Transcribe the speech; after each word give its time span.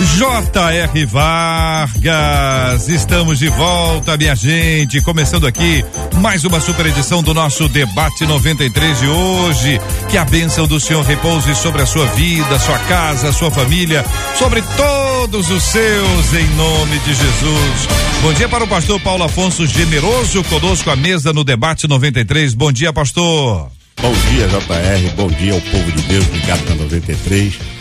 J.R. 0.00 1.06
Vargas, 1.06 2.88
estamos 2.88 3.38
de 3.38 3.48
volta, 3.48 4.16
minha 4.16 4.34
gente. 4.34 5.00
Começando 5.00 5.46
aqui 5.46 5.84
mais 6.16 6.44
uma 6.44 6.60
super 6.60 6.86
edição 6.86 7.22
do 7.22 7.34
nosso 7.34 7.68
Debate 7.68 8.24
93 8.26 9.00
de 9.00 9.06
hoje. 9.06 9.80
Que 10.10 10.16
a 10.16 10.24
bênção 10.24 10.66
do 10.66 10.80
Senhor 10.80 11.04
repouse 11.04 11.54
sobre 11.54 11.82
a 11.82 11.86
sua 11.86 12.06
vida, 12.06 12.58
sua 12.58 12.78
casa, 12.80 13.32
sua 13.32 13.50
família, 13.50 14.04
sobre 14.38 14.62
todos 14.76 15.50
os 15.50 15.62
seus, 15.62 16.34
em 16.34 16.46
nome 16.56 16.98
de 17.00 17.14
Jesus. 17.14 17.88
Bom 18.22 18.32
dia 18.32 18.48
para 18.48 18.64
o 18.64 18.68
pastor 18.68 19.00
Paulo 19.00 19.24
Afonso 19.24 19.66
Generoso, 19.66 20.42
conosco 20.44 20.90
à 20.90 20.96
mesa 20.96 21.32
no 21.32 21.44
Debate 21.44 21.86
93. 21.86 22.54
Bom 22.54 22.72
dia, 22.72 22.92
pastor. 22.92 23.70
Bom 24.00 24.12
dia, 24.30 24.48
JR. 24.48 25.14
Bom 25.16 25.28
dia 25.28 25.52
ao 25.52 25.60
povo 25.60 25.92
de 25.92 26.02
Deus 26.02 26.26
ligado 26.32 26.68
na 26.68 26.74
93 26.76 27.71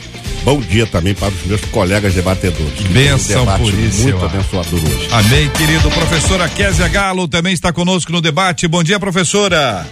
Bom 0.44 0.59
dia 0.59 0.88
também 0.88 1.13
para 1.13 1.30
os 1.30 1.45
meus 1.45 1.62
colegas 1.66 2.13
debatedores. 2.16 2.82
Benção 2.90 3.44
um 3.44 3.58
por 3.58 3.73
isso. 3.73 4.02
Muito 4.04 4.26
abençoador 4.26 4.80
hoje. 4.84 5.08
Amém, 5.12 5.49
querido. 5.49 5.90
Professora 5.91 6.49
Késia 6.49 6.88
Galo 6.88 7.27
também 7.27 7.54
está 7.54 7.71
conosco 7.71 8.12
no 8.12 8.21
debate. 8.21 8.68
Bom 8.68 8.84
dia, 8.84 8.99
professora. 8.99 9.85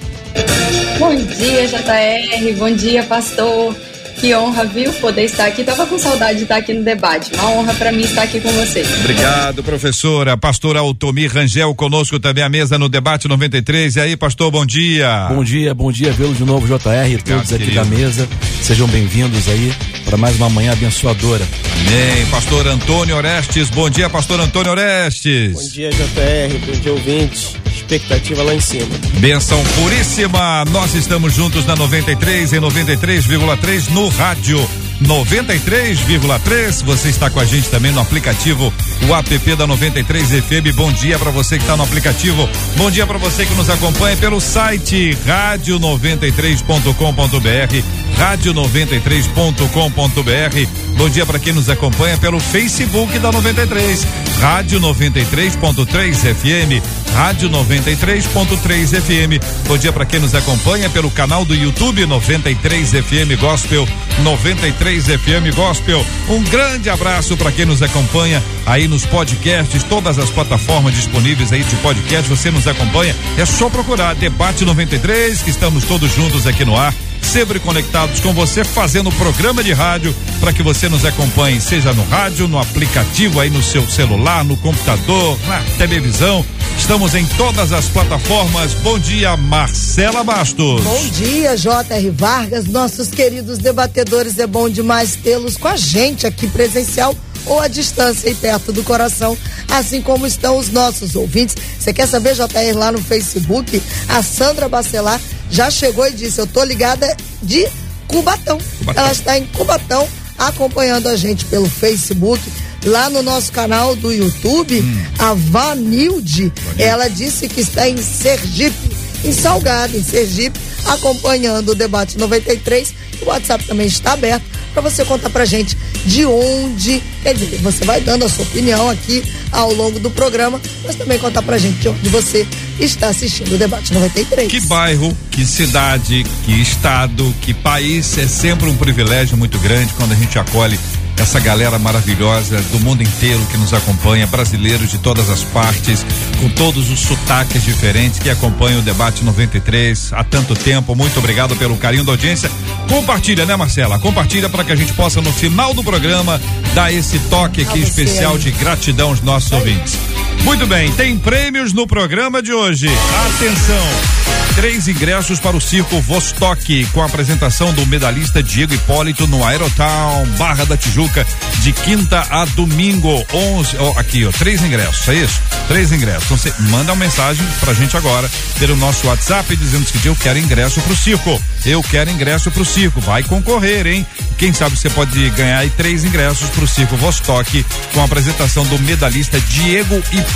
Bom 0.97 1.15
dia, 1.15 1.67
JR. 1.67 2.57
Bom 2.57 2.75
dia, 2.75 3.03
pastor. 3.03 3.75
Que 4.19 4.35
honra, 4.35 4.65
viu, 4.65 4.91
poder 4.93 5.23
estar 5.23 5.45
aqui. 5.45 5.63
Tava 5.63 5.85
com 5.85 5.97
saudade 5.97 6.39
de 6.39 6.43
estar 6.43 6.57
aqui 6.57 6.73
no 6.73 6.83
debate. 6.83 7.31
Uma 7.35 7.51
honra 7.51 7.73
para 7.75 7.91
mim 7.91 8.01
estar 8.01 8.23
aqui 8.23 8.41
com 8.41 8.51
vocês. 8.51 8.85
Obrigado, 8.99 9.63
professora. 9.63 10.35
Pastora 10.35 10.79
Altomir 10.79 11.31
Rangel 11.31 11.73
conosco 11.73 12.19
também 12.19 12.43
à 12.43 12.49
mesa 12.49 12.77
no 12.77 12.89
debate 12.89 13.29
93. 13.29 13.95
E 13.95 13.99
aí, 14.01 14.17
pastor, 14.17 14.51
bom 14.51 14.65
dia. 14.65 15.27
Bom 15.29 15.41
dia, 15.43 15.73
bom 15.73 15.89
dia, 15.89 16.11
vê-los 16.11 16.37
de 16.37 16.43
novo, 16.43 16.67
JR, 16.67 16.75
Obrigado, 16.77 17.23
todos 17.23 17.53
aqui 17.53 17.65
querido. 17.65 17.75
da 17.75 17.85
mesa. 17.85 18.27
Sejam 18.61 18.87
bem-vindos 18.87 19.47
aí 19.47 19.71
para 20.09 20.17
mais 20.17 20.35
uma 20.37 20.49
manhã 20.49 20.71
abençoadora. 20.71 21.47
Amém. 21.71 22.25
Pastor 22.31 22.65
Antônio 22.65 23.15
Orestes. 23.15 23.69
Bom 23.69 23.87
dia, 23.89 24.09
pastor 24.09 24.39
Antônio 24.39 24.71
Orestes. 24.71 25.53
Bom 25.53 25.69
dia, 25.69 25.91
JR. 25.91 26.57
Bom 26.65 26.79
dia, 26.79 26.91
ouvinte 26.91 27.59
expectativa 27.89 28.43
lá 28.43 28.53
em 28.53 28.59
cima. 28.59 28.85
Benção 29.19 29.63
puríssima. 29.81 30.63
Nós 30.65 30.93
estamos 30.93 31.33
juntos 31.33 31.65
na 31.65 31.75
93 31.75 32.53
e 32.53 32.57
93,3 32.57 33.89
no 33.89 34.07
rádio 34.09 34.69
93,3. 35.01 36.83
Você 36.83 37.09
está 37.09 37.29
com 37.29 37.39
a 37.39 37.45
gente 37.45 37.69
também 37.69 37.91
no 37.91 38.01
aplicativo, 38.01 38.73
o 39.07 39.15
app 39.15 39.55
da 39.55 39.65
93 39.65 40.43
FM. 40.43 40.75
Bom 40.75 40.91
dia 40.91 41.17
para 41.17 41.31
você 41.31 41.57
que 41.57 41.63
está 41.63 41.77
no 41.77 41.83
aplicativo. 41.83 42.49
Bom 42.75 42.91
dia 42.91 43.07
para 43.07 43.17
você 43.17 43.45
que 43.45 43.55
nos 43.55 43.69
acompanha 43.69 44.17
pelo 44.17 44.41
site 44.41 45.17
rádio93.com.br, 45.25 47.83
rádio93.com.br. 48.19 50.97
Bom 50.97 51.09
dia 51.09 51.25
para 51.25 51.39
quem 51.39 51.53
nos 51.53 51.69
acompanha 51.69 52.17
pelo 52.17 52.41
Facebook 52.41 53.17
da 53.19 53.31
93, 53.31 54.05
Rádio 54.41 54.81
93.3 54.81 56.35
FM, 56.35 56.83
Rádio 57.15 57.49
93.3 57.49 59.01
FM. 59.01 59.41
Bom 59.65 59.77
dia 59.77 59.93
para 59.93 60.05
quem 60.05 60.19
nos 60.19 60.35
acompanha 60.35 60.89
pelo 60.89 61.09
canal 61.09 61.45
do 61.45 61.55
YouTube 61.55 62.05
93 62.05 62.91
FM 62.91 63.39
Gospel, 63.39 63.87
93 64.21 65.05
FM 65.05 65.55
Gospel. 65.55 66.05
Um 66.27 66.43
grande 66.43 66.89
abraço 66.89 67.37
para 67.37 67.53
quem 67.53 67.65
nos 67.65 67.81
acompanha 67.81 68.43
aí 68.65 68.89
nos 68.89 69.05
podcasts, 69.05 69.81
todas 69.83 70.19
as 70.19 70.29
plataformas 70.29 70.93
disponíveis 70.93 71.53
aí 71.53 71.63
de 71.63 71.77
podcast. 71.77 72.29
Você 72.29 72.51
nos 72.51 72.67
acompanha, 72.67 73.15
é 73.37 73.45
só 73.45 73.69
procurar 73.69 74.13
Debate 74.15 74.65
93, 74.65 75.41
que 75.41 75.51
estamos 75.51 75.85
todos 75.85 76.13
juntos 76.13 76.45
aqui 76.45 76.65
no 76.65 76.77
ar 76.77 76.93
sempre 77.21 77.59
conectados 77.59 78.19
com 78.19 78.33
você, 78.33 78.63
fazendo 78.63 79.11
programa 79.11 79.63
de 79.63 79.73
rádio 79.73 80.15
para 80.39 80.53
que 80.53 80.63
você 80.63 80.89
nos 80.89 81.05
acompanhe, 81.05 81.61
seja 81.61 81.93
no 81.93 82.03
rádio, 82.03 82.47
no 82.47 82.59
aplicativo, 82.59 83.39
aí 83.39 83.49
no 83.49 83.61
seu 83.61 83.87
celular, 83.87 84.43
no 84.43 84.57
computador, 84.57 85.37
na 85.47 85.61
televisão. 85.77 86.45
Estamos 86.77 87.13
em 87.13 87.25
todas 87.37 87.71
as 87.71 87.85
plataformas. 87.85 88.73
Bom 88.75 88.97
dia, 88.97 89.35
Marcela 89.35 90.23
Bastos. 90.23 90.83
Bom 90.83 91.07
dia, 91.09 91.55
J.R. 91.57 92.09
Vargas, 92.11 92.65
nossos 92.65 93.09
queridos 93.09 93.57
debatedores. 93.57 94.39
É 94.39 94.47
bom 94.47 94.69
demais 94.69 95.15
tê-los 95.15 95.57
com 95.57 95.67
a 95.67 95.75
gente 95.75 96.25
aqui 96.25 96.47
presencial 96.47 97.15
ou 97.45 97.59
à 97.59 97.67
distância 97.67 98.29
e 98.29 98.35
perto 98.35 98.71
do 98.71 98.83
coração, 98.83 99.37
assim 99.69 100.01
como 100.01 100.25
estão 100.25 100.57
os 100.57 100.69
nossos 100.69 101.15
ouvintes. 101.15 101.55
Você 101.79 101.93
quer 101.93 102.07
saber, 102.07 102.35
JR, 102.35 102.75
lá 102.75 102.91
no 102.91 102.99
Facebook? 102.99 103.81
A 104.07 104.21
Sandra 104.23 104.69
Bacelar 104.69 105.19
já 105.49 105.69
chegou 105.69 106.07
e 106.07 106.13
disse: 106.13 106.39
Eu 106.39 106.47
tô 106.47 106.63
ligada 106.63 107.15
de 107.41 107.67
Cubatão. 108.07 108.57
Cubatão. 108.79 109.03
Ela 109.03 109.11
está 109.11 109.37
em 109.37 109.45
Cubatão 109.47 110.07
acompanhando 110.37 111.07
a 111.07 111.15
gente 111.15 111.45
pelo 111.45 111.69
Facebook. 111.69 112.41
Lá 112.85 113.09
no 113.09 113.21
nosso 113.21 113.51
canal 113.51 113.93
do 113.93 114.09
YouTube, 114.09 114.79
hum. 114.79 115.05
a 115.19 115.33
Vanilde, 115.33 116.51
ela 116.77 117.09
disse 117.09 117.49
que 117.49 117.59
está 117.59 117.89
em 117.89 117.97
Sergipe, 117.97 118.95
em 119.25 119.33
Salgado, 119.33 119.97
em 119.97 120.03
Sergipe, 120.03 120.57
acompanhando 120.85 121.69
o 121.69 121.75
debate 121.75 122.17
93. 122.17 122.93
O 123.21 123.25
WhatsApp 123.25 123.65
também 123.65 123.85
está 123.85 124.13
aberto 124.13 124.45
para 124.73 124.81
você 124.81 125.03
contar 125.05 125.29
pra 125.29 125.45
gente 125.45 125.77
de 126.05 126.25
onde, 126.25 127.01
quer 127.21 127.33
dizer, 127.33 127.59
você 127.59 127.85
vai 127.85 128.01
dando 128.01 128.25
a 128.25 128.29
sua 128.29 128.43
opinião 128.43 128.89
aqui 128.89 129.23
ao 129.51 129.73
longo 129.73 129.99
do 129.99 130.09
programa, 130.09 130.61
mas 130.85 130.95
também 130.95 131.17
contar 131.19 131.41
pra 131.41 131.57
gente 131.57 131.79
de 131.79 131.89
onde 131.89 132.09
você 132.09 132.47
está 132.79 133.07
assistindo 133.07 133.53
o 133.53 133.57
debate 133.57 133.93
93. 133.93 134.49
Que 134.49 134.61
bairro, 134.61 135.15
que 135.31 135.45
cidade, 135.45 136.25
que 136.45 136.61
estado, 136.61 137.33
que 137.41 137.53
país 137.53 138.17
é 138.17 138.27
sempre 138.27 138.69
um 138.69 138.75
privilégio 138.75 139.37
muito 139.37 139.59
grande 139.59 139.93
quando 139.93 140.13
a 140.13 140.15
gente 140.15 140.37
acolhe 140.39 140.79
essa 141.19 141.39
galera 141.39 141.77
maravilhosa 141.77 142.61
do 142.71 142.79
mundo 142.79 143.03
inteiro 143.03 143.45
que 143.51 143.57
nos 143.57 143.73
acompanha, 143.73 144.25
brasileiros 144.25 144.89
de 144.89 144.97
todas 144.97 145.29
as 145.29 145.43
partes, 145.43 146.05
com 146.39 146.49
todos 146.49 146.89
os 146.89 146.99
sotaques 146.99 147.63
diferentes 147.63 148.19
que 148.19 148.29
acompanham 148.29 148.79
o 148.79 148.81
debate 148.81 149.23
93 149.23 150.13
há 150.13 150.23
tanto 150.23 150.55
tempo. 150.55 150.95
Muito 150.95 151.19
obrigado 151.19 151.55
pelo 151.55 151.77
carinho 151.77 152.05
da 152.05 152.13
audiência. 152.13 152.49
Compartilha, 152.87 153.45
né, 153.45 153.55
Marcela? 153.55 153.99
Compartilha 153.99 154.49
para 154.49 154.63
que 154.63 154.71
a 154.71 154.75
gente 154.75 154.93
possa 154.93 155.21
no 155.21 155.31
final 155.31 155.73
do 155.73 155.83
programa 155.83 156.39
dar 156.73 156.91
esse 156.91 157.19
toque 157.29 157.61
aqui 157.61 157.79
especial 157.79 158.37
de 158.37 158.51
gratidão 158.51 159.09
aos 159.09 159.21
nossos 159.21 159.51
ouvintes. 159.51 159.97
Muito 160.43 160.65
bem, 160.65 160.91
tem 160.93 161.17
prêmios 161.17 161.73
no 161.73 161.85
programa 161.85 162.41
de 162.41 162.51
hoje. 162.51 162.87
Atenção! 163.35 164.19
Três 164.55 164.89
ingressos 164.89 165.39
para 165.39 165.55
o 165.55 165.61
circo 165.61 166.01
Vostok, 166.01 166.85
com 166.87 167.01
a 167.01 167.05
apresentação 167.05 167.71
do 167.73 167.85
medalhista 167.85 168.43
Diego 168.43 168.73
Hipólito 168.73 169.25
no 169.25 169.45
Aerotown, 169.45 170.25
Barra 170.37 170.65
da 170.65 170.75
Tijuca, 170.75 171.25
de 171.61 171.71
quinta 171.71 172.25
a 172.29 172.43
domingo, 172.45 173.25
11. 173.31 173.77
Oh, 173.77 173.97
aqui, 173.97 174.25
ó, 174.25 174.31
três 174.31 174.61
ingressos, 174.61 175.07
é 175.07 175.13
isso? 175.15 175.39
Três 175.69 175.93
ingressos. 175.93 176.25
Então 176.25 176.37
você 176.37 176.53
manda 176.71 176.91
uma 176.91 177.05
mensagem 177.05 177.45
pra 177.61 177.73
gente 177.73 177.95
agora 177.95 178.29
pelo 178.57 178.75
nosso 178.75 179.07
WhatsApp 179.07 179.55
dizendo 179.55 179.85
que 179.85 180.07
eu 180.07 180.15
quero 180.15 180.37
ingresso 180.37 180.81
pro 180.81 180.95
circo. 180.95 181.41
Eu 181.65 181.81
quero 181.83 182.09
ingresso 182.09 182.51
pro 182.51 182.65
circo. 182.65 182.99
Vai 182.99 183.23
concorrer, 183.23 183.87
hein? 183.87 184.05
Quem 184.37 184.53
sabe 184.53 184.75
você 184.75 184.89
pode 184.89 185.29
ganhar 185.31 185.59
aí 185.59 185.69
três 185.69 186.03
ingressos 186.03 186.49
pro 186.49 186.67
circo 186.67 186.97
Vostok, 186.97 187.65
com 187.93 188.01
a 188.01 188.05
apresentação 188.05 188.65
do 188.65 188.77
medalhista 188.79 189.39
Diego 189.39 189.95
Hipólito. 190.11 190.28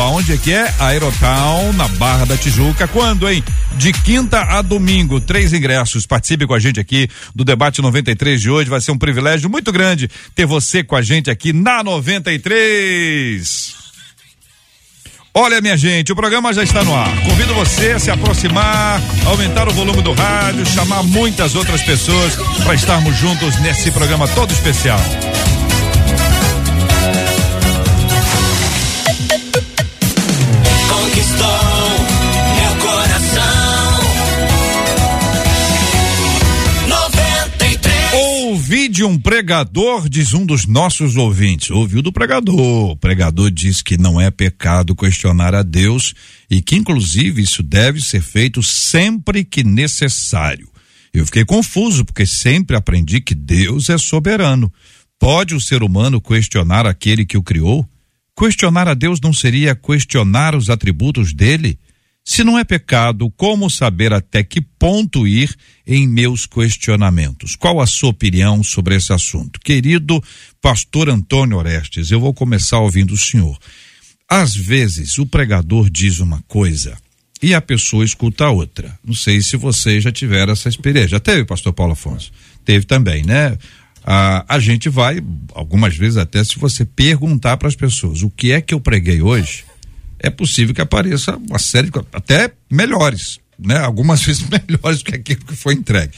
Aonde 0.00 0.32
é 0.32 0.36
que 0.36 0.52
é? 0.52 0.72
Aerotown, 0.78 1.72
na 1.72 1.88
Barra 1.88 2.24
da 2.24 2.36
Tijuca. 2.36 2.88
Quando, 2.88 3.28
hein? 3.28 3.42
De 3.76 3.92
quinta 3.92 4.40
a 4.40 4.62
domingo, 4.62 5.20
três 5.20 5.52
ingressos. 5.52 6.06
Participe 6.06 6.46
com 6.46 6.54
a 6.54 6.58
gente 6.58 6.80
aqui 6.80 7.08
do 7.34 7.44
debate 7.44 7.82
93 7.82 8.40
de 8.40 8.50
hoje. 8.50 8.70
Vai 8.70 8.80
ser 8.80 8.92
um 8.92 8.98
privilégio 8.98 9.50
muito 9.50 9.70
grande 9.70 10.08
ter 10.34 10.46
você 10.46 10.82
com 10.82 10.96
a 10.96 11.02
gente 11.02 11.30
aqui 11.30 11.52
na 11.52 11.84
93. 11.84 13.74
Olha, 15.34 15.60
minha 15.60 15.76
gente, 15.76 16.10
o 16.12 16.16
programa 16.16 16.50
já 16.54 16.62
está 16.62 16.82
no 16.82 16.94
ar. 16.94 17.14
Convido 17.22 17.52
você 17.52 17.92
a 17.92 17.98
se 17.98 18.10
aproximar, 18.10 18.98
aumentar 19.26 19.68
o 19.68 19.72
volume 19.72 20.00
do 20.00 20.14
rádio, 20.14 20.64
chamar 20.64 21.02
muitas 21.02 21.54
outras 21.54 21.82
pessoas 21.82 22.36
para 22.64 22.74
estarmos 22.74 23.14
juntos 23.18 23.54
nesse 23.60 23.90
programa 23.90 24.26
todo 24.28 24.50
especial. 24.50 24.98
Um 39.04 39.18
pregador, 39.18 40.08
diz 40.08 40.32
um 40.34 40.46
dos 40.46 40.66
nossos 40.66 41.16
ouvintes. 41.16 41.70
Ouviu 41.70 42.02
do 42.02 42.12
pregador. 42.12 42.90
O 42.90 42.96
pregador 42.96 43.50
diz 43.50 43.82
que 43.82 43.96
não 43.98 44.20
é 44.20 44.30
pecado 44.30 44.94
questionar 44.94 45.54
a 45.54 45.62
Deus 45.62 46.14
e 46.50 46.62
que, 46.62 46.76
inclusive, 46.76 47.42
isso 47.42 47.62
deve 47.62 48.00
ser 48.00 48.22
feito 48.22 48.62
sempre 48.62 49.44
que 49.44 49.64
necessário. 49.64 50.68
Eu 51.12 51.24
fiquei 51.24 51.44
confuso, 51.44 52.04
porque 52.04 52.26
sempre 52.26 52.76
aprendi 52.76 53.20
que 53.20 53.34
Deus 53.34 53.88
é 53.88 53.98
soberano. 53.98 54.72
Pode 55.18 55.54
o 55.54 55.60
ser 55.60 55.82
humano 55.82 56.20
questionar 56.20 56.86
aquele 56.86 57.24
que 57.24 57.38
o 57.38 57.42
criou? 57.42 57.88
Questionar 58.38 58.86
a 58.86 58.94
Deus 58.94 59.18
não 59.20 59.32
seria 59.32 59.74
questionar 59.74 60.54
os 60.54 60.68
atributos 60.68 61.32
dele? 61.32 61.78
Se 62.28 62.42
não 62.42 62.58
é 62.58 62.64
pecado, 62.64 63.30
como 63.36 63.70
saber 63.70 64.12
até 64.12 64.42
que 64.42 64.60
ponto 64.60 65.28
ir 65.28 65.54
em 65.86 66.08
meus 66.08 66.44
questionamentos? 66.44 67.54
Qual 67.54 67.80
a 67.80 67.86
sua 67.86 68.10
opinião 68.10 68.64
sobre 68.64 68.96
esse 68.96 69.12
assunto? 69.12 69.60
Querido 69.60 70.20
pastor 70.60 71.08
Antônio 71.08 71.56
Orestes, 71.56 72.10
eu 72.10 72.18
vou 72.18 72.34
começar 72.34 72.80
ouvindo 72.80 73.14
o 73.14 73.16
senhor. 73.16 73.56
Às 74.28 74.56
vezes 74.56 75.18
o 75.18 75.24
pregador 75.24 75.88
diz 75.88 76.18
uma 76.18 76.42
coisa 76.48 76.98
e 77.40 77.54
a 77.54 77.60
pessoa 77.60 78.04
escuta 78.04 78.48
outra. 78.48 78.98
Não 79.04 79.14
sei 79.14 79.40
se 79.40 79.56
você 79.56 80.00
já 80.00 80.10
tiver 80.10 80.48
essa 80.48 80.68
experiência. 80.68 81.10
Já 81.10 81.20
teve, 81.20 81.44
pastor 81.44 81.72
Paulo 81.72 81.92
Afonso? 81.92 82.32
Teve 82.64 82.86
também, 82.86 83.22
né? 83.22 83.56
Ah, 84.04 84.44
a 84.48 84.58
gente 84.58 84.88
vai, 84.88 85.22
algumas 85.54 85.96
vezes 85.96 86.16
até 86.16 86.42
se 86.42 86.58
você 86.58 86.84
perguntar 86.84 87.56
para 87.56 87.68
as 87.68 87.76
pessoas 87.76 88.24
o 88.24 88.30
que 88.30 88.50
é 88.50 88.60
que 88.60 88.74
eu 88.74 88.80
preguei 88.80 89.22
hoje, 89.22 89.64
é 90.26 90.30
possível 90.30 90.74
que 90.74 90.80
apareça 90.80 91.36
uma 91.36 91.58
série 91.58 91.90
de 91.90 91.98
até 92.12 92.52
melhores, 92.70 93.38
né? 93.58 93.78
Algumas 93.78 94.22
vezes 94.26 94.46
melhores 94.48 95.02
que 95.02 95.14
aquilo 95.14 95.44
que 95.44 95.56
foi 95.56 95.74
entregue. 95.74 96.12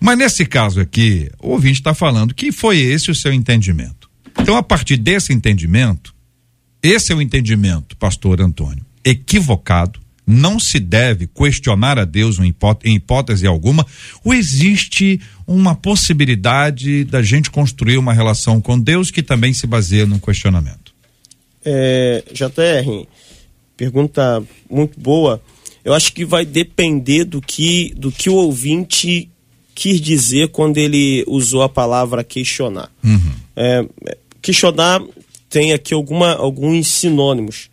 Mas 0.00 0.16
nesse 0.16 0.46
caso 0.46 0.80
aqui, 0.80 1.30
o 1.38 1.50
ouvinte 1.50 1.80
está 1.80 1.94
falando 1.94 2.34
que 2.34 2.50
foi 2.50 2.78
esse 2.78 3.10
o 3.10 3.14
seu 3.14 3.32
entendimento. 3.32 4.08
Então, 4.38 4.56
a 4.56 4.62
partir 4.62 4.96
desse 4.96 5.32
entendimento, 5.32 6.14
esse 6.82 7.12
é 7.12 7.14
o 7.14 7.20
entendimento, 7.20 7.96
pastor 7.96 8.40
Antônio, 8.40 8.84
equivocado, 9.04 10.00
não 10.26 10.58
se 10.58 10.78
deve 10.78 11.26
questionar 11.26 11.98
a 11.98 12.04
Deus 12.04 12.38
em 12.38 12.94
hipótese 12.94 13.46
alguma, 13.46 13.84
ou 14.24 14.32
existe 14.32 15.20
uma 15.46 15.74
possibilidade 15.74 17.04
da 17.04 17.20
gente 17.20 17.50
construir 17.50 17.98
uma 17.98 18.14
relação 18.14 18.60
com 18.60 18.78
Deus 18.78 19.10
que 19.10 19.22
também 19.22 19.52
se 19.52 19.66
baseia 19.66 20.06
no 20.06 20.20
questionamento? 20.20 20.94
É, 21.64 22.24
Pergunta 23.80 24.44
muito 24.68 25.00
boa. 25.00 25.40
Eu 25.82 25.94
acho 25.94 26.12
que 26.12 26.22
vai 26.22 26.44
depender 26.44 27.24
do 27.24 27.40
que, 27.40 27.94
do 27.96 28.12
que 28.12 28.28
o 28.28 28.34
ouvinte 28.34 29.30
quis 29.74 29.98
dizer 30.02 30.48
quando 30.48 30.76
ele 30.76 31.24
usou 31.26 31.62
a 31.62 31.68
palavra 31.68 32.22
questionar. 32.22 32.92
Uhum. 33.02 33.32
É, 33.56 33.86
questionar 34.42 35.02
tem 35.48 35.72
aqui 35.72 35.94
alguma, 35.94 36.34
alguns 36.34 36.88
sinônimos. 36.88 37.70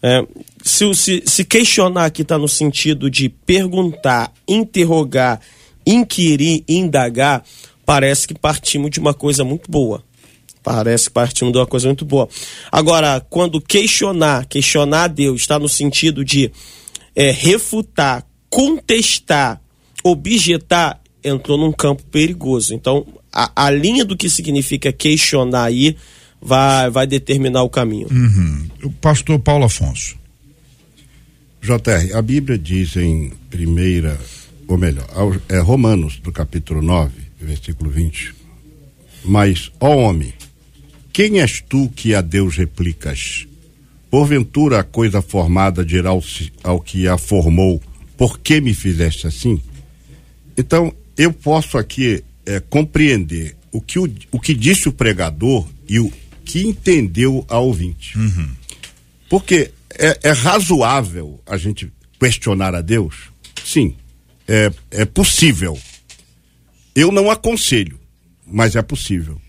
É, 0.00 0.24
se, 0.62 0.94
se, 0.94 1.24
se 1.26 1.44
questionar 1.44 2.04
aqui 2.04 2.22
está 2.22 2.38
no 2.38 2.46
sentido 2.46 3.10
de 3.10 3.28
perguntar, 3.28 4.32
interrogar, 4.46 5.40
inquirir, 5.84 6.62
indagar, 6.68 7.42
parece 7.84 8.28
que 8.28 8.34
partimos 8.34 8.92
de 8.92 9.00
uma 9.00 9.12
coisa 9.12 9.42
muito 9.42 9.68
boa. 9.68 10.04
Parece 10.62 11.06
que 11.06 11.12
partimos 11.12 11.52
de 11.52 11.58
uma 11.58 11.66
coisa 11.66 11.86
muito 11.86 12.04
boa. 12.04 12.28
Agora, 12.70 13.20
quando 13.28 13.60
questionar, 13.60 14.46
questionar 14.46 15.04
a 15.04 15.08
Deus, 15.08 15.40
está 15.40 15.58
no 15.58 15.68
sentido 15.68 16.24
de 16.24 16.50
é, 17.14 17.30
refutar, 17.30 18.24
contestar, 18.50 19.60
objetar, 20.04 21.00
entrou 21.22 21.58
num 21.58 21.72
campo 21.72 22.02
perigoso. 22.04 22.74
Então, 22.74 23.06
a, 23.32 23.66
a 23.66 23.70
linha 23.70 24.04
do 24.04 24.16
que 24.16 24.28
significa 24.28 24.92
questionar 24.92 25.64
aí 25.64 25.96
vai, 26.40 26.90
vai 26.90 27.06
determinar 27.06 27.62
o 27.62 27.70
caminho. 27.70 28.08
Uhum. 28.10 28.68
O 28.84 28.90
pastor 28.92 29.38
Paulo 29.38 29.64
Afonso. 29.64 30.16
JR, 31.60 32.16
a 32.16 32.22
Bíblia 32.22 32.56
diz 32.56 32.96
em 32.96 33.32
primeira, 33.50 34.18
ou 34.66 34.78
melhor, 34.78 35.06
é 35.48 35.58
Romanos, 35.58 36.18
do 36.18 36.30
capítulo 36.30 36.80
9, 36.80 37.12
versículo 37.40 37.90
20. 37.90 38.34
Mas, 39.24 39.70
ó 39.80 39.94
homem, 39.96 40.32
quem 41.12 41.40
és 41.40 41.60
tu 41.60 41.88
que 41.94 42.14
a 42.14 42.20
Deus 42.20 42.56
replicas? 42.56 43.46
Porventura 44.10 44.80
a 44.80 44.84
coisa 44.84 45.20
formada 45.20 45.84
dirá 45.84 46.10
ao, 46.10 46.22
ao 46.62 46.80
que 46.80 47.06
a 47.06 47.18
formou, 47.18 47.82
por 48.16 48.38
que 48.38 48.60
me 48.60 48.74
fizeste 48.74 49.26
assim? 49.26 49.60
Então, 50.56 50.92
eu 51.16 51.32
posso 51.32 51.76
aqui 51.76 52.24
é, 52.46 52.60
compreender 52.60 53.56
o 53.70 53.80
que, 53.80 53.98
o, 53.98 54.10
o 54.32 54.40
que 54.40 54.54
disse 54.54 54.88
o 54.88 54.92
pregador 54.92 55.68
e 55.88 56.00
o 56.00 56.10
que 56.44 56.62
entendeu 56.62 57.44
a 57.48 57.58
ouvinte. 57.58 58.16
Uhum. 58.16 58.50
Porque 59.28 59.70
é, 59.98 60.18
é, 60.22 60.30
razoável 60.32 61.40
a 61.46 61.56
gente 61.56 61.92
questionar 62.18 62.74
a 62.74 62.80
Deus? 62.80 63.30
Sim, 63.64 63.94
é, 64.46 64.72
é 64.90 65.04
possível. 65.04 65.78
Eu 66.94 67.12
não 67.12 67.30
aconselho, 67.30 68.00
mas 68.46 68.74
é 68.74 68.82
possível. 68.82 69.40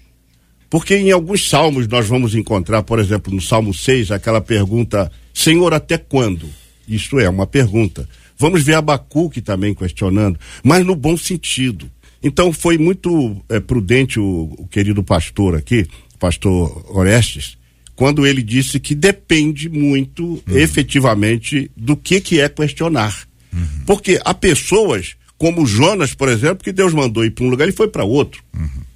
Porque 0.70 0.96
em 0.96 1.12
alguns 1.12 1.50
salmos 1.50 1.88
nós 1.88 2.08
vamos 2.08 2.36
encontrar, 2.36 2.84
por 2.84 3.00
exemplo, 3.00 3.34
no 3.34 3.42
Salmo 3.42 3.74
6, 3.74 4.12
aquela 4.12 4.40
pergunta: 4.40 5.12
Senhor, 5.34 5.74
até 5.74 5.98
quando? 5.98 6.48
Isto 6.88 7.20
é 7.20 7.30
uma 7.30 7.48
pergunta. 7.48 8.08
Vamos 8.38 8.64
ver 8.64 8.76
Abacuque 8.76 9.42
também 9.42 9.74
questionando, 9.74 10.40
mas 10.64 10.86
no 10.86 10.96
bom 10.96 11.18
sentido. 11.18 11.90
Então 12.22 12.52
foi 12.52 12.78
muito 12.78 13.36
é, 13.50 13.60
prudente 13.60 14.20
o, 14.20 14.54
o, 14.58 14.68
querido 14.68 15.04
pastor 15.04 15.56
aqui, 15.56 15.88
pastor 16.20 16.86
Orestes, 16.90 17.58
quando 17.96 18.26
ele 18.26 18.42
disse 18.42 18.80
que 18.80 18.94
depende 18.94 19.70
muito 19.70 20.24
uhum. 20.24 20.42
efetivamente 20.58 21.70
do 21.76 21.96
que, 21.96 22.22
que 22.22 22.40
é 22.40 22.48
questionar. 22.48 23.28
Uhum. 23.54 23.84
Porque 23.86 24.20
há 24.24 24.34
pessoas, 24.34 25.16
como 25.38 25.66
Jonas, 25.66 26.14
por 26.14 26.30
exemplo, 26.30 26.64
que 26.64 26.72
Deus 26.72 26.94
mandou 26.94 27.26
ir 27.26 27.32
para 27.32 27.46
um 27.46 27.50
lugar 27.50 27.68
e 27.68 27.74
foi 27.74 27.88
para 27.88 28.04
outro. 28.04 28.44
Uhum. 28.54 28.89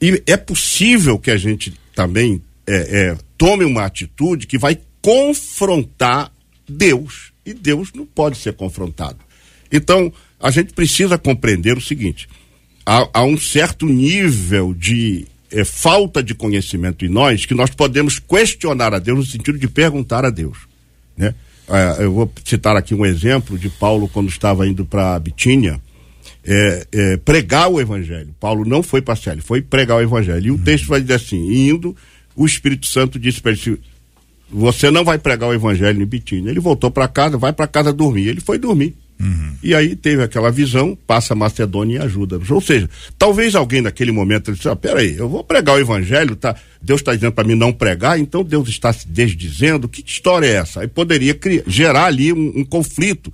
E 0.00 0.22
é 0.26 0.36
possível 0.36 1.18
que 1.18 1.30
a 1.30 1.36
gente 1.36 1.74
também 1.94 2.40
é, 2.66 2.76
é, 2.76 3.18
tome 3.36 3.64
uma 3.64 3.84
atitude 3.84 4.46
que 4.46 4.58
vai 4.58 4.78
confrontar 5.02 6.30
Deus. 6.68 7.32
E 7.44 7.54
Deus 7.54 7.90
não 7.94 8.04
pode 8.04 8.36
ser 8.36 8.52
confrontado. 8.52 9.18
Então, 9.72 10.12
a 10.38 10.50
gente 10.50 10.72
precisa 10.72 11.18
compreender 11.18 11.76
o 11.76 11.80
seguinte: 11.80 12.28
há, 12.84 13.08
há 13.12 13.24
um 13.24 13.38
certo 13.38 13.86
nível 13.86 14.74
de 14.74 15.26
é, 15.50 15.64
falta 15.64 16.22
de 16.22 16.34
conhecimento 16.34 17.04
em 17.04 17.08
nós 17.08 17.46
que 17.46 17.54
nós 17.54 17.70
podemos 17.70 18.18
questionar 18.18 18.94
a 18.94 18.98
Deus 18.98 19.18
no 19.18 19.26
sentido 19.26 19.58
de 19.58 19.68
perguntar 19.68 20.24
a 20.24 20.30
Deus. 20.30 20.58
Né? 21.16 21.34
É, 21.68 22.04
eu 22.04 22.12
vou 22.12 22.32
citar 22.44 22.76
aqui 22.76 22.94
um 22.94 23.04
exemplo 23.04 23.58
de 23.58 23.68
Paulo 23.68 24.08
quando 24.08 24.28
estava 24.28 24.66
indo 24.66 24.84
para 24.84 25.18
Bitínia 25.18 25.80
é, 26.50 26.86
é, 26.90 27.16
pregar 27.18 27.68
o 27.68 27.78
evangelho. 27.78 28.34
Paulo 28.40 28.64
não 28.64 28.82
foi 28.82 29.02
passear, 29.02 29.34
ele 29.34 29.42
foi 29.42 29.60
pregar 29.60 29.98
o 29.98 30.00
evangelho. 30.00 30.46
E 30.46 30.50
o 30.50 30.54
uhum. 30.54 30.62
texto 30.62 30.86
vai 30.86 31.00
dizer 31.02 31.14
assim: 31.14 31.68
indo, 31.68 31.94
o 32.34 32.46
Espírito 32.46 32.86
Santo 32.86 33.18
disse 33.18 33.42
para 33.42 33.52
ele: 33.52 33.78
Você 34.50 34.90
não 34.90 35.04
vai 35.04 35.18
pregar 35.18 35.50
o 35.50 35.54
evangelho 35.54 36.02
em 36.02 36.06
Bitínia. 36.06 36.50
Ele 36.50 36.58
voltou 36.58 36.90
para 36.90 37.06
casa, 37.06 37.36
vai 37.36 37.52
para 37.52 37.66
casa 37.66 37.92
dormir. 37.92 38.28
Ele 38.28 38.40
foi 38.40 38.58
dormir. 38.58 38.96
Uhum. 39.20 39.56
E 39.62 39.74
aí 39.74 39.94
teve 39.94 40.22
aquela 40.22 40.50
visão, 40.50 40.96
passa 41.06 41.34
a 41.34 41.36
Macedônia 41.36 41.98
e 41.98 42.02
ajuda-nos. 42.02 42.50
Ou 42.50 42.60
seja, 42.60 42.88
talvez 43.18 43.54
alguém 43.54 43.82
naquele 43.82 44.10
momento 44.10 44.50
disse: 44.50 44.70
ah, 44.70 44.76
peraí, 44.76 45.18
eu 45.18 45.28
vou 45.28 45.44
pregar 45.44 45.76
o 45.76 45.80
evangelho, 45.80 46.34
tá? 46.34 46.56
Deus 46.80 47.02
está 47.02 47.14
dizendo 47.14 47.32
para 47.32 47.46
mim 47.46 47.56
não 47.56 47.74
pregar, 47.74 48.18
então 48.18 48.42
Deus 48.42 48.70
está 48.70 48.90
se 48.90 49.06
desdizendo. 49.06 49.86
Que 49.86 50.02
história 50.06 50.46
é 50.46 50.54
essa? 50.54 50.80
Aí 50.80 50.88
poderia 50.88 51.34
criar, 51.34 51.64
gerar 51.66 52.06
ali 52.06 52.32
um, 52.32 52.60
um 52.60 52.64
conflito. 52.64 53.30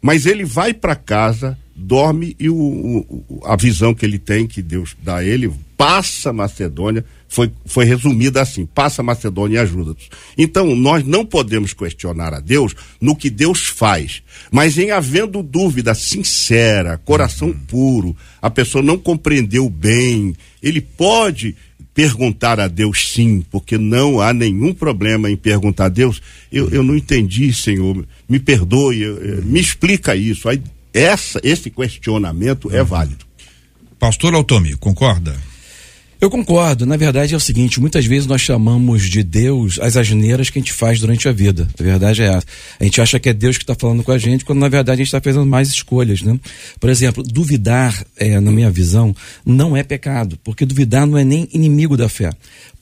Mas 0.00 0.24
ele 0.24 0.44
vai 0.44 0.72
para 0.72 0.94
casa 0.94 1.58
dorme 1.74 2.36
e 2.38 2.48
o, 2.48 2.56
o, 2.56 3.42
a 3.44 3.56
visão 3.56 3.94
que 3.94 4.04
ele 4.04 4.18
tem, 4.18 4.46
que 4.46 4.62
Deus 4.62 4.96
dá 5.02 5.16
a 5.16 5.24
ele, 5.24 5.52
passa 5.76 6.32
Macedônia, 6.32 7.04
foi, 7.28 7.50
foi 7.66 7.84
resumida 7.84 8.40
assim: 8.40 8.64
passa 8.64 9.02
Macedônia 9.02 9.56
e 9.56 9.58
ajuda-nos. 9.58 10.08
Então, 10.38 10.74
nós 10.76 11.04
não 11.04 11.26
podemos 11.26 11.72
questionar 11.72 12.32
a 12.32 12.40
Deus 12.40 12.74
no 13.00 13.16
que 13.16 13.28
Deus 13.28 13.66
faz, 13.66 14.22
mas 14.50 14.78
em 14.78 14.92
havendo 14.92 15.42
dúvida 15.42 15.94
sincera, 15.94 16.98
coração 16.98 17.48
uhum. 17.48 17.58
puro, 17.66 18.16
a 18.40 18.48
pessoa 18.48 18.82
não 18.82 18.96
compreendeu 18.96 19.68
bem, 19.68 20.34
ele 20.62 20.80
pode 20.80 21.56
perguntar 21.92 22.58
a 22.58 22.66
Deus 22.66 23.12
sim, 23.12 23.44
porque 23.50 23.78
não 23.78 24.20
há 24.20 24.32
nenhum 24.32 24.74
problema 24.74 25.30
em 25.30 25.36
perguntar 25.36 25.86
a 25.86 25.88
Deus. 25.88 26.20
Eu, 26.50 26.68
eu 26.70 26.82
não 26.82 26.96
entendi, 26.96 27.52
Senhor, 27.52 28.04
me 28.28 28.40
perdoe, 28.40 29.04
me 29.44 29.60
explica 29.60 30.16
isso. 30.16 30.48
Aí 30.48 30.60
essa, 30.94 31.40
esse 31.42 31.68
questionamento 31.68 32.74
é 32.74 32.82
válido. 32.82 33.26
Pastor 33.98 34.34
Altomi, 34.34 34.76
concorda? 34.76 35.34
Eu 36.20 36.30
concordo. 36.30 36.86
Na 36.86 36.96
verdade 36.96 37.34
é 37.34 37.36
o 37.36 37.40
seguinte: 37.40 37.78
muitas 37.80 38.06
vezes 38.06 38.26
nós 38.26 38.40
chamamos 38.40 39.02
de 39.10 39.22
Deus 39.22 39.78
as 39.78 39.96
asneiras 39.96 40.48
que 40.48 40.58
a 40.58 40.62
gente 40.62 40.72
faz 40.72 40.98
durante 40.98 41.28
a 41.28 41.32
vida. 41.32 41.68
A 41.78 41.82
verdade 41.82 42.22
é 42.22 42.26
essa. 42.26 42.46
A 42.80 42.84
gente 42.84 43.00
acha 43.00 43.20
que 43.20 43.28
é 43.28 43.34
Deus 43.34 43.58
que 43.58 43.64
está 43.64 43.74
falando 43.74 44.02
com 44.02 44.12
a 44.12 44.16
gente, 44.16 44.44
quando 44.44 44.60
na 44.60 44.68
verdade 44.68 45.02
a 45.02 45.04
gente 45.04 45.08
está 45.08 45.20
fazendo 45.20 45.44
mais 45.44 45.68
escolhas, 45.68 46.22
né? 46.22 46.38
Por 46.80 46.88
exemplo, 46.88 47.22
duvidar, 47.22 48.06
é, 48.16 48.40
na 48.40 48.50
minha 48.50 48.70
visão, 48.70 49.14
não 49.44 49.76
é 49.76 49.82
pecado, 49.82 50.38
porque 50.42 50.64
duvidar 50.64 51.06
não 51.06 51.18
é 51.18 51.24
nem 51.24 51.48
inimigo 51.52 51.96
da 51.96 52.08
fé. 52.08 52.30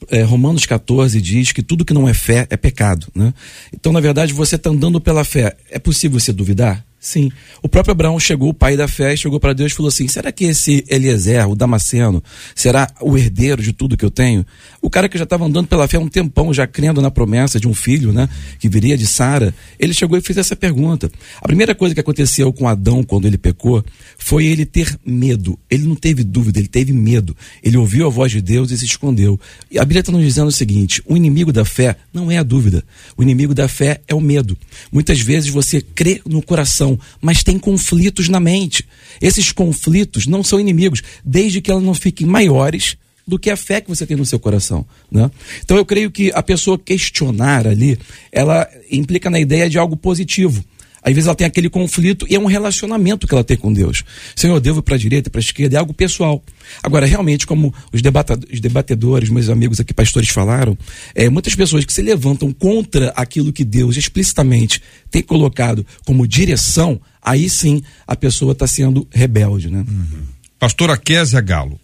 É, 0.09 0.23
Romanos 0.23 0.65
14 0.67 1.21
diz 1.21 1.51
que 1.51 1.63
tudo 1.63 1.85
que 1.85 1.95
não 1.95 2.09
é 2.09 2.15
fé 2.15 2.47
é 2.49 2.57
pecado, 2.57 3.09
né? 3.15 3.35
Então, 3.73 3.93
na 3.93 4.01
verdade, 4.01 4.33
você 4.33 4.55
está 4.55 4.71
andando 4.71 5.01
pela 5.01 5.25
fé. 5.25 5.57
É 5.71 5.79
possível 5.79 6.21
você 6.21 6.33
duvidar? 6.33 6.85
Sim. 7.03 7.33
O 7.61 7.69
próprio 7.69 7.91
Abraão 7.91 8.17
chegou, 8.21 8.51
o 8.51 8.55
pai 8.55 8.77
da 8.77 8.87
fé, 8.87 9.17
chegou 9.17 9.41
para 9.41 9.53
Deus 9.53 9.73
e 9.73 9.75
falou 9.75 9.89
assim: 9.89 10.07
será 10.07 10.31
que 10.31 10.45
esse 10.45 10.85
Eliezer, 10.89 11.51
o 11.51 11.57
Damasceno, 11.57 12.23
será 12.55 12.89
o 13.01 13.19
herdeiro 13.19 13.61
de 13.61 13.73
tudo 13.73 13.97
que 13.97 14.05
eu 14.05 14.11
tenho? 14.11 14.47
O 14.83 14.91
cara 14.91 15.09
que 15.09 15.17
já 15.17 15.25
estava 15.25 15.45
andando 15.45 15.69
pela 15.69 15.87
fé 15.87 15.97
há 15.97 16.01
um 16.01 16.09
tempão, 16.09 16.53
já 16.53 16.67
crendo 16.67 17.01
na 17.01 17.11
promessa 17.11 17.61
de 17.61 17.69
um 17.69 17.73
filho, 17.73 18.13
né? 18.13 18.29
Que 18.59 18.69
viria 18.69 18.99
de 18.99 19.07
Sara, 19.07 19.55
ele 19.79 19.95
chegou 19.95 20.19
e 20.19 20.21
fez 20.21 20.37
essa 20.37 20.57
pergunta. 20.57 21.11
A 21.41 21.47
primeira 21.47 21.75
coisa 21.75 21.95
que 21.95 22.01
aconteceu 22.01 22.53
com 22.53 22.69
Adão 22.69 23.05
quando 23.05 23.27
ele 23.27 23.39
pecou 23.39 23.85
foi 24.19 24.45
ele 24.47 24.67
ter 24.67 24.99
medo. 25.07 25.59
Ele 25.71 25.87
não 25.87 25.95
teve 25.95 26.25
dúvida, 26.25 26.59
ele 26.59 26.69
teve 26.69 26.93
medo. 26.93 27.37
Ele 27.63 27.77
ouviu 27.77 28.07
a 28.07 28.11
voz 28.11 28.33
de 28.33 28.43
Deus 28.43 28.73
e 28.73 28.77
se 28.77 28.85
escondeu. 28.85 29.39
E 29.71 29.79
a 29.79 29.85
Bíblia 29.85 30.01
está 30.01 30.11
nos 30.11 30.23
dizendo 30.23 30.49
o 30.49 30.53
seguinte: 30.53 31.01
o 31.07 31.17
inimigo 31.17 31.53
da 31.53 31.65
fé 31.65 31.97
não 32.13 32.31
é 32.31 32.39
a 32.39 32.43
dúvida. 32.43 32.85
O 33.17 33.23
inimigo 33.23 33.55
da 33.55 33.69
fé 33.69 34.01
é 34.09 34.15
o 34.15 34.21
medo. 34.21 34.59
Muitas 34.91 35.21
vezes 35.21 35.49
você 35.49 35.81
crê 35.81 36.21
no 36.27 36.43
coração 36.43 36.99
mas 37.21 37.43
tem 37.43 37.59
conflitos 37.59 38.29
na 38.29 38.41
mente. 38.41 38.85
Esses 39.21 39.53
conflitos 39.53 40.27
não 40.27 40.43
são 40.43 40.61
inimigos, 40.61 41.03
desde 41.25 41.61
que 41.61 41.71
elas 41.71 41.83
não 41.83 41.95
fiquem 41.95 42.27
maiores 42.27 42.97
do 43.27 43.39
que 43.39 43.51
a 43.51 43.57
fé 43.57 43.81
que 43.81 43.89
você 43.89 44.07
tem 44.07 44.17
no 44.17 44.27
seu 44.27 44.39
coração, 44.39 44.85
né? 45.11 45.31
Então 45.65 45.77
eu 45.77 45.85
creio 45.85 46.11
que 46.11 46.31
a 46.35 46.43
pessoa 46.43 46.79
questionar 46.79 47.67
ali, 47.67 47.99
ela 48.31 48.69
implica 48.91 49.31
na 49.31 49.41
ideia 49.41 49.69
de 49.69 49.79
algo 49.79 49.97
positivo. 49.97 50.65
Às 51.03 51.13
vezes 51.13 51.27
ela 51.27 51.35
tem 51.35 51.47
aquele 51.47 51.69
conflito 51.69 52.25
e 52.31 52.37
é 52.37 52.39
um 52.39 52.47
relacionamento 52.47 53.27
que 53.27 53.35
ela 53.35 53.43
tem 53.43 53.57
com 53.57 53.73
Deus. 53.73 54.05
Senhor, 54.37 54.55
eu 54.55 54.61
devo 54.61 54.81
para 54.83 54.95
a 54.95 54.99
direita, 54.99 55.29
para 55.29 55.41
a 55.41 55.43
esquerda, 55.43 55.77
é 55.77 55.79
algo 55.79 55.93
pessoal. 55.93 56.43
Agora, 56.81 57.05
realmente, 57.05 57.45
como 57.45 57.75
os, 57.93 58.01
debatedores, 58.01 59.29
meus 59.29 59.49
amigos 59.49 59.81
aqui, 59.81 59.93
pastores, 59.93 60.29
falaram, 60.29 60.79
é, 61.13 61.29
muitas 61.29 61.57
pessoas 61.57 61.85
que 61.85 61.93
se 61.93 62.03
levantam 62.03 62.53
contra 62.53 63.09
aquilo 63.17 63.53
que 63.53 63.65
Deus 63.65 63.97
explicitamente 63.97 64.81
tem 65.11 65.23
colocado 65.23 65.85
como 66.07 66.27
direção, 66.27 67.01
aí 67.21 67.51
sim 67.51 67.83
a 68.07 68.15
pessoa 68.15 68.53
está 68.53 68.69
sendo 68.69 69.07
rebelde. 69.11 69.69
Né? 69.69 69.85
Uhum. 69.89 70.23
Pastora 70.57 70.97
Kézia 70.97 71.41
Galo. 71.41 71.82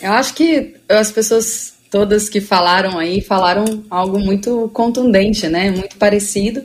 Eu 0.00 0.12
acho 0.12 0.34
que 0.34 0.74
as 0.88 1.10
pessoas 1.10 1.74
todas 1.90 2.28
que 2.28 2.40
falaram 2.40 2.98
aí 2.98 3.20
falaram 3.20 3.84
algo 3.90 4.18
muito 4.18 4.70
contundente, 4.72 5.48
né? 5.48 5.70
Muito 5.70 5.96
parecido. 5.96 6.64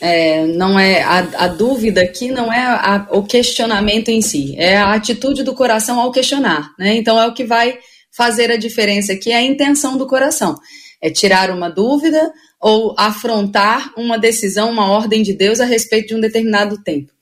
É, 0.00 0.46
não 0.46 0.78
é 0.78 1.02
a, 1.02 1.18
a, 1.44 1.46
dúvida 1.46 2.00
aqui 2.00 2.30
não 2.30 2.50
é 2.50 2.62
a, 2.62 3.06
o 3.10 3.22
questionamento 3.22 4.08
em 4.08 4.22
si, 4.22 4.54
é 4.56 4.78
a 4.78 4.94
atitude 4.94 5.42
do 5.42 5.52
coração 5.52 6.00
ao 6.00 6.10
questionar, 6.10 6.72
né? 6.78 6.94
Então 6.94 7.20
é 7.20 7.26
o 7.26 7.34
que 7.34 7.44
vai 7.44 7.78
fazer 8.10 8.50
a 8.50 8.56
diferença 8.56 9.12
aqui, 9.12 9.30
é 9.30 9.36
a 9.36 9.42
intenção 9.42 9.98
do 9.98 10.06
coração, 10.06 10.54
é 11.02 11.10
tirar 11.10 11.50
uma 11.50 11.68
dúvida 11.68 12.32
ou 12.58 12.94
afrontar 12.98 13.92
uma 13.94 14.18
decisão, 14.18 14.70
uma 14.70 14.90
ordem 14.90 15.22
de 15.22 15.34
Deus 15.34 15.60
a 15.60 15.66
respeito 15.66 16.08
de 16.08 16.14
um 16.14 16.20
determinado 16.20 16.82
tempo. 16.82 17.12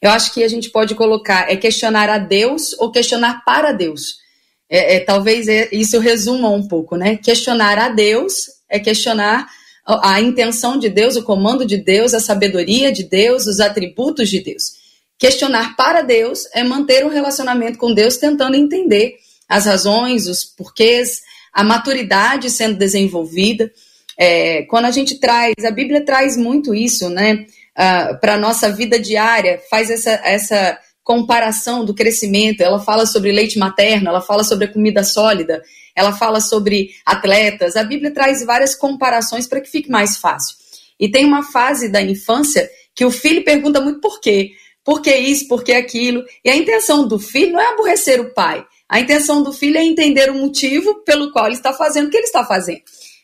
Eu 0.00 0.10
acho 0.10 0.32
que 0.32 0.44
a 0.44 0.48
gente 0.48 0.70
pode 0.70 0.94
colocar 0.94 1.50
é 1.50 1.56
questionar 1.56 2.08
a 2.08 2.18
Deus 2.18 2.72
ou 2.78 2.92
questionar 2.92 3.42
para 3.44 3.72
Deus. 3.72 4.27
É, 4.70 4.96
é 4.96 5.00
talvez 5.00 5.48
é, 5.48 5.68
isso 5.72 5.98
resuma 5.98 6.50
um 6.50 6.66
pouco, 6.66 6.96
né? 6.96 7.16
Questionar 7.16 7.78
a 7.78 7.88
Deus 7.88 8.50
é 8.68 8.78
questionar 8.78 9.46
a 9.86 10.20
intenção 10.20 10.78
de 10.78 10.90
Deus, 10.90 11.16
o 11.16 11.22
comando 11.22 11.64
de 11.64 11.78
Deus, 11.78 12.12
a 12.12 12.20
sabedoria 12.20 12.92
de 12.92 13.04
Deus, 13.04 13.46
os 13.46 13.58
atributos 13.58 14.28
de 14.28 14.40
Deus. 14.40 14.72
Questionar 15.18 15.74
para 15.76 16.02
Deus 16.02 16.40
é 16.52 16.62
manter 16.62 17.04
um 17.06 17.08
relacionamento 17.08 17.78
com 17.78 17.94
Deus 17.94 18.18
tentando 18.18 18.54
entender 18.54 19.16
as 19.48 19.64
razões, 19.64 20.28
os 20.28 20.44
porquês, 20.44 21.22
a 21.52 21.64
maturidade 21.64 22.50
sendo 22.50 22.76
desenvolvida. 22.76 23.72
É, 24.16 24.62
quando 24.64 24.84
a 24.84 24.90
gente 24.90 25.18
traz, 25.18 25.54
a 25.64 25.70
Bíblia 25.70 26.04
traz 26.04 26.36
muito 26.36 26.74
isso, 26.74 27.08
né, 27.08 27.46
uh, 27.78 28.20
para 28.20 28.34
a 28.34 28.38
nossa 28.38 28.70
vida 28.70 28.98
diária, 28.98 29.60
faz 29.70 29.90
essa, 29.90 30.10
essa 30.22 30.78
comparação 31.08 31.86
do 31.86 31.94
crescimento, 31.94 32.60
ela 32.60 32.78
fala 32.78 33.06
sobre 33.06 33.32
leite 33.32 33.58
materno, 33.58 34.10
ela 34.10 34.20
fala 34.20 34.44
sobre 34.44 34.66
a 34.66 34.70
comida 34.70 35.02
sólida, 35.02 35.62
ela 35.96 36.12
fala 36.12 36.38
sobre 36.38 36.90
atletas. 37.06 37.76
A 37.76 37.82
Bíblia 37.82 38.12
traz 38.12 38.44
várias 38.44 38.74
comparações 38.74 39.46
para 39.46 39.62
que 39.62 39.70
fique 39.70 39.90
mais 39.90 40.18
fácil. 40.18 40.54
E 41.00 41.10
tem 41.10 41.24
uma 41.24 41.42
fase 41.42 41.88
da 41.90 42.02
infância 42.02 42.70
que 42.94 43.06
o 43.06 43.10
filho 43.10 43.42
pergunta 43.42 43.80
muito 43.80 44.00
por 44.00 44.20
quê. 44.20 44.50
Por 44.84 45.00
que 45.00 45.16
isso, 45.16 45.48
por 45.48 45.64
que 45.64 45.72
aquilo? 45.72 46.22
E 46.44 46.50
a 46.50 46.56
intenção 46.56 47.08
do 47.08 47.18
filho 47.18 47.52
não 47.52 47.60
é 47.60 47.72
aborrecer 47.72 48.20
o 48.20 48.34
pai. 48.34 48.62
A 48.86 49.00
intenção 49.00 49.42
do 49.42 49.50
filho 49.50 49.78
é 49.78 49.84
entender 49.84 50.30
o 50.30 50.34
motivo 50.34 51.02
pelo 51.04 51.32
qual 51.32 51.46
ele 51.46 51.54
está 51.54 51.72
fazendo 51.72 52.08
o 52.08 52.10
que 52.10 52.18
ele 52.18 52.26
está 52.26 52.44
fazendo. 52.44 52.82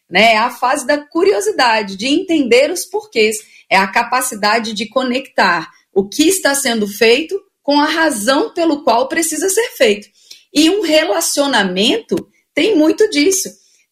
Né? 0.09 0.33
É 0.33 0.39
a 0.39 0.51
fase 0.51 0.87
da 0.87 0.97
curiosidade, 0.97 1.99
de 1.99 2.07
entender 2.07 2.71
os 2.71 2.87
porquês. 2.87 3.37
É 3.69 3.77
a 3.77 3.87
capacidade 3.87 4.73
de 4.73 4.89
conectar 4.89 5.69
o 5.93 6.09
que 6.09 6.27
está 6.27 6.55
sendo 6.55 6.89
feito 6.89 7.39
com 7.65 7.81
a 7.81 7.87
razão 7.87 8.51
pelo 8.51 8.85
qual 8.85 9.09
precisa 9.09 9.49
ser 9.49 9.71
feito. 9.71 10.07
E 10.53 10.71
um 10.71 10.83
relacionamento 10.83 12.29
tem 12.55 12.77
muito 12.77 13.09
disso. 13.11 13.49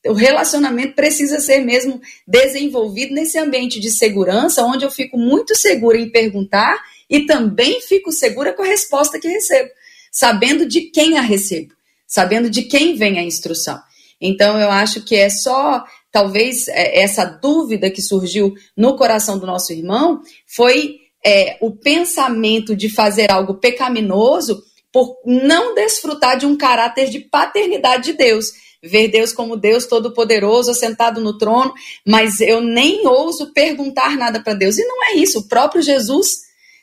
O 0.06 0.12
relacionamento 0.12 0.94
precisa 0.94 1.40
ser 1.40 1.60
mesmo 1.60 2.00
desenvolvido 2.28 3.14
nesse 3.14 3.38
ambiente 3.38 3.80
de 3.80 3.90
segurança, 3.90 4.64
onde 4.64 4.84
eu 4.84 4.90
fico 4.90 5.16
muito 5.16 5.56
segura 5.56 5.98
em 5.98 6.10
perguntar 6.10 6.80
e 7.08 7.24
também 7.24 7.80
fico 7.80 8.12
segura 8.12 8.52
com 8.52 8.62
a 8.62 8.66
resposta 8.66 9.18
que 9.18 9.28
recebo, 9.28 9.70
sabendo 10.10 10.66
de 10.66 10.82
quem 10.82 11.16
a 11.16 11.20
recebo, 11.20 11.72
sabendo 12.06 12.50
de 12.50 12.62
quem 12.62 12.94
vem 12.94 13.18
a 13.18 13.22
instrução. 13.22 13.80
Então, 14.20 14.58
eu 14.60 14.70
acho 14.70 15.02
que 15.02 15.16
é 15.16 15.30
só, 15.30 15.84
talvez, 16.10 16.68
é, 16.68 17.00
essa 17.00 17.24
dúvida 17.24 17.90
que 17.90 18.02
surgiu 18.02 18.54
no 18.76 18.96
coração 18.96 19.38
do 19.38 19.46
nosso 19.46 19.72
irmão 19.72 20.20
foi 20.46 21.01
é, 21.24 21.56
o 21.60 21.70
pensamento 21.70 22.74
de 22.74 22.88
fazer 22.88 23.30
algo 23.30 23.54
pecaminoso 23.54 24.62
por 24.92 25.16
não 25.24 25.74
desfrutar 25.74 26.36
de 26.36 26.44
um 26.44 26.56
caráter 26.56 27.08
de 27.08 27.20
paternidade 27.20 28.12
de 28.12 28.12
Deus. 28.12 28.52
Ver 28.82 29.08
Deus 29.08 29.32
como 29.32 29.56
Deus 29.56 29.86
Todo-Poderoso, 29.86 30.72
assentado 30.72 31.20
no 31.20 31.38
trono, 31.38 31.72
mas 32.04 32.40
eu 32.40 32.60
nem 32.60 33.06
ouso 33.06 33.52
perguntar 33.52 34.16
nada 34.16 34.42
para 34.42 34.54
Deus. 34.54 34.76
E 34.76 34.84
não 34.84 35.04
é 35.04 35.14
isso. 35.14 35.38
O 35.38 35.48
próprio 35.48 35.80
Jesus 35.80 36.40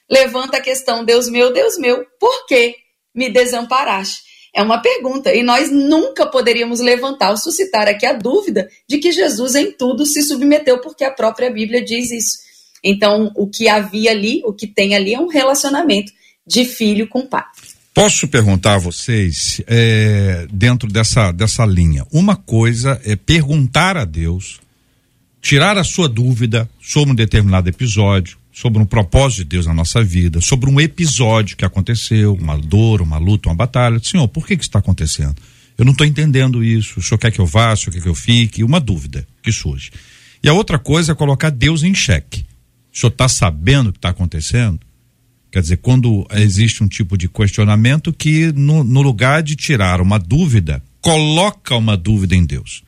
levanta 0.10 0.58
a 0.58 0.62
questão: 0.62 1.03
Deus 1.03 1.29
meu, 1.29 1.51
Deus 1.51 1.77
meu, 1.77 2.05
por 2.17 2.46
que 2.48 2.75
me 3.13 3.29
desamparaste? 3.29 4.29
É 4.55 4.63
uma 4.63 4.81
pergunta. 4.81 5.34
E 5.36 5.43
nós 5.43 5.69
nunca 5.69 6.25
poderíamos 6.25 6.79
levantar 6.79 7.31
ou 7.31 7.38
suscitar 7.38 7.88
aqui 7.88 8.05
a 8.05 8.13
dúvida 8.13 8.69
de 8.88 8.98
que 8.98 9.12
Jesus 9.12 9.55
em 9.55 9.72
tudo 9.72 10.05
se 10.05 10.24
submeteu, 10.24 10.79
porque 10.79 11.03
a 11.03 11.12
própria 11.12 11.51
Bíblia 11.51 11.84
diz 11.84 12.12
isso. 12.12 12.49
Então, 12.83 13.31
o 13.36 13.48
que 13.48 13.67
havia 13.67 14.12
ali, 14.12 14.41
o 14.45 14.53
que 14.53 14.67
tem 14.67 14.95
ali 14.95 15.13
é 15.13 15.19
um 15.19 15.27
relacionamento 15.27 16.12
de 16.45 16.65
filho 16.65 17.07
com 17.07 17.25
pai. 17.25 17.43
Posso 17.93 18.27
perguntar 18.27 18.75
a 18.75 18.79
vocês, 18.79 19.62
é, 19.67 20.48
dentro 20.51 20.88
dessa, 20.88 21.31
dessa 21.31 21.65
linha, 21.65 22.05
uma 22.12 22.36
coisa 22.36 23.00
é 23.03 23.15
perguntar 23.15 23.98
a 23.98 24.05
Deus, 24.05 24.59
tirar 25.41 25.77
a 25.77 25.83
sua 25.83 26.07
dúvida 26.07 26.69
sobre 26.81 27.12
um 27.12 27.15
determinado 27.15 27.67
episódio, 27.67 28.38
sobre 28.53 28.81
um 28.81 28.86
propósito 28.86 29.39
de 29.39 29.45
Deus 29.45 29.65
na 29.65 29.74
nossa 29.74 30.03
vida, 30.03 30.41
sobre 30.41 30.69
um 30.69 30.79
episódio 30.79 31.57
que 31.57 31.65
aconteceu, 31.65 32.33
uma 32.33 32.57
dor, 32.57 33.01
uma 33.01 33.17
luta, 33.17 33.50
uma 33.50 33.55
batalha. 33.55 34.00
Senhor, 34.03 34.27
por 34.27 34.45
que, 34.45 34.55
que 34.55 34.63
isso 34.63 34.69
está 34.69 34.79
acontecendo? 34.79 35.36
Eu 35.77 35.86
não 35.86 35.93
estou 35.93 36.05
entendendo 36.05 36.63
isso. 36.63 37.00
O 37.00 37.03
senhor 37.03 37.17
quer 37.17 37.31
que 37.31 37.39
eu 37.39 37.45
vá, 37.45 37.74
o 37.74 37.77
senhor 37.77 37.93
quer 37.93 38.01
que 38.01 38.09
eu 38.09 38.15
fique? 38.15 38.63
Uma 38.63 38.79
dúvida 38.79 39.25
que 39.41 39.51
surge. 39.51 39.91
E 40.43 40.50
a 40.50 40.53
outra 40.53 40.77
coisa 40.77 41.13
é 41.13 41.15
colocar 41.15 41.50
Deus 41.50 41.83
em 41.83 41.95
xeque. 41.95 42.45
O 43.00 43.08
senhor 43.08 43.12
está 43.12 43.29
sabendo 43.29 43.91
o 43.91 43.94
que 43.94 43.98
está 43.98 44.10
acontecendo? 44.10 44.77
Quer 45.50 45.62
dizer, 45.62 45.77
quando 45.77 46.27
existe 46.32 46.84
um 46.84 46.88
tipo 46.88 47.18
de 47.18 47.29
questionamento 47.29 48.12
que, 48.12 48.51
no, 48.51 48.84
no 48.84 49.01
lugar 49.01 49.41
de 49.41 49.56
tirar 49.56 50.01
uma 50.01 50.20
dúvida, 50.20 50.84
coloca 51.00 51.77
uma 51.77 51.96
dúvida 51.96 52.36
em 52.36 52.44
Deus. 52.44 52.84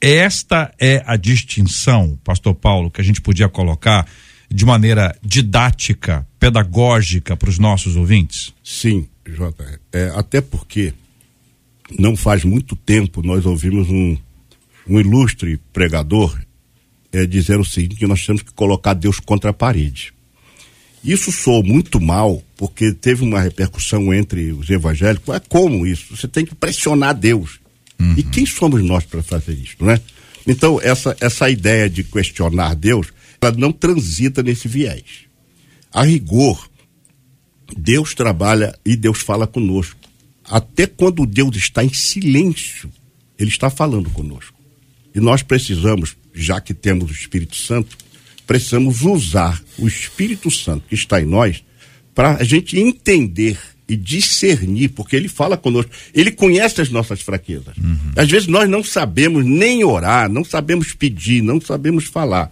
Esta 0.00 0.74
é 0.76 1.04
a 1.06 1.16
distinção, 1.16 2.18
Pastor 2.24 2.56
Paulo, 2.56 2.90
que 2.90 3.00
a 3.00 3.04
gente 3.04 3.20
podia 3.20 3.48
colocar 3.48 4.08
de 4.50 4.64
maneira 4.66 5.16
didática, 5.22 6.26
pedagógica 6.40 7.36
para 7.36 7.48
os 7.48 7.58
nossos 7.60 7.94
ouvintes? 7.94 8.52
Sim, 8.60 9.06
Jota. 9.24 9.80
É, 9.92 10.12
até 10.16 10.40
porque 10.40 10.92
não 11.96 12.16
faz 12.16 12.42
muito 12.42 12.74
tempo 12.74 13.22
nós 13.22 13.46
ouvimos 13.46 13.88
um, 13.88 14.16
um 14.88 14.98
ilustre 14.98 15.60
pregador 15.72 16.36
é, 17.14 17.26
dizer 17.26 17.58
o 17.58 17.64
seguinte: 17.64 17.96
que 17.96 18.06
nós 18.06 18.24
temos 18.24 18.42
que 18.42 18.52
colocar 18.52 18.94
Deus 18.94 19.20
contra 19.20 19.50
a 19.50 19.54
parede. 19.54 20.12
Isso 21.02 21.30
soou 21.30 21.62
muito 21.62 22.00
mal, 22.00 22.42
porque 22.56 22.92
teve 22.92 23.22
uma 23.22 23.40
repercussão 23.40 24.12
entre 24.12 24.52
os 24.52 24.70
evangélicos. 24.70 25.34
É 25.34 25.38
como 25.38 25.86
isso? 25.86 26.16
Você 26.16 26.26
tem 26.26 26.46
que 26.46 26.54
pressionar 26.54 27.14
Deus. 27.14 27.60
Uhum. 28.00 28.14
E 28.16 28.22
quem 28.22 28.46
somos 28.46 28.82
nós 28.82 29.04
para 29.04 29.22
fazer 29.22 29.52
isso, 29.52 29.76
né? 29.80 30.00
Então, 30.46 30.80
essa, 30.82 31.16
essa 31.20 31.48
ideia 31.48 31.88
de 31.88 32.02
questionar 32.02 32.74
Deus, 32.74 33.08
ela 33.40 33.52
não 33.52 33.70
transita 33.70 34.42
nesse 34.42 34.66
viés. 34.66 35.26
A 35.92 36.02
rigor, 36.02 36.68
Deus 37.76 38.14
trabalha 38.14 38.74
e 38.84 38.96
Deus 38.96 39.20
fala 39.20 39.46
conosco. 39.46 40.00
Até 40.44 40.86
quando 40.86 41.24
Deus 41.24 41.56
está 41.56 41.84
em 41.84 41.92
silêncio, 41.92 42.90
Ele 43.38 43.50
está 43.50 43.70
falando 43.70 44.10
conosco. 44.10 44.58
E 45.14 45.20
nós 45.20 45.42
precisamos, 45.42 46.16
já 46.34 46.60
que 46.60 46.74
temos 46.74 47.10
o 47.10 47.14
Espírito 47.14 47.56
Santo, 47.56 47.96
precisamos 48.46 49.02
usar 49.02 49.62
o 49.78 49.86
Espírito 49.86 50.50
Santo 50.50 50.84
que 50.88 50.94
está 50.94 51.20
em 51.20 51.24
nós 51.24 51.62
para 52.14 52.36
a 52.36 52.44
gente 52.44 52.78
entender 52.78 53.58
e 53.88 53.96
discernir, 53.96 54.88
porque 54.88 55.14
ele 55.14 55.28
fala 55.28 55.56
conosco, 55.56 55.90
ele 56.14 56.30
conhece 56.30 56.80
as 56.80 56.88
nossas 56.88 57.20
fraquezas. 57.20 57.76
Uhum. 57.76 58.12
Às 58.16 58.30
vezes 58.30 58.48
nós 58.48 58.68
não 58.68 58.82
sabemos 58.82 59.44
nem 59.44 59.84
orar, 59.84 60.30
não 60.30 60.44
sabemos 60.44 60.92
pedir, 60.92 61.42
não 61.42 61.60
sabemos 61.60 62.04
falar. 62.04 62.50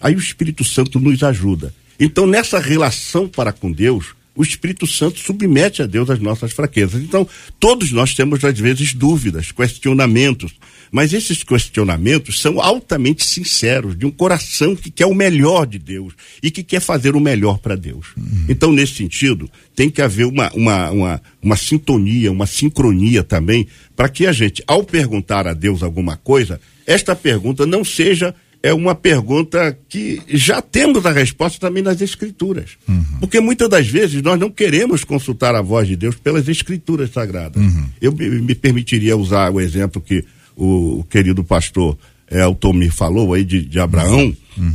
Aí 0.00 0.14
o 0.14 0.18
Espírito 0.18 0.64
Santo 0.64 0.98
nos 0.98 1.22
ajuda. 1.22 1.72
Então, 1.98 2.26
nessa 2.26 2.58
relação 2.58 3.28
para 3.28 3.52
com 3.52 3.70
Deus, 3.70 4.06
o 4.34 4.42
Espírito 4.42 4.86
Santo 4.86 5.20
submete 5.20 5.82
a 5.82 5.86
Deus 5.86 6.10
as 6.10 6.18
nossas 6.18 6.52
fraquezas. 6.52 7.00
Então, 7.00 7.28
todos 7.60 7.92
nós 7.92 8.14
temos, 8.14 8.42
às 8.44 8.58
vezes, 8.58 8.92
dúvidas, 8.92 9.52
questionamentos, 9.52 10.52
mas 10.92 11.14
esses 11.14 11.42
questionamentos 11.42 12.38
são 12.38 12.60
altamente 12.60 13.24
sinceros, 13.24 13.96
de 13.96 14.04
um 14.04 14.10
coração 14.10 14.76
que 14.76 14.90
quer 14.90 15.06
o 15.06 15.14
melhor 15.14 15.66
de 15.66 15.78
Deus 15.78 16.12
e 16.42 16.50
que 16.50 16.62
quer 16.62 16.80
fazer 16.80 17.16
o 17.16 17.20
melhor 17.20 17.58
para 17.58 17.74
Deus. 17.74 18.08
Uhum. 18.14 18.44
Então, 18.46 18.70
nesse 18.70 18.96
sentido, 18.96 19.50
tem 19.74 19.88
que 19.88 20.02
haver 20.02 20.26
uma, 20.26 20.52
uma, 20.52 20.90
uma, 20.90 21.22
uma 21.42 21.56
sintonia, 21.56 22.30
uma 22.30 22.46
sincronia 22.46 23.24
também, 23.24 23.66
para 23.96 24.10
que 24.10 24.26
a 24.26 24.32
gente, 24.32 24.62
ao 24.66 24.84
perguntar 24.84 25.48
a 25.48 25.54
Deus 25.54 25.82
alguma 25.82 26.18
coisa, 26.18 26.60
esta 26.86 27.16
pergunta 27.16 27.64
não 27.64 27.82
seja 27.82 28.34
é 28.62 28.72
uma 28.72 28.94
pergunta 28.94 29.76
que 29.88 30.22
já 30.28 30.62
temos 30.62 31.04
a 31.04 31.10
resposta 31.10 31.58
também 31.58 31.82
nas 31.82 32.00
escrituras. 32.00 32.78
Uhum. 32.86 33.18
Porque 33.18 33.40
muitas 33.40 33.68
das 33.68 33.88
vezes 33.88 34.22
nós 34.22 34.38
não 34.38 34.48
queremos 34.48 35.02
consultar 35.02 35.54
a 35.54 35.60
voz 35.60 35.88
de 35.88 35.96
Deus 35.96 36.14
pelas 36.14 36.48
escrituras 36.48 37.10
sagradas. 37.10 37.60
Uhum. 37.60 37.86
Eu 38.00 38.12
me, 38.12 38.28
me, 38.28 38.54
permitiria 38.54 39.16
usar 39.16 39.50
o 39.50 39.60
exemplo 39.60 40.00
que 40.00 40.24
o, 40.56 41.00
o 41.00 41.04
querido 41.04 41.42
pastor 41.42 41.96
Elton 42.30 42.72
me 42.72 42.90
falou 42.90 43.34
aí 43.34 43.44
de, 43.44 43.62
de 43.62 43.78
Abraão, 43.78 44.34
uhum. 44.56 44.74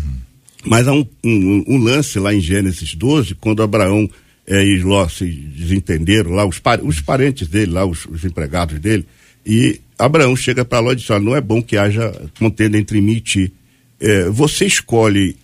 mas 0.65 0.87
há 0.87 0.93
um, 0.93 1.05
um, 1.23 1.63
um, 1.67 1.77
lance 1.77 2.19
lá 2.19 2.33
em 2.33 2.39
Gênesis 2.39 2.93
12, 2.93 3.35
quando 3.35 3.63
Abraão 3.63 4.09
é, 4.45 4.63
e 4.63 4.81
Ló 4.81 5.07
se 5.07 5.25
desentenderam, 5.25 6.31
lá 6.31 6.45
os, 6.45 6.61
os 6.83 7.01
parentes 7.01 7.47
dele, 7.47 7.71
lá 7.71 7.85
os, 7.85 8.05
os 8.05 8.23
empregados 8.23 8.79
dele, 8.79 9.05
e 9.45 9.79
Abraão 9.97 10.35
chega 10.35 10.63
para 10.63 10.79
Ló 10.79 10.91
e 10.91 10.95
diz: 10.95 11.07
não 11.21 11.35
é 11.35 11.41
bom 11.41 11.61
que 11.61 11.77
haja 11.77 12.13
contenda 12.37 12.77
entre 12.77 13.01
mim 13.01 13.13
e 13.13 13.21
ti. 13.21 13.53
É, 13.99 14.29
você 14.29 14.65
escolhe 14.65 15.35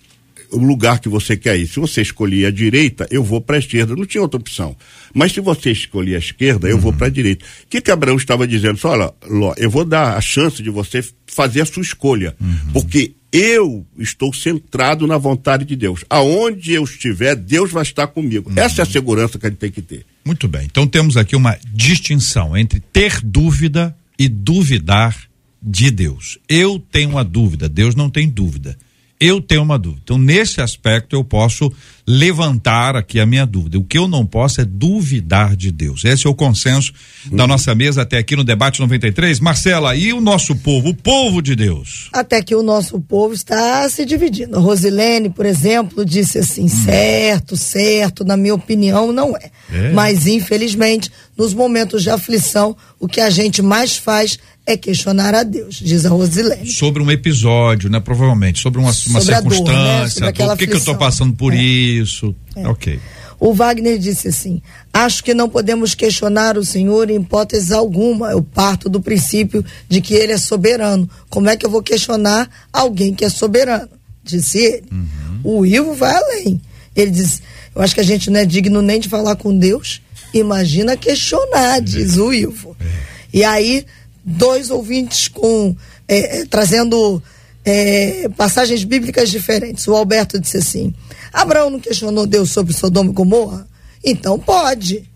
o 0.53 0.59
lugar 0.59 0.99
que 0.99 1.09
você 1.09 1.35
quer 1.35 1.57
ir. 1.57 1.67
Se 1.67 1.79
você 1.79 2.01
escolher 2.01 2.45
a 2.45 2.51
direita, 2.51 3.07
eu 3.09 3.23
vou 3.23 3.41
para 3.41 3.55
a 3.55 3.59
esquerda. 3.59 3.95
Não 3.95 4.05
tinha 4.05 4.21
outra 4.21 4.39
opção. 4.39 4.75
Mas 5.13 5.31
se 5.31 5.41
você 5.41 5.71
escolher 5.71 6.15
a 6.15 6.19
esquerda, 6.19 6.67
eu 6.67 6.75
uhum. 6.75 6.81
vou 6.81 6.93
para 6.93 7.07
a 7.07 7.09
direita. 7.09 7.43
O 7.63 7.67
que, 7.67 7.81
que 7.81 7.91
Abraão 7.91 8.15
estava 8.15 8.47
dizendo? 8.47 8.79
Olha, 8.83 9.11
Ló, 9.27 9.53
eu 9.57 9.69
vou 9.69 9.83
dar 9.83 10.15
a 10.15 10.21
chance 10.21 10.61
de 10.61 10.69
você 10.69 11.03
fazer 11.27 11.61
a 11.61 11.65
sua 11.65 11.81
escolha. 11.81 12.35
Uhum. 12.39 12.71
Porque 12.73 13.13
eu 13.31 13.85
estou 13.97 14.31
centrado 14.33 15.07
na 15.07 15.17
vontade 15.17 15.65
de 15.65 15.75
Deus. 15.75 16.05
Aonde 16.09 16.73
eu 16.73 16.83
estiver, 16.83 17.35
Deus 17.35 17.71
vai 17.71 17.83
estar 17.83 18.07
comigo. 18.07 18.49
Uhum. 18.49 18.55
Essa 18.57 18.81
é 18.81 18.83
a 18.83 18.85
segurança 18.85 19.39
que 19.39 19.47
a 19.47 19.49
gente 19.49 19.59
tem 19.59 19.71
que 19.71 19.81
ter. 19.81 20.05
Muito 20.23 20.47
bem. 20.47 20.65
Então 20.65 20.85
temos 20.85 21.17
aqui 21.17 21.35
uma 21.35 21.57
distinção 21.73 22.55
entre 22.55 22.79
ter 22.79 23.19
dúvida 23.23 23.95
e 24.19 24.29
duvidar 24.29 25.17
de 25.61 25.89
Deus. 25.89 26.37
Eu 26.47 26.77
tenho 26.77 27.09
uma 27.09 27.23
dúvida, 27.23 27.67
Deus 27.67 27.95
não 27.95 28.09
tem 28.09 28.29
dúvida 28.29 28.77
eu 29.23 29.39
tenho 29.39 29.63
uma 29.63 29.79
dúvida. 29.79 30.01
Então, 30.03 30.17
nesse 30.17 30.59
aspecto, 30.59 31.15
eu 31.15 31.23
posso 31.23 31.71
levantar 32.05 32.97
aqui 32.97 33.17
a 33.19 33.25
minha 33.25 33.45
dúvida. 33.45 33.79
O 33.79 33.83
que 33.83 33.97
eu 33.97 34.07
não 34.07 34.25
posso 34.25 34.59
é 34.59 34.65
duvidar 34.65 35.55
de 35.55 35.71
Deus. 35.71 36.03
Esse 36.03 36.27
é 36.27 36.29
o 36.29 36.35
consenso 36.35 36.91
uhum. 37.31 37.37
da 37.37 37.47
nossa 37.47 37.73
mesa 37.73 38.01
até 38.01 38.17
aqui 38.17 38.35
no 38.35 38.43
debate 38.43 38.81
93. 38.81 39.39
Marcela, 39.39 39.95
e 39.95 40.11
o 40.11 40.19
nosso 40.19 40.53
povo, 40.57 40.89
o 40.89 40.93
povo 40.93 41.41
de 41.41 41.55
Deus? 41.55 42.09
Até 42.11 42.41
que 42.41 42.53
o 42.53 42.61
nosso 42.61 42.99
povo 42.99 43.33
está 43.33 43.87
se 43.87 44.05
dividindo. 44.05 44.57
A 44.57 44.59
Rosilene, 44.59 45.29
por 45.29 45.45
exemplo, 45.45 46.03
disse 46.03 46.39
assim: 46.39 46.65
hum. 46.65 46.67
certo, 46.67 47.55
certo, 47.55 48.25
na 48.25 48.35
minha 48.35 48.55
opinião, 48.55 49.13
não 49.13 49.37
é. 49.37 49.49
é. 49.71 49.91
Mas, 49.93 50.27
infelizmente, 50.27 51.09
nos 51.37 51.53
momentos 51.53 52.03
de 52.03 52.09
aflição, 52.09 52.75
o 52.99 53.07
que 53.07 53.21
a 53.21 53.29
gente 53.29 53.61
mais 53.61 53.95
faz 53.95 54.37
é 54.65 54.77
questionar 54.77 55.35
a 55.35 55.43
Deus, 55.43 55.75
diz 55.75 56.05
a 56.05 56.09
Rosilene. 56.09 56.71
Sobre 56.71 57.03
um 57.03 57.11
episódio, 57.11 57.89
né? 57.89 57.99
Provavelmente, 57.99 58.61
sobre 58.61 58.79
uma, 58.79 58.87
uma 58.87 58.93
sobre 58.93 59.35
circunstância, 59.35 60.21
dor, 60.21 60.27
né? 60.27 60.33
sobre 60.33 60.33
por 60.33 60.57
que, 60.57 60.67
que 60.67 60.73
eu 60.73 60.77
estou 60.77 60.95
passando 60.95 61.33
por 61.33 61.53
é. 61.53 61.57
isso. 61.57 62.33
É. 62.55 62.67
Ok. 62.67 62.99
O 63.39 63.53
Wagner 63.53 63.99
disse 63.99 64.29
assim: 64.29 64.61
Acho 64.93 65.21
que 65.21 65.33
não 65.33 65.49
podemos 65.49 65.93
questionar 65.93 66.57
o 66.57 66.63
Senhor 66.63 67.09
em 67.09 67.17
hipótese 67.17 67.73
alguma. 67.73 68.31
Eu 68.31 68.41
parto 68.41 68.87
do 68.87 69.01
princípio 69.01 69.65
de 69.89 69.99
que 69.99 70.13
Ele 70.13 70.31
é 70.31 70.37
soberano. 70.37 71.09
Como 71.29 71.49
é 71.49 71.57
que 71.57 71.65
eu 71.65 71.69
vou 71.69 71.83
questionar 71.83 72.49
alguém 72.71 73.13
que 73.13 73.25
é 73.25 73.29
soberano? 73.29 73.89
Disse 74.23 74.59
ele. 74.59 74.85
Uhum. 74.89 75.39
O 75.43 75.65
Ivo 75.65 75.93
vai 75.93 76.15
além. 76.15 76.61
Ele 76.95 77.11
diz: 77.11 77.41
Eu 77.75 77.81
acho 77.81 77.93
que 77.93 77.99
a 77.99 78.05
gente 78.05 78.29
não 78.29 78.39
é 78.39 78.45
digno 78.45 78.81
nem 78.81 78.97
de 78.97 79.09
falar 79.09 79.35
com 79.35 79.57
Deus. 79.57 80.01
Imagina 80.33 80.95
questionar, 80.95 81.81
diz 81.81 82.15
o 82.15 82.33
Ivo. 82.33 82.77
É. 82.79 82.85
E 83.33 83.43
aí 83.43 83.85
dois 84.23 84.69
ouvintes 84.69 85.27
com 85.27 85.75
é, 86.07 86.39
é, 86.39 86.45
trazendo 86.45 87.21
é, 87.65 88.29
passagens 88.37 88.83
bíblicas 88.83 89.29
diferentes. 89.29 89.87
O 89.87 89.95
Alberto 89.95 90.39
disse 90.39 90.57
assim: 90.57 90.93
Abraão 91.31 91.69
não 91.69 91.79
questionou 91.79 92.25
Deus 92.25 92.51
sobre 92.51 92.73
Sodoma 92.73 93.09
e 93.09 93.13
Gomorra? 93.13 93.67
Então 94.03 94.37
pode. 94.39 95.09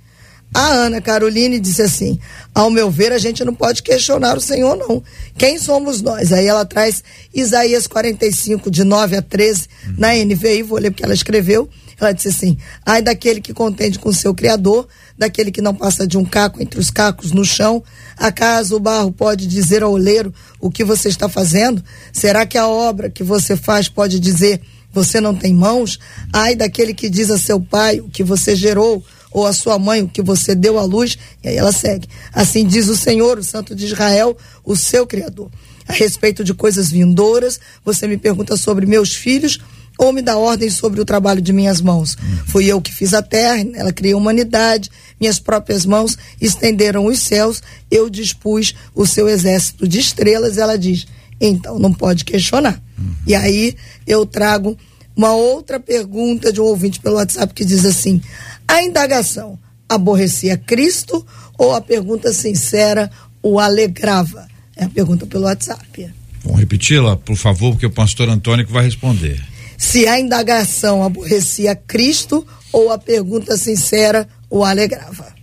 A 0.53 0.69
Ana 0.69 1.01
Caroline 1.01 1.59
disse 1.59 1.81
assim: 1.81 2.19
ao 2.55 2.69
meu 2.69 2.89
ver, 2.89 3.11
a 3.11 3.17
gente 3.17 3.43
não 3.43 3.53
pode 3.53 3.83
questionar 3.83 4.37
o 4.37 4.41
Senhor, 4.41 4.75
não. 4.75 5.03
Quem 5.37 5.59
somos 5.59 6.01
nós? 6.01 6.31
Aí 6.31 6.47
ela 6.47 6.65
traz 6.65 7.03
Isaías 7.33 7.85
45, 7.85 8.71
de 8.71 8.83
9 8.83 9.17
a 9.17 9.21
13, 9.21 9.67
na 9.97 10.13
NVI, 10.13 10.63
vou 10.63 10.79
ler 10.79 10.91
porque 10.91 11.03
ela 11.03 11.13
escreveu. 11.13 11.69
Ela 11.99 12.13
disse 12.13 12.29
assim: 12.29 12.57
ai 12.85 13.01
daquele 13.01 13.41
que 13.41 13.53
contende 13.53 13.99
com 13.99 14.11
seu 14.11 14.33
Criador, 14.33 14.87
daquele 15.17 15.51
que 15.51 15.61
não 15.61 15.73
passa 15.73 16.05
de 16.05 16.17
um 16.17 16.23
caco 16.23 16.61
entre 16.61 16.79
os 16.79 16.91
cacos 16.91 17.31
no 17.31 17.43
chão. 17.43 17.83
Acaso 18.15 18.75
o 18.75 18.79
barro 18.79 19.11
pode 19.11 19.47
dizer 19.47 19.83
ao 19.83 19.91
oleiro 19.91 20.33
o 20.59 20.69
que 20.69 20.83
você 20.83 21.09
está 21.09 21.27
fazendo? 21.27 21.83
Será 22.13 22.45
que 22.45 22.57
a 22.57 22.67
obra 22.67 23.09
que 23.09 23.23
você 23.23 23.55
faz 23.55 23.89
pode 23.89 24.19
dizer 24.19 24.61
você 24.91 25.19
não 25.21 25.35
tem 25.35 25.53
mãos? 25.53 25.99
Ai 26.33 26.55
daquele 26.55 26.93
que 26.93 27.09
diz 27.09 27.29
a 27.29 27.37
seu 27.37 27.59
pai 27.59 27.99
o 27.99 28.09
que 28.09 28.23
você 28.23 28.55
gerou, 28.55 29.03
ou 29.31 29.45
a 29.45 29.53
sua 29.53 29.77
mãe 29.77 30.01
o 30.01 30.07
que 30.07 30.21
você 30.21 30.55
deu 30.55 30.79
à 30.79 30.83
luz. 30.83 31.17
E 31.43 31.49
aí 31.49 31.57
ela 31.57 31.71
segue. 31.71 32.07
Assim 32.33 32.65
diz 32.65 32.87
o 32.87 32.95
Senhor, 32.95 33.37
o 33.37 33.43
Santo 33.43 33.75
de 33.75 33.85
Israel, 33.85 34.35
o 34.63 34.75
seu 34.75 35.05
Criador. 35.05 35.51
A 35.87 35.93
respeito 35.93 36.43
de 36.43 36.53
coisas 36.53 36.89
vindouras, 36.89 37.59
você 37.85 38.07
me 38.07 38.17
pergunta 38.17 38.57
sobre 38.57 38.85
meus 38.85 39.13
filhos 39.13 39.59
ou 39.97 40.13
me 40.13 40.21
dá 40.21 40.37
ordem 40.37 40.69
sobre 40.69 41.01
o 41.01 41.05
trabalho 41.05 41.41
de 41.41 41.51
minhas 41.51 41.81
mãos. 41.81 42.15
Hum. 42.15 42.37
Fui 42.47 42.65
eu 42.65 42.79
que 42.79 42.93
fiz 42.93 43.13
a 43.13 43.21
terra, 43.21 43.65
ela 43.73 43.91
criou 43.91 44.17
a 44.17 44.21
humanidade, 44.21 44.89
minhas 45.19 45.39
próprias 45.39 45.85
mãos 45.85 46.17
estenderam 46.39 47.05
os 47.05 47.19
céus, 47.19 47.61
eu 47.89 48.09
dispus 48.09 48.75
o 48.93 49.05
seu 49.07 49.27
exército 49.27 49.87
de 49.87 49.99
estrelas, 49.99 50.57
ela 50.57 50.77
diz. 50.77 51.07
Então 51.41 51.79
não 51.79 51.93
pode 51.93 52.23
questionar. 52.23 52.81
Uhum. 52.97 53.13
E 53.25 53.35
aí 53.35 53.75
eu 54.05 54.25
trago 54.25 54.77
uma 55.15 55.33
outra 55.33 55.79
pergunta 55.79 56.53
de 56.53 56.61
um 56.61 56.65
ouvinte 56.65 56.99
pelo 56.99 57.15
WhatsApp 57.15 57.53
que 57.53 57.65
diz 57.65 57.85
assim: 57.85 58.21
a 58.67 58.81
indagação 58.83 59.57
aborrecia 59.89 60.57
Cristo 60.57 61.25
ou 61.57 61.73
a 61.73 61.81
pergunta 61.81 62.31
sincera 62.33 63.09
o 63.41 63.59
alegrava? 63.59 64.47
É 64.75 64.85
a 64.85 64.89
pergunta 64.89 65.25
pelo 65.25 65.45
WhatsApp. 65.45 66.11
Vamos 66.43 66.59
repeti-la, 66.59 67.17
por 67.17 67.35
favor, 67.35 67.71
porque 67.71 67.87
o 67.87 67.91
pastor 67.91 68.29
Antônio 68.29 68.65
vai 68.67 68.83
responder 68.83 69.43
se 69.77 70.07
a 70.07 70.19
indagação 70.19 71.03
aborrecia 71.03 71.75
Cristo 71.75 72.45
ou 72.73 72.91
a 72.91 72.97
pergunta 72.97 73.55
sincera 73.55 74.27
o 74.49 74.65
alegrava. 74.65 75.35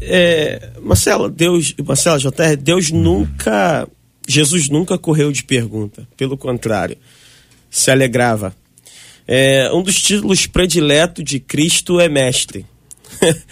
É, 0.00 0.70
Marcelo, 0.82 1.30
Deus, 1.30 1.74
Marcelo 1.84 2.18
JR, 2.18 2.56
Deus 2.60 2.90
nunca, 2.90 3.88
Jesus 4.28 4.68
nunca 4.68 4.98
correu 4.98 5.32
de 5.32 5.42
pergunta, 5.42 6.06
pelo 6.16 6.36
contrário, 6.36 6.98
se 7.70 7.90
alegrava. 7.90 8.54
É, 9.26 9.70
um 9.72 9.82
dos 9.82 10.00
títulos 10.00 10.46
prediletos 10.46 11.24
de 11.24 11.40
Cristo 11.40 11.98
é 11.98 12.08
mestre. 12.08 12.64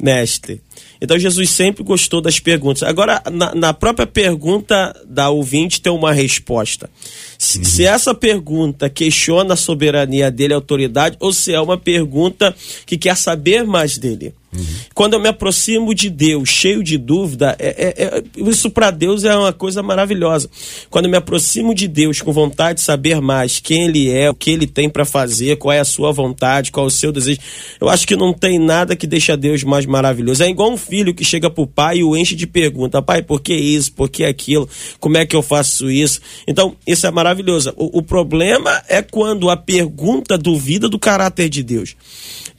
mestre. 0.00 0.62
Então 1.00 1.18
Jesus 1.18 1.50
sempre 1.50 1.82
gostou 1.82 2.20
das 2.20 2.38
perguntas. 2.38 2.82
Agora, 2.82 3.22
na, 3.32 3.54
na 3.54 3.72
própria 3.72 4.06
pergunta 4.06 4.94
da 5.06 5.30
ouvinte 5.30 5.80
tem 5.80 5.92
uma 5.92 6.12
resposta. 6.12 6.90
Se, 7.38 7.58
uhum. 7.58 7.64
se, 7.64 7.84
essa 7.84 8.14
pergunta 8.14 8.90
questiona 8.90 9.54
a 9.54 9.56
soberania 9.56 10.30
dele, 10.30 10.52
a 10.52 10.56
autoridade, 10.56 11.16
ou 11.18 11.32
se 11.32 11.54
é 11.54 11.60
uma 11.60 11.78
pergunta 11.78 12.54
que 12.84 12.98
quer 12.98 13.16
saber 13.16 13.64
mais 13.64 13.96
dele. 13.96 14.34
Uhum. 14.52 14.64
Quando 14.94 15.14
eu 15.14 15.20
me 15.20 15.28
aproximo 15.28 15.94
de 15.94 16.10
Deus 16.10 16.48
cheio 16.48 16.82
de 16.82 16.98
dúvida, 16.98 17.54
é, 17.58 17.94
é, 17.96 18.04
é 18.04 18.22
isso 18.36 18.68
para 18.68 18.90
Deus 18.90 19.22
é 19.24 19.34
uma 19.34 19.52
coisa 19.52 19.82
maravilhosa. 19.82 20.50
Quando 20.90 21.04
eu 21.04 21.10
me 21.10 21.16
aproximo 21.16 21.74
de 21.74 21.86
Deus 21.86 22.20
com 22.20 22.32
vontade 22.32 22.80
de 22.80 22.84
saber 22.84 23.20
mais 23.20 23.60
quem 23.60 23.84
Ele 23.84 24.10
é, 24.10 24.28
o 24.28 24.34
que 24.34 24.50
Ele 24.50 24.66
tem 24.66 24.90
para 24.90 25.04
fazer, 25.04 25.56
qual 25.56 25.72
é 25.72 25.78
a 25.78 25.84
sua 25.84 26.10
vontade, 26.10 26.72
qual 26.72 26.86
é 26.86 26.88
o 26.88 26.90
seu 26.90 27.12
desejo, 27.12 27.38
eu 27.80 27.88
acho 27.88 28.06
que 28.06 28.16
não 28.16 28.34
tem 28.34 28.58
nada 28.58 28.96
que 28.96 29.06
deixa 29.06 29.36
Deus 29.36 29.62
mais 29.62 29.86
maravilhoso. 29.86 30.42
É 30.42 30.48
igual 30.48 30.72
um 30.72 30.76
filho 30.76 31.14
que 31.14 31.24
chega 31.24 31.48
pro 31.48 31.66
pai 31.66 31.98
e 31.98 32.04
o 32.04 32.16
enche 32.16 32.34
de 32.34 32.46
perguntas: 32.46 33.02
pai, 33.04 33.22
por 33.22 33.40
que 33.40 33.54
isso, 33.54 33.92
por 33.92 34.08
que 34.08 34.24
aquilo, 34.24 34.68
como 34.98 35.16
é 35.16 35.24
que 35.24 35.36
eu 35.36 35.42
faço 35.42 35.88
isso? 35.88 36.20
Então, 36.46 36.74
isso 36.86 37.06
é 37.06 37.10
maravilhoso. 37.10 37.72
O, 37.76 37.98
o 37.98 38.02
problema 38.02 38.82
é 38.88 39.00
quando 39.00 39.48
a 39.48 39.56
pergunta 39.56 40.36
duvida 40.36 40.88
do 40.88 40.98
caráter 40.98 41.48
de 41.48 41.62
Deus 41.62 41.94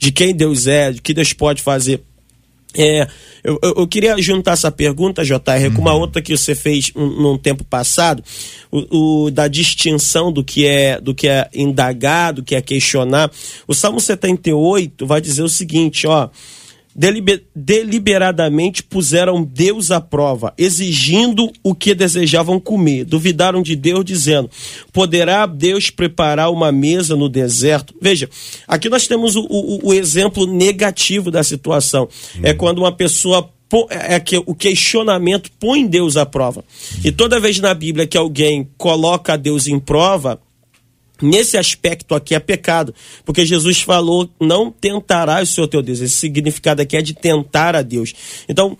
de 0.02 0.10
quem 0.10 0.34
Deus 0.34 0.66
é, 0.66 0.90
de 0.90 1.00
que 1.00 1.14
Deus 1.14 1.32
pode 1.32 1.62
fazer. 1.62 1.81
É, 2.74 3.06
eu, 3.44 3.58
eu, 3.62 3.86
queria 3.86 4.16
juntar 4.16 4.52
essa 4.52 4.70
pergunta, 4.70 5.24
JR, 5.24 5.38
com 5.74 5.82
uma 5.82 5.92
uhum. 5.92 6.00
outra 6.00 6.22
que 6.22 6.34
você 6.34 6.54
fez 6.54 6.90
num 6.94 7.36
tempo 7.36 7.64
passado, 7.64 8.24
o, 8.70 9.24
o, 9.24 9.30
da 9.30 9.46
distinção 9.46 10.32
do 10.32 10.42
que 10.42 10.66
é 10.66 10.98
do 10.98 11.14
que 11.14 11.28
é 11.28 11.50
indagar, 11.52 12.32
do 12.32 12.42
que 12.42 12.54
é 12.54 12.62
questionar. 12.62 13.30
O 13.68 13.74
Salmo 13.74 14.00
78 14.00 15.06
vai 15.06 15.20
dizer 15.20 15.42
o 15.42 15.48
seguinte, 15.48 16.06
ó 16.06 16.30
deliberadamente 16.94 18.82
puseram 18.82 19.42
Deus 19.42 19.90
à 19.90 20.00
prova, 20.00 20.52
exigindo 20.58 21.50
o 21.62 21.74
que 21.74 21.94
desejavam 21.94 22.60
comer. 22.60 23.04
Duvidaram 23.04 23.62
de 23.62 23.74
Deus, 23.74 24.04
dizendo: 24.04 24.50
Poderá 24.92 25.46
Deus 25.46 25.90
preparar 25.90 26.50
uma 26.50 26.70
mesa 26.70 27.16
no 27.16 27.28
deserto? 27.28 27.94
Veja, 28.00 28.28
aqui 28.68 28.88
nós 28.88 29.06
temos 29.06 29.36
o, 29.36 29.46
o, 29.48 29.88
o 29.88 29.94
exemplo 29.94 30.46
negativo 30.46 31.30
da 31.30 31.42
situação. 31.42 32.08
Uhum. 32.36 32.40
É 32.42 32.54
quando 32.54 32.78
uma 32.78 32.92
pessoa 32.92 33.50
é, 33.90 34.16
é 34.16 34.20
que 34.20 34.36
o 34.36 34.54
questionamento 34.54 35.50
põe 35.58 35.86
Deus 35.86 36.16
à 36.16 36.26
prova. 36.26 36.64
E 37.04 37.10
toda 37.10 37.40
vez 37.40 37.58
na 37.58 37.72
Bíblia 37.72 38.06
que 38.06 38.18
alguém 38.18 38.68
coloca 38.76 39.38
Deus 39.38 39.66
em 39.66 39.78
prova, 39.78 40.40
Nesse 41.22 41.56
aspecto 41.56 42.14
aqui 42.14 42.34
é 42.34 42.40
pecado, 42.40 42.92
porque 43.24 43.46
Jesus 43.46 43.80
falou: 43.80 44.28
não 44.40 44.70
tentarás 44.70 45.50
o 45.50 45.52
seu 45.52 45.68
teu 45.68 45.80
Deus. 45.80 46.00
Esse 46.00 46.16
significado 46.16 46.82
aqui 46.82 46.96
é 46.96 47.02
de 47.02 47.14
tentar 47.14 47.76
a 47.76 47.82
Deus. 47.82 48.12
Então, 48.48 48.76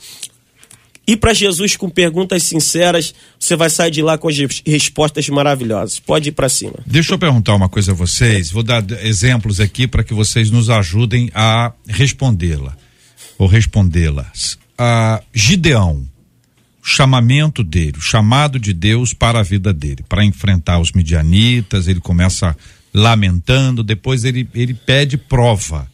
ir 1.07 1.17
para 1.17 1.33
Jesus 1.33 1.77
com 1.77 1.89
perguntas 1.89 2.43
sinceras, 2.43 3.15
você 3.39 3.55
vai 3.55 3.71
sair 3.71 3.91
de 3.91 4.03
lá 4.03 4.19
com 4.19 4.29
as 4.29 4.37
respostas 4.67 5.29
maravilhosas. 5.29 6.01
Pode 6.01 6.31
ir 6.31 6.33
para 6.33 6.49
cima. 6.49 6.75
Deixa 6.85 7.15
eu 7.15 7.19
perguntar 7.19 7.55
uma 7.55 7.69
coisa 7.69 7.93
a 7.93 7.95
vocês. 7.95 8.51
Vou 8.51 8.63
dar 8.63 8.85
exemplos 9.05 9.61
aqui 9.61 9.87
para 9.87 10.03
que 10.03 10.13
vocês 10.13 10.51
nos 10.51 10.69
ajudem 10.69 11.31
a 11.35 11.73
respondê-la 11.87 12.77
ou 13.39 13.47
respondê-las. 13.47 14.59
Ah, 14.77 15.23
Gideão 15.33 16.12
chamamento 16.83 17.63
dele, 17.63 17.99
o 17.99 18.03
chamado 18.03 18.59
de 18.59 18.73
Deus 18.73 19.15
para 19.15 19.39
a 19.39 19.43
vida 19.43 19.73
dele, 19.73 20.05
para 20.09 20.25
enfrentar 20.25 20.81
os 20.81 20.93
midianitas, 20.93 21.87
ele 21.87 22.01
começa 22.01 22.57
lamentando, 22.93 23.85
depois 23.85 24.25
ele, 24.25 24.49
ele 24.53 24.75
pede 24.75 25.17
prova. 25.17 25.91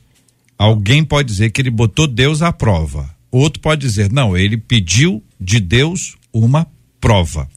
Alguém 0.57 1.05
pode 1.05 1.29
dizer 1.29 1.51
que 1.51 1.61
ele 1.61 1.71
botou 1.71 2.07
Deus 2.07 2.43
à 2.43 2.53
prova. 2.53 3.09
Outro 3.31 3.61
pode 3.61 3.83
dizer, 3.83 4.11
não, 4.11 4.37
ele 4.37 4.57
pediu 4.57 5.23
de 5.39 5.61
Deus 5.61 6.17
uma 6.33 6.67
prova. 7.01 7.49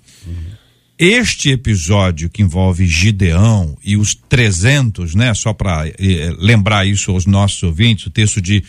Este 1.00 1.50
episódio 1.50 2.30
que 2.30 2.44
envolve 2.44 2.86
Gideão 2.86 3.76
e 3.84 3.98
os 3.98 4.14
300, 4.14 5.16
né, 5.16 5.34
só 5.34 5.52
para 5.52 5.88
eh, 5.88 6.36
lembrar 6.38 6.86
isso 6.86 7.10
aos 7.10 7.26
nossos 7.26 7.64
ouvintes, 7.64 8.06
o 8.06 8.12
texto 8.12 8.40
de 8.40 8.64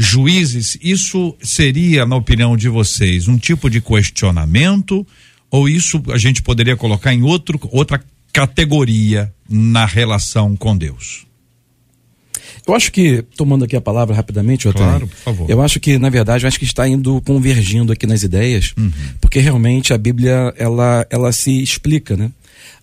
juízes, 0.00 0.78
isso 0.80 1.36
seria, 1.42 2.06
na 2.06 2.16
opinião 2.16 2.56
de 2.56 2.70
vocês, 2.70 3.28
um 3.28 3.36
tipo 3.36 3.68
de 3.68 3.82
questionamento 3.82 5.06
ou 5.50 5.68
isso 5.68 6.02
a 6.10 6.16
gente 6.16 6.40
poderia 6.40 6.74
colocar 6.74 7.12
em 7.12 7.22
outro, 7.22 7.60
outra 7.70 8.02
categoria 8.32 9.30
na 9.46 9.84
relação 9.84 10.56
com 10.56 10.74
Deus? 10.74 11.26
Eu 12.66 12.74
acho 12.74 12.90
que, 12.90 13.22
tomando 13.36 13.64
aqui 13.64 13.76
a 13.76 13.80
palavra 13.80 14.14
rapidamente, 14.14 14.68
Otávio, 14.68 14.88
claro, 14.88 15.08
por 15.08 15.16
favor. 15.16 15.50
eu 15.50 15.60
acho 15.60 15.78
que, 15.78 15.98
na 15.98 16.08
verdade, 16.08 16.44
eu 16.44 16.48
acho 16.48 16.58
que 16.58 16.64
está 16.64 16.88
indo 16.88 17.20
convergindo 17.22 17.92
aqui 17.92 18.06
nas 18.06 18.22
ideias, 18.22 18.72
uhum. 18.78 18.90
porque 19.20 19.38
realmente 19.38 19.92
a 19.92 19.98
Bíblia, 19.98 20.54
ela, 20.56 21.06
ela 21.10 21.32
se 21.32 21.62
explica, 21.62 22.16
né? 22.16 22.30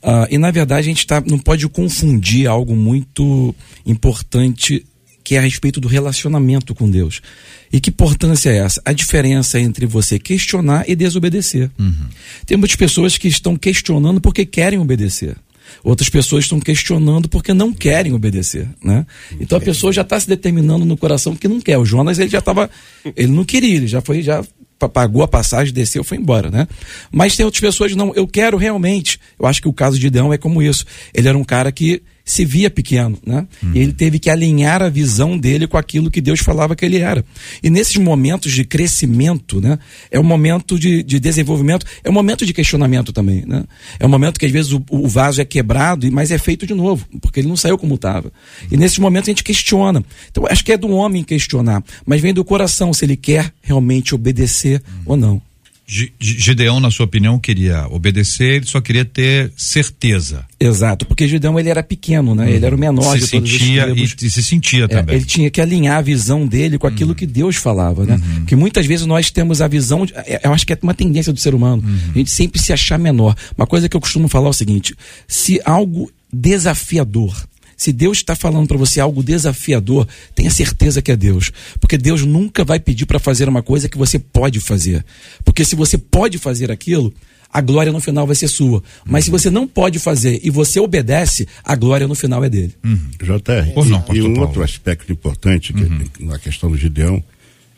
Uh, 0.04 0.28
e, 0.30 0.38
na 0.38 0.52
verdade, 0.52 0.82
a 0.82 0.84
gente 0.92 1.08
tá, 1.08 1.24
não 1.26 1.40
pode 1.40 1.68
confundir 1.70 2.48
algo 2.48 2.76
muito 2.76 3.56
importante 3.86 4.86
que 5.28 5.36
é 5.36 5.40
a 5.40 5.42
respeito 5.42 5.82
do 5.82 5.90
relacionamento 5.90 6.74
com 6.74 6.90
Deus. 6.90 7.22
E 7.70 7.82
que 7.82 7.90
importância 7.90 8.50
é 8.50 8.60
essa? 8.60 8.82
A 8.86 8.94
diferença 8.94 9.60
entre 9.60 9.86
você 9.86 10.18
questionar 10.18 10.86
e 10.88 10.96
desobedecer. 10.96 11.70
Uhum. 11.78 12.08
Tem 12.46 12.56
muitas 12.56 12.78
pessoas 12.78 13.18
que 13.18 13.28
estão 13.28 13.58
questionando 13.58 14.22
porque 14.22 14.46
querem 14.46 14.80
obedecer. 14.80 15.36
Outras 15.84 16.08
pessoas 16.08 16.46
estão 16.46 16.62
questionando 16.62 17.28
porque 17.28 17.54
não 17.54 17.74
querem 17.74 18.14
obedecer, 18.14 18.70
né? 18.82 19.06
Então 19.38 19.58
a 19.58 19.62
pessoa 19.62 19.92
já 19.92 20.02
está 20.02 20.18
se 20.18 20.30
determinando 20.30 20.86
no 20.86 20.96
coração 20.96 21.36
que 21.36 21.50
não 21.50 21.60
quer. 21.60 21.78
O 21.78 21.84
Jonas 21.84 22.20
ele 22.20 22.30
já 22.30 22.40
estava, 22.40 22.70
ele 23.14 23.34
não 23.34 23.44
queria, 23.44 23.76
ele 23.76 23.88
já 23.88 24.00
foi, 24.00 24.22
já 24.22 24.42
pagou 24.80 25.24
a 25.24 25.28
passagem, 25.28 25.74
desceu, 25.74 26.06
foi 26.06 26.18
embora, 26.18 26.50
né? 26.50 26.70
Mas 27.12 27.36
tem 27.36 27.46
outras 27.46 27.60
pessoas 27.60 27.94
não, 27.98 28.14
eu 28.16 28.26
quero 28.26 28.56
realmente. 28.56 29.20
Eu 29.38 29.46
acho 29.46 29.62
que 29.62 29.68
o 29.68 29.74
caso 29.74 30.00
de 30.00 30.10
Deão 30.10 30.32
é 30.32 30.38
como 30.38 30.64
isso. 30.64 30.86
Ele 31.14 31.28
era 31.28 31.38
um 31.38 31.44
cara 31.44 31.70
que 31.70 32.02
se 32.28 32.44
via 32.44 32.70
pequeno, 32.70 33.18
né? 33.26 33.48
Uhum. 33.64 33.72
E 33.74 33.80
ele 33.80 33.94
teve 33.94 34.20
que 34.20 34.30
alinhar 34.30 34.84
a 34.84 34.90
visão 34.90 35.38
dele 35.38 35.66
com 35.66 35.78
aquilo 35.78 36.12
que 36.12 36.20
Deus 36.20 36.42
falava 36.42 36.76
que 36.76 36.84
ele 36.84 36.98
era. 36.98 37.24
E 37.64 37.70
nesses 37.70 37.96
momentos 37.96 38.52
de 38.52 38.66
crescimento, 38.66 39.62
né? 39.62 39.80
É 40.12 40.20
um 40.20 40.24
momento 40.24 40.78
de, 40.78 41.02
de 41.04 41.22
desenvolvimento, 41.22 41.86
é 42.04 42.10
um 42.10 42.14
momento 42.14 42.46
de 42.46 42.54
questionamento 42.54 43.14
também, 43.14 43.46
né? 43.48 43.64
É 43.98 44.06
um 44.06 44.10
momento 44.10 44.40
que 44.40 44.46
às 44.46 44.52
vezes 44.52 44.74
o, 44.74 44.84
o 44.90 45.08
vaso 45.08 45.40
é 45.40 45.46
quebrado, 45.46 46.12
mas 46.12 46.30
é 46.30 46.38
feito 46.38 46.68
de 46.68 46.74
novo, 46.74 47.08
porque 47.22 47.40
ele 47.40 47.48
não 47.48 47.56
saiu 47.56 47.78
como 47.78 47.96
estava. 47.96 48.30
E 48.70 48.76
nesses 48.76 49.00
momentos 49.00 49.30
a 49.30 49.32
gente 49.32 49.44
questiona. 49.44 50.04
Então 50.30 50.46
acho 50.50 50.66
que 50.66 50.74
é 50.74 50.78
do 50.78 50.90
homem 50.90 51.24
questionar, 51.24 51.82
mas 52.06 52.20
vem 52.20 52.34
do 52.34 52.44
coração 52.44 52.94
se 52.94 53.06
ele 53.06 53.16
quer 53.16 53.54
realmente 53.62 54.14
obedecer 54.14 54.84
uhum. 54.86 55.02
ou 55.06 55.18
não. 55.18 55.42
Gideão, 55.88 56.82
na 56.82 56.92
sua 56.92 57.06
opinião, 57.06 57.40
queria 57.40 57.88
obedecer, 57.90 58.56
ele 58.56 58.66
só 58.66 58.82
queria 58.82 59.06
ter 59.06 59.54
certeza. 59.56 60.46
Exato, 60.60 61.06
porque 61.06 61.26
Gideão 61.26 61.58
ele 61.58 61.70
era 61.70 61.82
pequeno, 61.82 62.36
né? 62.36 62.44
Uhum. 62.44 62.50
Ele 62.50 62.66
era 62.66 62.76
o 62.76 62.78
menor 62.78 63.14
se 63.14 63.20
de 63.24 63.32
todos 63.32 63.50
sentia 63.50 63.94
os 63.94 63.98
e, 63.98 64.26
e, 64.26 64.30
se 64.30 64.44
sentia 64.44 64.84
é, 64.84 64.88
também. 64.90 65.16
Ele 65.16 65.24
tinha 65.24 65.50
que 65.50 65.62
alinhar 65.62 65.98
a 65.98 66.02
visão 66.02 66.46
dele 66.46 66.78
com 66.78 66.88
aquilo 66.88 67.12
uhum. 67.12 67.16
que 67.16 67.26
Deus 67.26 67.56
falava, 67.56 68.06
né? 68.06 68.16
Uhum. 68.16 68.36
Porque 68.40 68.56
muitas 68.56 68.86
vezes 68.86 69.06
nós 69.06 69.32
temos 69.32 69.62
a 69.62 69.68
visão, 69.70 70.06
de, 70.06 70.14
é, 70.14 70.42
eu 70.44 70.52
acho 70.52 70.68
que 70.68 70.74
é 70.74 70.80
uma 70.84 70.94
tendência 70.94 71.32
do 71.32 71.40
ser 71.40 71.56
humano, 71.56 71.82
uhum. 71.86 72.12
a 72.16 72.18
gente 72.18 72.32
sempre 72.32 72.62
se 72.62 72.74
achar 72.74 73.00
menor. 73.00 73.34
Uma 73.58 73.66
coisa 73.66 73.88
que 73.88 73.96
eu 73.96 74.02
costumo 74.02 74.28
falar 74.28 74.48
é 74.48 74.50
o 74.50 74.54
seguinte: 74.54 74.94
se 75.26 75.62
algo 75.64 76.12
desafiador 76.34 77.34
se 77.78 77.94
Deus 77.94 78.18
está 78.18 78.36
falando 78.36 78.68
para 78.68 78.78
você 78.78 79.00
algo 79.00 79.22
desafiador, 79.22 80.08
tenha 80.34 80.50
certeza 80.50 81.00
que 81.02 81.12
é 81.12 81.16
Deus. 81.16 81.52
Porque 81.80 81.98
Deus 81.98 82.26
nunca 82.26 82.66
vai 82.66 82.80
pedir 82.80 83.06
para 83.06 83.20
fazer 83.20 83.48
uma 83.48 83.62
coisa 83.62 83.88
que 83.88 83.98
você 83.98 84.18
pode 84.18 84.60
fazer. 84.60 85.06
Porque 85.46 85.64
se 85.64 85.76
você 85.76 85.96
pode 85.96 86.40
fazer 86.40 86.72
aquilo, 86.72 87.14
a 87.54 87.62
glória 87.62 87.92
no 87.92 88.00
final 88.00 88.26
vai 88.26 88.36
ser 88.36 88.48
sua. 88.48 88.84
Mas 89.06 89.26
se 89.26 89.32
você 89.32 89.52
não 89.52 89.68
pode 89.68 90.00
fazer 90.00 90.40
e 90.44 90.50
você 90.50 90.80
obedece, 90.80 91.48
a 91.64 91.76
glória 91.76 92.08
no 92.08 92.16
final 92.16 92.44
é 92.44 92.50
dele. 92.50 92.74
Uhum. 92.84 93.12
JR, 93.22 93.72
oh, 93.76 93.86
não, 93.86 94.04
e, 94.12 94.18
e 94.18 94.22
um 94.24 94.40
outro 94.40 94.64
aspecto 94.64 95.12
importante 95.12 95.72
que, 95.72 95.84
uhum. 95.84 96.06
na 96.22 96.40
questão 96.40 96.72
do 96.72 96.78
Gideão 96.78 97.24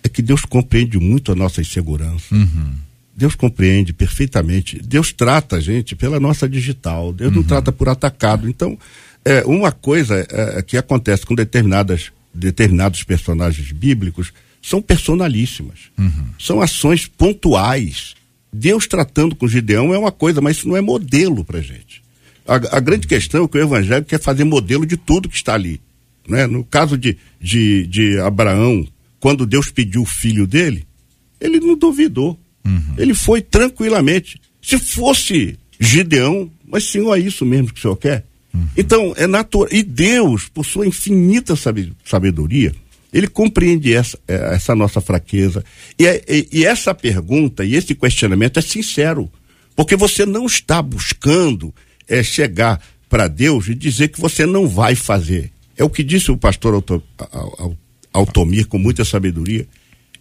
é 0.02 0.08
que 0.08 0.22
Deus 0.22 0.46
compreende 0.46 0.98
muito 0.98 1.32
a 1.32 1.36
nossa 1.36 1.60
insegurança. 1.60 2.34
Uhum. 2.34 2.74
Deus 3.16 3.36
compreende 3.36 3.92
perfeitamente. 3.92 4.82
Deus 4.82 5.12
trata 5.12 5.58
a 5.58 5.60
gente 5.60 5.94
pela 5.94 6.22
nossa 6.22 6.48
digital. 6.48 7.12
Deus 7.12 7.34
não 7.34 7.42
uhum. 7.42 7.48
trata 7.48 7.70
por 7.70 7.90
atacado. 7.90 8.50
Então, 8.50 8.78
é, 9.30 9.46
uma 9.46 9.72
coisa 9.72 10.20
é, 10.20 10.58
é, 10.58 10.62
que 10.64 10.76
acontece 10.76 11.24
com 11.24 11.36
determinadas, 11.36 12.12
determinados 12.34 13.04
personagens 13.04 13.72
bíblicos 13.72 14.34
são 14.60 14.82
personalíssimas. 14.82 15.92
Uhum. 15.96 16.30
São 16.40 16.60
ações 16.60 17.06
pontuais. 17.06 18.16
Deus 18.52 18.88
tratando 18.88 19.36
com 19.36 19.48
Gideão 19.48 19.94
é 19.94 20.00
uma 20.00 20.12
coisa, 20.12 20.42
mas 20.42 20.58
isso 20.58 20.68
não 20.68 20.76
é 20.76 20.82
modelo 20.82 21.46
para 21.46 21.62
gente. 21.62 22.02
A, 22.48 22.56
a, 22.56 22.80
grande 22.80 23.08
questão 23.08 23.46
é 23.46 23.48
que 23.48 23.58
o 23.60 23.62
evangelho 23.62 24.04
quer 24.04 24.20
fazer 24.20 24.44
modelo 24.46 24.84
de 24.84 24.98
tudo 24.98 25.30
que 25.30 25.36
está 25.36 25.54
ali. 25.54 25.80
Né? 26.28 26.48
No 26.48 26.64
caso 26.64 26.98
de, 26.98 27.16
de, 27.40 27.86
de 27.86 28.20
Abraão, 28.20 28.88
quando 29.20 29.46
Deus 29.46 29.70
pediu 29.70 30.02
o 30.02 30.08
filho 30.08 30.48
dele, 30.48 30.88
ele 31.40 31.60
não 31.60 31.78
duvidou. 31.78 32.40
Uhum. 32.66 32.96
Ele 32.98 33.14
foi 33.14 33.44
tranquilamente. 33.44 34.42
Se 34.60 34.80
fosse 34.80 35.60
Gideão, 35.80 36.52
mas 36.68 36.86
senhor, 36.86 37.16
é 37.16 37.20
isso 37.20 37.46
mesmo 37.46 37.72
que 37.72 37.78
o 37.78 37.82
senhor 37.82 37.96
quer? 37.96 38.26
Então, 38.76 39.14
é 39.16 39.28
natural. 39.28 39.68
E 39.72 39.84
Deus, 39.84 40.48
por 40.48 40.66
sua 40.66 40.88
infinita 40.88 41.56
sabedoria, 42.04 42.74
Ele 43.12 43.28
compreende 43.28 43.94
essa, 43.94 44.18
é, 44.28 44.56
essa 44.56 44.76
nossa 44.76 45.02
fraqueza. 45.02 45.64
E, 45.98 46.06
é, 46.06 46.24
e, 46.28 46.48
e 46.52 46.66
essa 46.66 46.94
pergunta 46.94 47.64
e 47.64 47.76
esse 47.76 47.96
questionamento 47.96 48.58
é 48.58 48.62
sincero. 48.62 49.30
Porque 49.76 49.96
você 49.96 50.26
não 50.26 50.46
está 50.46 50.82
buscando 50.82 51.74
é, 52.08 52.22
chegar 52.22 52.82
para 53.08 53.28
Deus 53.28 53.68
e 53.68 53.76
dizer 53.76 54.10
que 54.10 54.20
você 54.20 54.46
não 54.46 54.68
vai 54.68 54.96
fazer. 54.96 55.52
É 55.78 55.84
o 55.84 55.90
que 55.90 56.04
disse 56.04 56.32
o 56.32 56.38
pastor 56.38 56.84
Altomir 58.14 58.68
com 58.68 58.78
muita 58.78 59.06
sabedoria. 59.06 59.68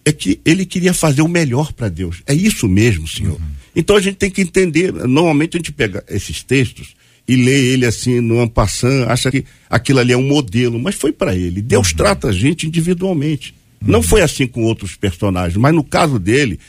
É 0.05 0.11
que 0.11 0.39
ele 0.45 0.65
queria 0.65 0.93
fazer 0.93 1.21
o 1.21 1.27
melhor 1.27 1.73
para 1.73 1.89
Deus. 1.89 2.23
É 2.25 2.33
isso 2.33 2.67
mesmo, 2.67 3.07
Senhor. 3.07 3.33
Uhum. 3.33 3.47
Então 3.75 3.95
a 3.95 4.01
gente 4.01 4.15
tem 4.15 4.31
que 4.31 4.41
entender. 4.41 4.93
Normalmente 4.93 5.57
a 5.57 5.59
gente 5.59 5.73
pega 5.73 6.03
esses 6.07 6.41
textos 6.41 6.95
e 7.29 7.35
lê 7.35 7.73
ele 7.73 7.85
assim, 7.85 8.19
no 8.19 8.41
ampassant, 8.41 9.07
acha 9.07 9.29
que 9.29 9.45
aquilo 9.69 9.99
ali 9.99 10.11
é 10.11 10.17
um 10.17 10.27
modelo, 10.27 10.79
mas 10.79 10.95
foi 10.95 11.11
para 11.11 11.35
ele. 11.35 11.61
Deus 11.61 11.91
uhum. 11.91 11.97
trata 11.97 12.29
a 12.29 12.31
gente 12.31 12.65
individualmente. 12.65 13.53
Uhum. 13.79 13.91
Não 13.91 14.01
foi 14.01 14.23
assim 14.23 14.47
com 14.47 14.63
outros 14.63 14.95
personagens, 14.95 15.55
mas 15.55 15.71
no 15.71 15.83
caso 15.83 16.17
dele, 16.17 16.59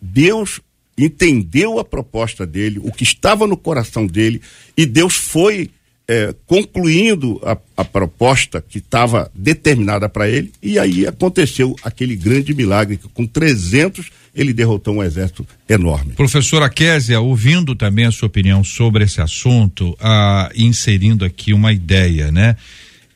Deus 0.00 0.60
entendeu 0.96 1.80
a 1.80 1.84
proposta 1.84 2.46
dele, 2.46 2.78
o 2.80 2.92
que 2.92 3.02
estava 3.02 3.44
no 3.44 3.56
coração 3.56 4.06
dele, 4.06 4.40
e 4.76 4.86
Deus 4.86 5.16
foi 5.16 5.68
é, 6.06 6.32
concluindo 6.46 7.40
a, 7.42 7.58
a, 7.76 7.84
proposta 7.84 8.62
que 8.62 8.78
estava 8.78 9.28
determinada 9.34 10.08
para 10.08 10.28
ele, 10.28 10.52
e 10.62 10.78
aí 10.78 11.08
aconteceu 11.08 11.74
aquele 11.82 12.14
grande 12.14 12.54
milagre 12.54 13.00
com 13.12 13.26
300 13.26 14.12
ele 14.34 14.52
derrotou 14.52 14.96
um 14.96 15.02
exército 15.02 15.46
enorme. 15.68 16.14
Professora 16.14 16.68
Késia, 16.68 17.20
ouvindo 17.20 17.74
também 17.74 18.04
a 18.04 18.10
sua 18.10 18.26
opinião 18.26 18.64
sobre 18.64 19.04
esse 19.04 19.20
assunto, 19.20 19.96
ah, 20.00 20.50
inserindo 20.56 21.24
aqui 21.24 21.52
uma 21.52 21.72
ideia, 21.72 22.32
né? 22.32 22.56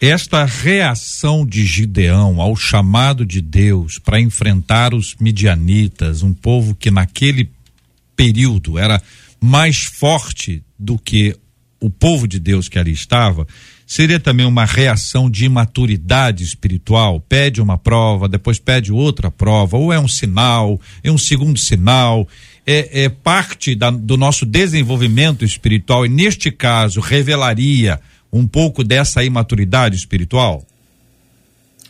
Esta 0.01 0.45
reação 0.45 1.45
de 1.45 1.67
Gideão 1.67 2.41
ao 2.41 2.55
chamado 2.55 3.27
de 3.27 3.41
Deus 3.41 3.99
para 3.99 4.21
enfrentar 4.21 4.95
os 4.95 5.17
midianitas, 5.19 6.23
um 6.23 6.33
povo 6.33 6.73
que 6.75 6.89
naquele 6.89 7.51
período 8.15 8.79
era 8.79 9.03
mais 9.41 9.83
forte 9.83 10.63
do 10.79 10.97
que 10.97 11.35
o 11.81 11.91
povo 11.91 12.29
de 12.29 12.39
Deus 12.39 12.69
que 12.69 12.79
ali 12.79 12.93
estava, 12.93 13.47
seria 13.89 14.21
também 14.21 14.45
uma 14.45 14.67
reação 14.67 15.31
de 15.31 15.47
imaturidade 15.47 16.45
espiritual? 16.45 17.25
Pede 17.27 17.63
uma 17.63 17.79
prova, 17.79 18.29
depois 18.29 18.59
pede 18.59 18.93
outra 18.93 19.31
prova, 19.31 19.79
ou 19.79 19.91
é 19.91 19.99
um 19.99 20.07
sinal, 20.07 20.79
é 21.03 21.11
um 21.11 21.17
segundo 21.17 21.59
sinal, 21.59 22.29
é, 22.67 23.05
é 23.05 23.09
parte 23.09 23.75
da, 23.75 23.89
do 23.89 24.19
nosso 24.19 24.45
desenvolvimento 24.45 25.43
espiritual 25.43 26.05
e, 26.05 26.09
neste 26.11 26.51
caso, 26.51 27.01
revelaria 27.01 27.99
um 28.31 28.47
pouco 28.47 28.85
dessa 28.85 29.25
imaturidade 29.25 29.97
espiritual? 29.97 30.63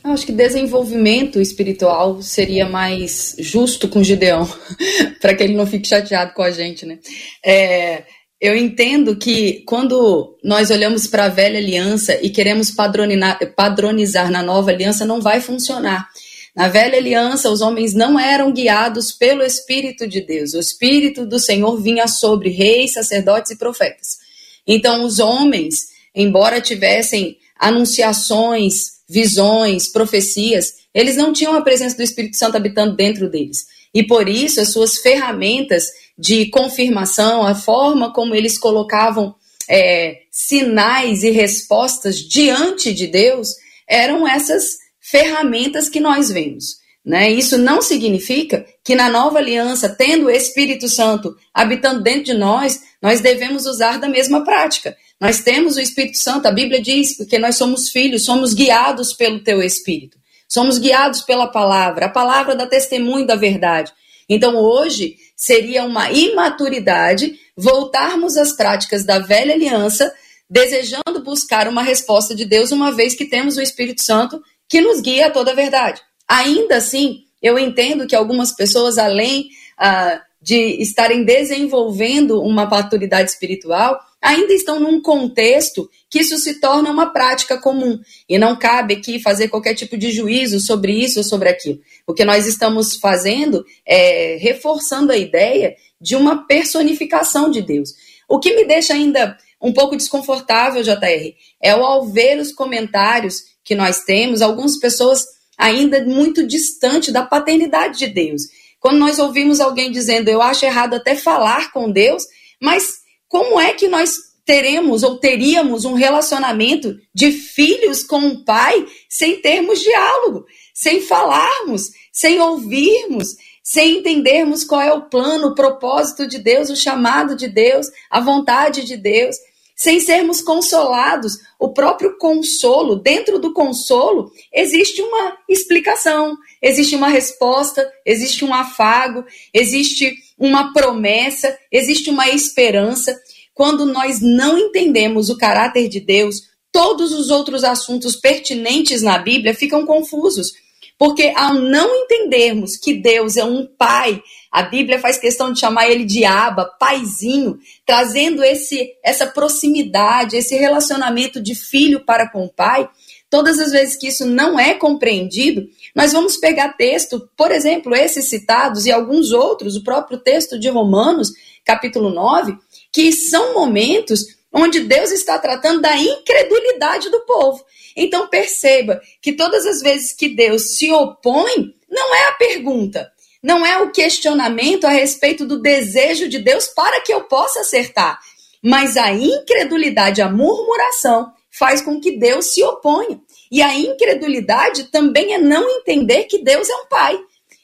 Eu 0.05 0.13
acho 0.13 0.25
que 0.25 0.33
desenvolvimento 0.33 1.41
espiritual 1.41 2.23
seria 2.23 2.69
mais 2.69 3.35
justo 3.41 3.89
com 3.89 4.05
Gideão, 4.05 4.49
para 5.21 5.35
que 5.35 5.43
ele 5.43 5.57
não 5.57 5.67
fique 5.67 5.89
chateado 5.89 6.33
com 6.33 6.43
a 6.43 6.53
gente, 6.53 6.87
né? 6.87 6.99
É, 7.45 8.05
eu 8.41 8.57
entendo 8.57 9.17
que 9.17 9.65
quando 9.67 10.39
nós 10.45 10.71
olhamos 10.71 11.07
para 11.07 11.25
a 11.25 11.29
velha 11.29 11.59
aliança 11.59 12.19
e 12.23 12.31
queremos 12.31 12.71
padronizar 12.71 14.31
na 14.31 14.43
nova 14.43 14.71
aliança, 14.71 15.05
não 15.05 15.21
vai 15.21 15.41
funcionar. 15.41 16.09
Na 16.55 16.69
velha 16.69 16.99
aliança, 16.99 17.51
os 17.51 17.61
homens 17.61 17.95
não 17.95 18.19
eram 18.19 18.53
guiados 18.53 19.13
pelo 19.13 19.43
Espírito 19.43 20.07
de 20.07 20.21
Deus. 20.21 20.55
O 20.55 20.61
Espírito 20.61 21.27
do 21.27 21.39
Senhor 21.39 21.81
vinha 21.81 22.07
sobre 22.07 22.51
reis, 22.51 22.93
sacerdotes 22.93 23.53
e 23.53 23.57
profetas. 23.57 24.19
Então, 24.67 25.05
os 25.05 25.19
homens, 25.19 25.89
embora 26.15 26.61
tivessem 26.61 27.37
anunciações, 27.59 28.99
visões, 29.09 29.89
profecias, 29.89 30.75
eles 30.95 31.17
não 31.17 31.33
tinham 31.33 31.55
a 31.55 31.63
presença 31.63 31.97
do 31.97 32.03
Espírito 32.03 32.37
Santo 32.37 32.57
habitando 32.57 32.95
dentro 32.95 33.29
deles. 33.29 33.67
E 33.95 34.03
por 34.03 34.29
isso, 34.29 34.61
as 34.61 34.73
suas 34.73 34.99
ferramentas 34.99 35.87
de 36.19 36.47
confirmação, 36.47 37.47
a 37.47 37.55
forma 37.55 38.13
como 38.13 38.35
eles 38.35 38.59
colocavam 38.59 39.35
é, 39.69 40.23
sinais 40.31 41.23
e 41.23 41.31
respostas 41.31 42.17
diante 42.17 42.93
de 42.93 43.07
Deus, 43.07 43.55
eram 43.87 44.27
essas 44.27 44.79
ferramentas 45.01 45.89
que 45.89 46.01
nós 46.01 46.31
vemos. 46.31 46.79
Né? 47.05 47.31
Isso 47.31 47.57
não 47.57 47.81
significa 47.81 48.67
que 48.85 48.95
na 48.95 49.09
nova 49.09 49.39
aliança, 49.39 49.89
tendo 49.89 50.27
o 50.27 50.31
Espírito 50.31 50.89
Santo 50.89 51.35
habitando 51.55 52.03
dentro 52.03 52.25
de 52.25 52.35
nós, 52.35 52.83
nós 53.01 53.21
devemos 53.21 53.65
usar 53.65 53.99
da 53.99 54.09
mesma 54.09 54.45
prática. 54.45 54.97
Nós 55.21 55.41
temos 55.41 55.77
o 55.77 55.81
Espírito 55.81 56.19
Santo, 56.19 56.47
a 56.47 56.53
Bíblia 56.53 56.81
diz, 56.81 57.17
porque 57.17 57.39
nós 57.39 57.57
somos 57.57 57.89
filhos, 57.89 58.25
somos 58.25 58.53
guiados 58.55 59.13
pelo 59.13 59.41
teu 59.41 59.63
Espírito, 59.63 60.19
somos 60.49 60.79
guiados 60.79 61.23
pela 61.23 61.47
palavra, 61.47 62.07
a 62.07 62.11
palavra 62.11 62.55
dá 62.55 62.67
testemunho 62.67 63.27
da 63.27 63.35
verdade. 63.35 63.93
Então 64.29 64.57
hoje 64.57 65.17
seria 65.37 65.85
uma 65.85 66.11
imaturidade 66.11 67.39
voltarmos 67.57 68.37
às 68.37 68.53
práticas 68.53 69.05
da 69.05 69.19
velha 69.19 69.55
aliança, 69.55 70.13
desejando 70.49 71.23
buscar 71.25 71.69
uma 71.69 71.83
resposta 71.83 72.35
de 72.35 72.45
Deus, 72.45 72.71
uma 72.71 72.93
vez 72.93 73.15
que 73.15 73.25
temos 73.25 73.57
o 73.57 73.63
Espírito 73.63 74.03
Santo 74.03 74.43
que 74.69 74.81
nos 74.81 75.01
guia 75.01 75.29
a 75.29 75.31
toda 75.31 75.53
a 75.53 75.55
verdade. 75.55 76.01
Ainda 76.29 76.77
assim, 76.77 77.25
eu 77.43 77.59
entendo 77.59 78.07
que 78.07 78.15
algumas 78.15 78.53
pessoas, 78.53 78.99
além 78.99 79.49
ah, 79.79 80.21
de 80.41 80.81
estarem 80.83 81.25
desenvolvendo 81.25 82.43
uma 82.43 82.67
maturidade 82.67 83.31
espiritual, 83.31 83.99
ainda 84.21 84.53
estão 84.53 84.81
num 84.81 85.01
contexto 85.01 85.89
que 86.11 86.21
isso 86.21 86.39
se 86.39 86.61
torna 86.61 86.91
uma 86.91 87.13
prática 87.13 87.59
comum. 87.59 87.99
E 88.29 88.39
não 88.39 88.59
cabe 88.59 88.95
aqui 88.95 89.21
fazer 89.21 89.49
qualquer 89.49 89.75
tipo 89.75 89.97
de 89.97 90.11
juízo 90.11 90.61
sobre 90.61 90.93
isso 90.93 91.19
ou 91.19 91.25
sobre 91.25 91.49
aquilo. 91.49 91.81
O 92.07 92.15
que 92.15 92.25
nós 92.25 92.47
estamos 92.47 92.97
fazendo 92.97 93.65
é 93.87 94.37
reforçando 94.41 95.13
a 95.13 95.17
ideia 95.17 95.77
de 96.01 96.17
uma 96.17 96.47
personificação 96.47 97.51
de 97.51 97.63
Deus. 97.63 97.95
O 98.29 98.39
que 98.39 98.55
me 98.55 98.65
deixa 98.65 98.95
ainda 98.95 99.37
um 99.61 99.73
pouco 99.73 99.97
desconfortável, 99.97 100.83
JR, 100.83 101.35
é 101.61 101.71
ao 101.71 102.07
ver 102.07 102.39
os 102.39 102.53
comentários 102.53 103.43
que 103.65 103.75
nós 103.75 104.05
temos, 104.05 104.41
algumas 104.41 104.79
pessoas 104.79 105.27
ainda 105.57 106.05
muito 106.05 106.47
distante 106.47 107.11
da 107.11 107.25
paternidade 107.25 107.99
de 107.99 108.07
Deus. 108.07 108.43
Quando 108.79 108.99
nós 108.99 109.19
ouvimos 109.19 109.61
alguém 109.61 109.91
dizendo, 109.91 110.29
eu 110.29 110.41
acho 110.41 110.65
errado 110.65 110.95
até 110.95 111.17
falar 111.17 111.73
com 111.73 111.91
Deus, 111.91 112.25
mas 112.61 112.99
como 113.29 113.61
é 113.61 113.75
que 113.75 113.89
nós 113.89 114.29
teremos 114.45 115.03
ou 115.03 115.19
teríamos 115.19 115.85
um 115.85 115.93
relacionamento 115.93 116.97
de 117.15 117.31
filhos 117.31 118.03
com 118.03 118.29
o 118.29 118.45
pai 118.45 118.87
sem 119.09 119.43
termos 119.43 119.79
diálogo, 119.81 120.47
sem 120.73 121.03
falarmos, 121.03 121.91
sem 122.11 122.41
ouvirmos, 122.41 123.29
sem 123.63 123.99
entendermos 123.99 124.65
qual 124.65 124.81
é 124.81 124.91
o 124.91 125.11
plano, 125.11 125.49
o 125.49 125.55
propósito 125.55 126.27
de 126.27 126.39
Deus, 126.39 126.71
o 126.71 126.77
chamado 126.77 127.37
de 127.37 127.47
Deus, 127.47 127.89
a 128.11 128.21
vontade 128.21 128.87
de 128.87 128.97
Deus, 128.97 129.37
sem 129.77 130.01
sermos 130.01 130.41
consolados. 130.41 131.35
O 131.59 131.75
próprio 131.75 132.17
consolo, 132.17 132.97
dentro 132.97 133.39
do 133.39 133.53
consolo, 133.53 134.33
existe 134.51 135.03
uma 135.03 135.37
explicação, 135.47 136.39
existe 136.63 136.97
uma 136.97 137.09
resposta, 137.09 137.87
existe 138.07 138.45
um 138.45 138.55
afago, 138.55 139.25
existe 139.53 140.17
uma 140.39 140.73
promessa, 140.73 141.57
existe 141.73 142.11
uma 142.11 142.29
esperança. 142.29 143.19
Quando 143.53 143.85
nós 143.85 144.21
não 144.21 144.57
entendemos 144.57 145.29
o 145.29 145.37
caráter 145.37 145.89
de 145.89 146.01
Deus, 146.01 146.37
todos 146.73 147.13
os 147.13 147.31
outros 147.31 147.65
assuntos 147.65 148.15
pertinentes 148.17 149.03
na 149.03 149.19
Bíblia 149.19 149.55
ficam 149.55 149.85
confusos. 149.85 150.53
Porque 150.99 151.33
ao 151.37 151.55
não 151.55 152.05
entendermos 152.05 152.77
que 152.77 152.95
Deus 152.95 153.37
é 153.37 153.45
um 153.45 153.65
pai, 153.67 154.21
a 154.51 154.63
Bíblia 154.63 154.99
faz 154.99 155.17
questão 155.17 155.53
de 155.53 155.61
chamar 155.61 155.89
ele 155.89 156.05
de 156.05 156.25
aba, 156.25 156.65
paizinho, 156.65 157.59
trazendo 157.87 158.43
esse 158.43 158.95
essa 159.05 159.27
proximidade, 159.27 160.37
esse 160.37 160.57
relacionamento 160.57 161.41
de 161.41 161.55
filho 161.55 162.05
para 162.05 162.29
com 162.29 162.45
o 162.45 162.53
pai. 162.53 162.89
Todas 163.31 163.59
as 163.59 163.71
vezes 163.71 163.97
que 163.97 164.09
isso 164.09 164.27
não 164.27 164.59
é 164.59 164.75
compreendido, 164.75 165.69
nós 165.99 166.13
vamos 166.13 166.37
pegar 166.37 166.75
texto, 166.75 167.29
por 167.37 167.51
exemplo, 167.51 167.93
esses 167.93 168.31
citados 168.31 168.87
e 168.87 168.93
alguns 168.93 169.33
outros, 169.33 169.75
o 169.75 169.83
próprio 169.83 170.17
texto 170.17 170.57
de 170.57 170.69
Romanos, 170.69 171.33
capítulo 171.65 172.11
9, 172.11 172.57
que 172.93 173.11
são 173.11 173.53
momentos 173.53 174.21
onde 174.53 174.79
Deus 174.79 175.11
está 175.11 175.37
tratando 175.41 175.81
da 175.81 175.97
incredulidade 175.97 177.11
do 177.11 177.19
povo. 177.27 177.65
Então 177.97 178.29
perceba 178.29 179.01
que 179.21 179.33
todas 179.33 179.67
as 179.67 179.81
vezes 179.83 180.13
que 180.13 180.29
Deus 180.29 180.77
se 180.77 180.89
opõe, 180.93 181.75
não 181.91 182.15
é 182.15 182.29
a 182.29 182.35
pergunta, 182.35 183.11
não 183.43 183.67
é 183.67 183.79
o 183.79 183.91
questionamento 183.91 184.85
a 184.85 184.91
respeito 184.91 185.45
do 185.45 185.61
desejo 185.61 186.29
de 186.29 186.39
Deus 186.39 186.69
para 186.69 187.01
que 187.01 187.13
eu 187.13 187.25
possa 187.25 187.63
acertar, 187.63 188.21
mas 188.63 188.97
a 188.97 189.13
incredulidade, 189.13 190.23
a 190.23 190.31
murmuração 190.31 191.33
faz 191.51 191.83
com 191.83 192.01
que 192.01 192.17
Deus 192.17 192.55
se 192.55 192.63
oponha. 192.63 193.21
E 193.51 193.63
a 193.63 193.75
incredulidade 193.75 194.85
também 194.85 195.35
é 195.35 195.39
não 195.39 195.69
entender 195.71 196.25
que 196.25 196.43
Deus 196.43 196.69
é 196.69 196.75
um 196.77 196.87
pai, 196.87 197.19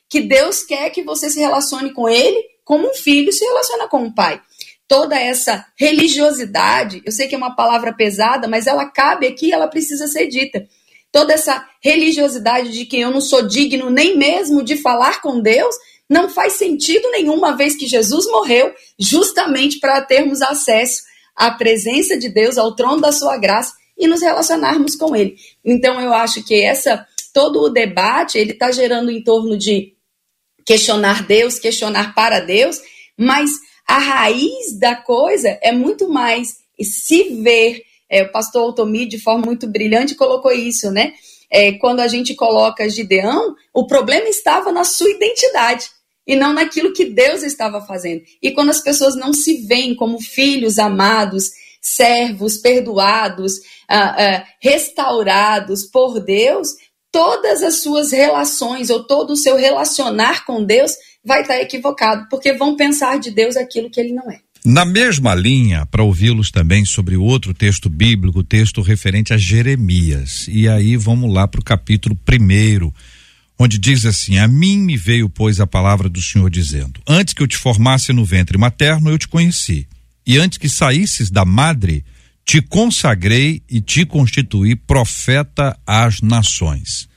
que 0.08 0.20
Deus 0.20 0.62
quer 0.62 0.90
que 0.90 1.02
você 1.02 1.28
se 1.28 1.40
relacione 1.40 1.92
com 1.92 2.08
ele 2.08 2.54
como 2.64 2.88
um 2.88 2.94
filho 2.94 3.32
se 3.32 3.44
relaciona 3.44 3.86
com 3.86 3.98
um 3.98 4.12
pai. 4.12 4.40
Toda 4.88 5.18
essa 5.18 5.64
religiosidade, 5.78 7.02
eu 7.04 7.12
sei 7.12 7.26
que 7.28 7.34
é 7.34 7.38
uma 7.38 7.54
palavra 7.54 7.92
pesada, 7.92 8.48
mas 8.48 8.66
ela 8.66 8.86
cabe 8.86 9.26
aqui, 9.26 9.52
ela 9.52 9.68
precisa 9.68 10.06
ser 10.06 10.26
dita. 10.26 10.66
toda 11.12 11.32
essa 11.32 11.64
religiosidade 11.80 12.72
de 12.72 12.86
que 12.86 12.98
eu 12.98 13.08
não 13.08 13.20
sou 13.20 13.46
digno 13.46 13.88
nem 13.88 14.16
mesmo 14.16 14.64
de 14.64 14.76
falar 14.76 15.20
com 15.20 15.40
Deus, 15.40 15.74
não 16.10 16.28
faz 16.28 16.54
sentido 16.54 17.08
nenhum, 17.12 17.34
uma 17.34 17.56
vez 17.56 17.76
que 17.76 17.86
Jesus 17.86 18.26
morreu 18.26 18.74
justamente 18.98 19.78
para 19.78 20.02
termos 20.02 20.42
acesso 20.42 21.02
à 21.36 21.52
presença 21.52 22.16
de 22.16 22.28
Deus, 22.28 22.58
ao 22.58 22.74
trono 22.74 23.00
da 23.00 23.12
sua 23.12 23.36
graça 23.36 23.74
e 23.96 24.06
nos 24.06 24.20
relacionarmos 24.20 24.96
com 24.96 25.14
ele. 25.14 25.36
Então 25.64 26.00
eu 26.00 26.12
acho 26.12 26.44
que 26.44 26.62
essa 26.62 27.06
todo 27.32 27.62
o 27.62 27.68
debate 27.68 28.38
ele 28.38 28.52
está 28.52 28.70
gerando 28.70 29.10
em 29.10 29.22
torno 29.22 29.58
de 29.58 29.94
questionar 30.64 31.26
Deus, 31.26 31.58
questionar 31.58 32.14
para 32.14 32.40
Deus, 32.40 32.80
mas 33.18 33.50
a 33.86 33.98
raiz 33.98 34.78
da 34.78 34.96
coisa 34.96 35.58
é 35.62 35.72
muito 35.72 36.08
mais 36.08 36.56
se 36.80 37.34
ver. 37.42 37.82
É, 38.08 38.22
o 38.22 38.30
pastor 38.30 38.68
Otomi, 38.68 39.06
de 39.06 39.18
forma 39.18 39.46
muito 39.46 39.66
brilhante, 39.66 40.14
colocou 40.14 40.52
isso, 40.52 40.90
né? 40.90 41.14
É, 41.50 41.72
quando 41.72 42.00
a 42.00 42.08
gente 42.08 42.34
coloca 42.34 42.88
Gideão, 42.88 43.54
o 43.72 43.86
problema 43.86 44.28
estava 44.28 44.70
na 44.72 44.84
sua 44.84 45.10
identidade 45.10 45.86
e 46.26 46.36
não 46.36 46.52
naquilo 46.52 46.92
que 46.92 47.04
Deus 47.04 47.42
estava 47.42 47.80
fazendo. 47.80 48.22
E 48.42 48.50
quando 48.52 48.70
as 48.70 48.80
pessoas 48.80 49.14
não 49.14 49.32
se 49.32 49.66
veem 49.66 49.94
como 49.94 50.20
filhos 50.20 50.78
amados, 50.78 51.50
servos, 51.84 52.56
perdoados, 52.56 53.52
ah, 53.88 54.16
ah, 54.18 54.44
restaurados 54.60 55.84
por 55.84 56.18
Deus, 56.18 56.68
todas 57.12 57.62
as 57.62 57.82
suas 57.82 58.10
relações 58.10 58.88
ou 58.90 59.04
todo 59.04 59.34
o 59.34 59.36
seu 59.36 59.56
relacionar 59.56 60.44
com 60.46 60.64
Deus 60.64 60.96
vai 61.24 61.42
estar 61.42 61.60
equivocado, 61.60 62.26
porque 62.28 62.54
vão 62.54 62.74
pensar 62.74 63.18
de 63.18 63.30
Deus 63.30 63.56
aquilo 63.56 63.90
que 63.90 64.00
ele 64.00 64.12
não 64.12 64.30
é. 64.30 64.40
Na 64.64 64.86
mesma 64.86 65.34
linha, 65.34 65.84
para 65.84 66.02
ouvi-los 66.02 66.50
também 66.50 66.86
sobre 66.86 67.18
outro 67.18 67.52
texto 67.52 67.90
bíblico, 67.90 68.42
texto 68.42 68.80
referente 68.80 69.34
a 69.34 69.36
Jeremias. 69.36 70.48
E 70.48 70.66
aí 70.66 70.96
vamos 70.96 71.32
lá 71.32 71.46
para 71.46 71.60
o 71.60 71.64
capítulo 71.64 72.16
primeiro, 72.24 72.92
onde 73.58 73.78
diz 73.78 74.06
assim: 74.06 74.38
A 74.38 74.48
mim 74.48 74.78
me 74.78 74.96
veio, 74.96 75.28
pois, 75.28 75.60
a 75.60 75.66
palavra 75.66 76.08
do 76.08 76.22
Senhor 76.22 76.48
dizendo: 76.48 76.98
Antes 77.06 77.34
que 77.34 77.42
eu 77.42 77.46
te 77.46 77.58
formasse 77.58 78.10
no 78.10 78.24
ventre 78.24 78.56
materno, 78.56 79.10
eu 79.10 79.18
te 79.18 79.28
conheci. 79.28 79.86
E 80.26 80.38
antes 80.38 80.58
que 80.58 80.68
saísses 80.68 81.30
da 81.30 81.44
madre, 81.44 82.04
te 82.44 82.60
consagrei 82.60 83.62
e 83.68 83.80
te 83.80 84.04
constituí 84.04 84.76
profeta 84.76 85.78
às 85.86 86.20
nações. 86.20 87.08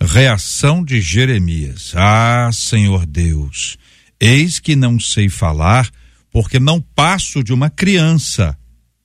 Reação 0.00 0.84
de 0.84 1.00
Jeremias: 1.00 1.92
Ah, 1.96 2.50
Senhor 2.52 3.06
Deus, 3.06 3.76
eis 4.20 4.58
que 4.58 4.76
não 4.76 5.00
sei 5.00 5.28
falar 5.28 5.90
porque 6.30 6.60
não 6.60 6.80
passo 6.80 7.42
de 7.42 7.52
uma 7.52 7.70
criança. 7.70 8.56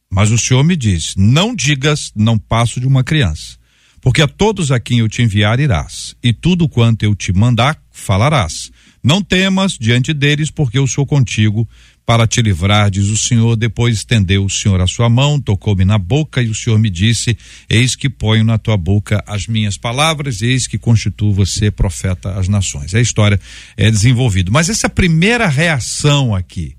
Mas 0.10 0.32
o 0.32 0.38
Senhor 0.38 0.64
me 0.66 0.76
diz: 0.76 1.16
não 1.16 1.56
digas, 1.56 2.12
não 2.14 2.38
passo 2.38 2.80
de 2.80 2.86
uma 2.86 3.04
criança. 3.04 3.58
Porque 4.02 4.22
a 4.22 4.28
todos 4.28 4.72
a 4.72 4.80
quem 4.80 5.00
eu 5.00 5.08
te 5.08 5.22
enviar 5.22 5.60
irás, 5.60 6.16
e 6.22 6.34
tudo 6.34 6.68
quanto 6.68 7.04
eu 7.04 7.16
te 7.16 7.32
mandar 7.32 7.82
falarás. 7.90 8.72
Não 9.02 9.22
temas 9.22 9.78
diante 9.80 10.14
deles, 10.14 10.52
porque 10.52 10.78
eu 10.78 10.86
sou 10.88 11.06
contigo 11.06 11.70
para 12.06 12.28
te 12.28 12.42
livrar, 12.42 12.90
diz 12.90 13.08
o 13.08 13.18
Senhor. 13.18 13.56
Depois 13.56 13.96
estendeu 13.96 14.44
o 14.44 14.50
Senhor 14.50 14.82
a 14.82 14.88
sua 14.88 15.10
mão, 15.10 15.40
tocou-me 15.40 15.86
na 15.86 15.98
boca, 15.98 16.42
e 16.42 16.50
o 16.50 16.56
Senhor 16.56 16.78
me 16.78 16.90
disse: 16.90 17.38
Eis 17.70 17.96
que 17.96 18.10
ponho 18.10 18.44
na 18.44 18.58
tua 18.58 18.78
boca 18.78 19.24
as 19.26 19.48
minhas 19.48 19.78
palavras, 19.78 20.42
eis 20.42 20.68
que 20.68 20.78
constituo 20.78 21.34
você 21.34 21.72
profeta 21.72 22.34
às 22.34 22.48
nações. 22.48 22.94
A 22.94 23.02
história 23.02 23.40
é 23.78 23.90
desenvolvida. 23.90 24.52
Mas 24.52 24.70
essa 24.70 24.90
primeira 24.90 25.48
reação 25.48 26.36
aqui, 26.36 26.76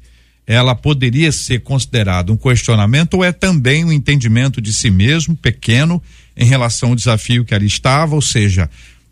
ela 0.46 0.74
poderia 0.74 1.30
ser 1.30 1.60
considerada 1.60 2.32
um 2.32 2.36
questionamento 2.36 3.14
ou 3.14 3.24
é 3.24 3.32
também 3.32 3.84
um 3.84 3.92
entendimento 3.92 4.60
de 4.60 4.72
si 4.72 4.90
mesmo, 4.90 5.36
pequeno, 5.36 6.02
em 6.36 6.44
relação 6.44 6.90
ao 6.90 6.96
desafio 6.96 7.44
que 7.44 7.54
ali 7.54 7.66
estava, 7.66 8.14
ou 8.14 8.22
seja, 8.22 8.68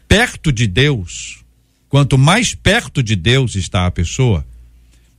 perto 0.08 0.52
de 0.52 0.66
Deus, 0.66 1.44
quanto 1.88 2.18
mais 2.18 2.54
perto 2.54 3.02
de 3.02 3.14
Deus 3.14 3.54
está 3.54 3.86
a 3.86 3.90
pessoa, 3.90 4.44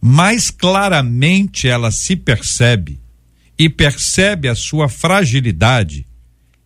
mais 0.01 0.49
claramente 0.49 1.67
ela 1.67 1.91
se 1.91 2.15
percebe 2.15 2.99
e 3.57 3.69
percebe 3.69 4.47
a 4.47 4.55
sua 4.55 4.89
fragilidade 4.89 6.07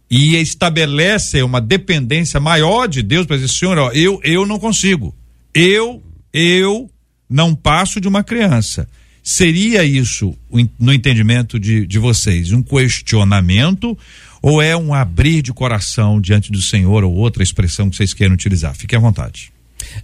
e 0.10 0.36
estabelece 0.38 1.41
uma 1.41 1.60
dependência 1.60 2.39
maior 2.39 2.88
de 2.88 3.04
Deus 3.04 3.26
para 3.26 3.36
dizer, 3.36 3.50
Senhor, 3.50 3.78
ó, 3.78 3.91
eu, 3.91 4.21
eu 4.24 4.45
não 4.45 4.58
consigo. 4.58 5.13
Eu, 5.54 6.02
eu 6.32 6.89
não 7.30 7.54
passo 7.54 8.00
de 8.00 8.08
uma 8.08 8.24
criança. 8.24 8.88
Seria 9.21 9.84
isso, 9.84 10.38
no 10.80 10.93
entendimento 10.93 11.60
de, 11.60 11.86
de 11.86 12.00
vocês, 12.00 12.52
um 12.52 12.62
questionamento 12.62 13.98
ou 14.41 14.62
é 14.62 14.78
um 14.78 14.93
abrir 14.93 15.41
de 15.41 15.52
coração 15.52 16.21
diante 16.21 16.52
do 16.52 16.62
Senhor 16.62 17.04
ou 17.04 17.13
outra 17.15 17.41
expressão 17.41 17.89
que 17.89 17.95
vocês 17.95 18.13
queiram 18.13 18.36
utilizar? 18.36 18.76
Fique 18.76 18.95
à 18.95 19.00
vontade. 19.00 19.52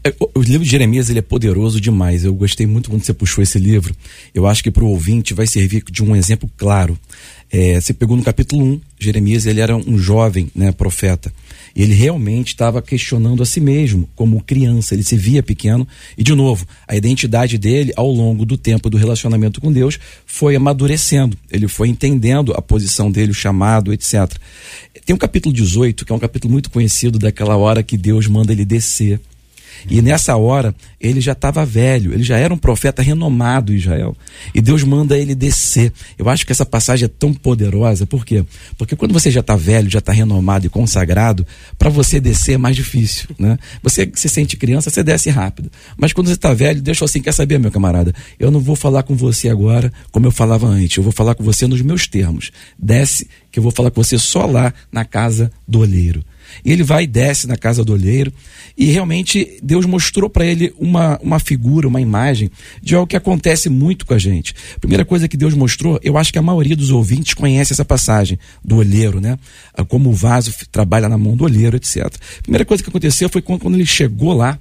É, 0.03 0.13
o 0.33 0.41
livro 0.41 0.63
de 0.63 0.71
Jeremias 0.71 1.09
ele 1.09 1.19
é 1.19 1.21
poderoso 1.21 1.79
demais. 1.79 2.23
Eu 2.23 2.33
gostei 2.33 2.65
muito 2.65 2.89
quando 2.89 3.03
você 3.03 3.13
puxou 3.13 3.43
esse 3.43 3.59
livro. 3.59 3.95
Eu 4.33 4.47
acho 4.47 4.63
que 4.63 4.71
para 4.71 4.83
o 4.83 4.89
ouvinte 4.89 5.33
vai 5.33 5.47
servir 5.47 5.83
de 5.89 6.03
um 6.03 6.15
exemplo 6.15 6.49
claro. 6.57 6.97
É, 7.51 7.79
você 7.79 7.93
pegou 7.93 8.15
no 8.15 8.23
capítulo 8.23 8.63
1, 8.63 8.81
Jeremias 8.97 9.45
ele 9.45 9.59
era 9.59 9.75
um 9.75 9.97
jovem 9.97 10.49
né, 10.55 10.71
profeta. 10.71 11.33
Ele 11.75 11.93
realmente 11.93 12.49
estava 12.49 12.81
questionando 12.81 13.43
a 13.43 13.45
si 13.45 13.59
mesmo, 13.59 14.07
como 14.15 14.41
criança. 14.41 14.93
Ele 14.93 15.03
se 15.03 15.15
via 15.15 15.43
pequeno. 15.43 15.87
E, 16.17 16.23
de 16.23 16.33
novo, 16.33 16.65
a 16.87 16.95
identidade 16.95 17.57
dele, 17.57 17.93
ao 17.95 18.09
longo 18.09 18.45
do 18.45 18.57
tempo 18.57 18.89
do 18.89 18.97
relacionamento 18.97 19.59
com 19.59 19.71
Deus, 19.71 19.99
foi 20.25 20.55
amadurecendo. 20.55 21.37
Ele 21.49 21.67
foi 21.67 21.89
entendendo 21.89 22.53
a 22.53 22.61
posição 22.61 23.11
dele, 23.11 23.31
o 23.31 23.35
chamado, 23.35 23.93
etc. 23.93 24.33
Tem 25.05 25.15
um 25.15 25.19
capítulo 25.19 25.53
18, 25.53 26.05
que 26.05 26.11
é 26.11 26.15
um 26.15 26.19
capítulo 26.19 26.51
muito 26.51 26.69
conhecido 26.69 27.17
daquela 27.17 27.55
hora 27.55 27.83
que 27.83 27.97
Deus 27.97 28.27
manda 28.27 28.51
ele 28.51 28.65
descer 28.65 29.19
e 29.89 30.01
nessa 30.01 30.35
hora, 30.35 30.73
ele 30.99 31.21
já 31.21 31.33
estava 31.33 31.65
velho, 31.65 32.13
ele 32.13 32.23
já 32.23 32.37
era 32.37 32.53
um 32.53 32.57
profeta 32.57 33.01
renomado 33.01 33.73
em 33.73 33.77
Israel. 33.77 34.15
E 34.53 34.61
Deus 34.61 34.83
manda 34.83 35.17
ele 35.17 35.35
descer. 35.35 35.91
Eu 36.17 36.29
acho 36.29 36.45
que 36.45 36.51
essa 36.51 36.65
passagem 36.65 37.05
é 37.05 37.07
tão 37.07 37.33
poderosa, 37.33 38.05
por 38.05 38.25
quê? 38.25 38.43
Porque 38.77 38.95
quando 38.95 39.13
você 39.13 39.29
já 39.29 39.41
está 39.41 39.55
velho, 39.55 39.89
já 39.89 39.99
está 39.99 40.11
renomado 40.11 40.65
e 40.65 40.69
consagrado, 40.69 41.45
para 41.77 41.89
você 41.89 42.19
descer 42.19 42.53
é 42.53 42.57
mais 42.57 42.75
difícil. 42.75 43.29
Né? 43.37 43.57
Você 43.83 44.09
se 44.15 44.29
sente 44.29 44.57
criança, 44.57 44.89
você 44.89 45.03
desce 45.03 45.29
rápido. 45.29 45.71
Mas 45.97 46.13
quando 46.13 46.27
você 46.27 46.33
está 46.33 46.53
velho, 46.53 46.81
Deus 46.81 47.01
assim: 47.01 47.21
quer 47.21 47.33
saber, 47.33 47.59
meu 47.59 47.71
camarada? 47.71 48.13
Eu 48.39 48.51
não 48.51 48.59
vou 48.59 48.75
falar 48.75 49.03
com 49.03 49.15
você 49.15 49.49
agora 49.49 49.91
como 50.11 50.25
eu 50.25 50.31
falava 50.31 50.67
antes, 50.67 50.97
eu 50.97 51.03
vou 51.03 51.11
falar 51.11 51.35
com 51.35 51.43
você 51.43 51.67
nos 51.67 51.81
meus 51.81 52.07
termos. 52.07 52.51
Desce, 52.77 53.27
que 53.51 53.59
eu 53.59 53.63
vou 53.63 53.71
falar 53.71 53.91
com 53.91 54.01
você 54.03 54.17
só 54.17 54.45
lá 54.45 54.73
na 54.91 55.05
casa 55.05 55.51
do 55.67 55.79
olheiro. 55.79 56.23
Ele 56.63 56.83
vai 56.83 57.03
e 57.03 57.07
desce 57.07 57.47
na 57.47 57.55
casa 57.55 57.83
do 57.83 57.93
olheiro. 57.93 58.31
E 58.77 58.85
realmente 58.85 59.59
Deus 59.61 59.85
mostrou 59.85 60.29
para 60.29 60.45
ele 60.45 60.73
uma, 60.79 61.19
uma 61.21 61.39
figura, 61.39 61.87
uma 61.87 62.01
imagem 62.01 62.49
de 62.81 62.95
algo 62.95 63.07
que 63.07 63.15
acontece 63.15 63.69
muito 63.69 64.05
com 64.05 64.13
a 64.13 64.19
gente. 64.19 64.55
Primeira 64.79 65.05
coisa 65.05 65.27
que 65.27 65.37
Deus 65.37 65.53
mostrou, 65.53 65.99
eu 66.03 66.17
acho 66.17 66.31
que 66.31 66.39
a 66.39 66.41
maioria 66.41 66.75
dos 66.75 66.91
ouvintes 66.91 67.33
conhece 67.33 67.73
essa 67.73 67.85
passagem 67.85 68.39
do 68.63 68.77
olheiro, 68.77 69.19
né? 69.19 69.37
Ah, 69.73 69.83
como 69.83 70.09
o 70.09 70.13
vaso 70.13 70.53
trabalha 70.71 71.09
na 71.09 71.17
mão 71.17 71.35
do 71.35 71.43
olheiro, 71.43 71.75
etc. 71.75 72.13
Primeira 72.41 72.65
coisa 72.65 72.83
que 72.83 72.89
aconteceu 72.89 73.29
foi 73.29 73.41
quando, 73.41 73.61
quando 73.61 73.75
ele 73.75 73.85
chegou 73.85 74.33
lá, 74.33 74.57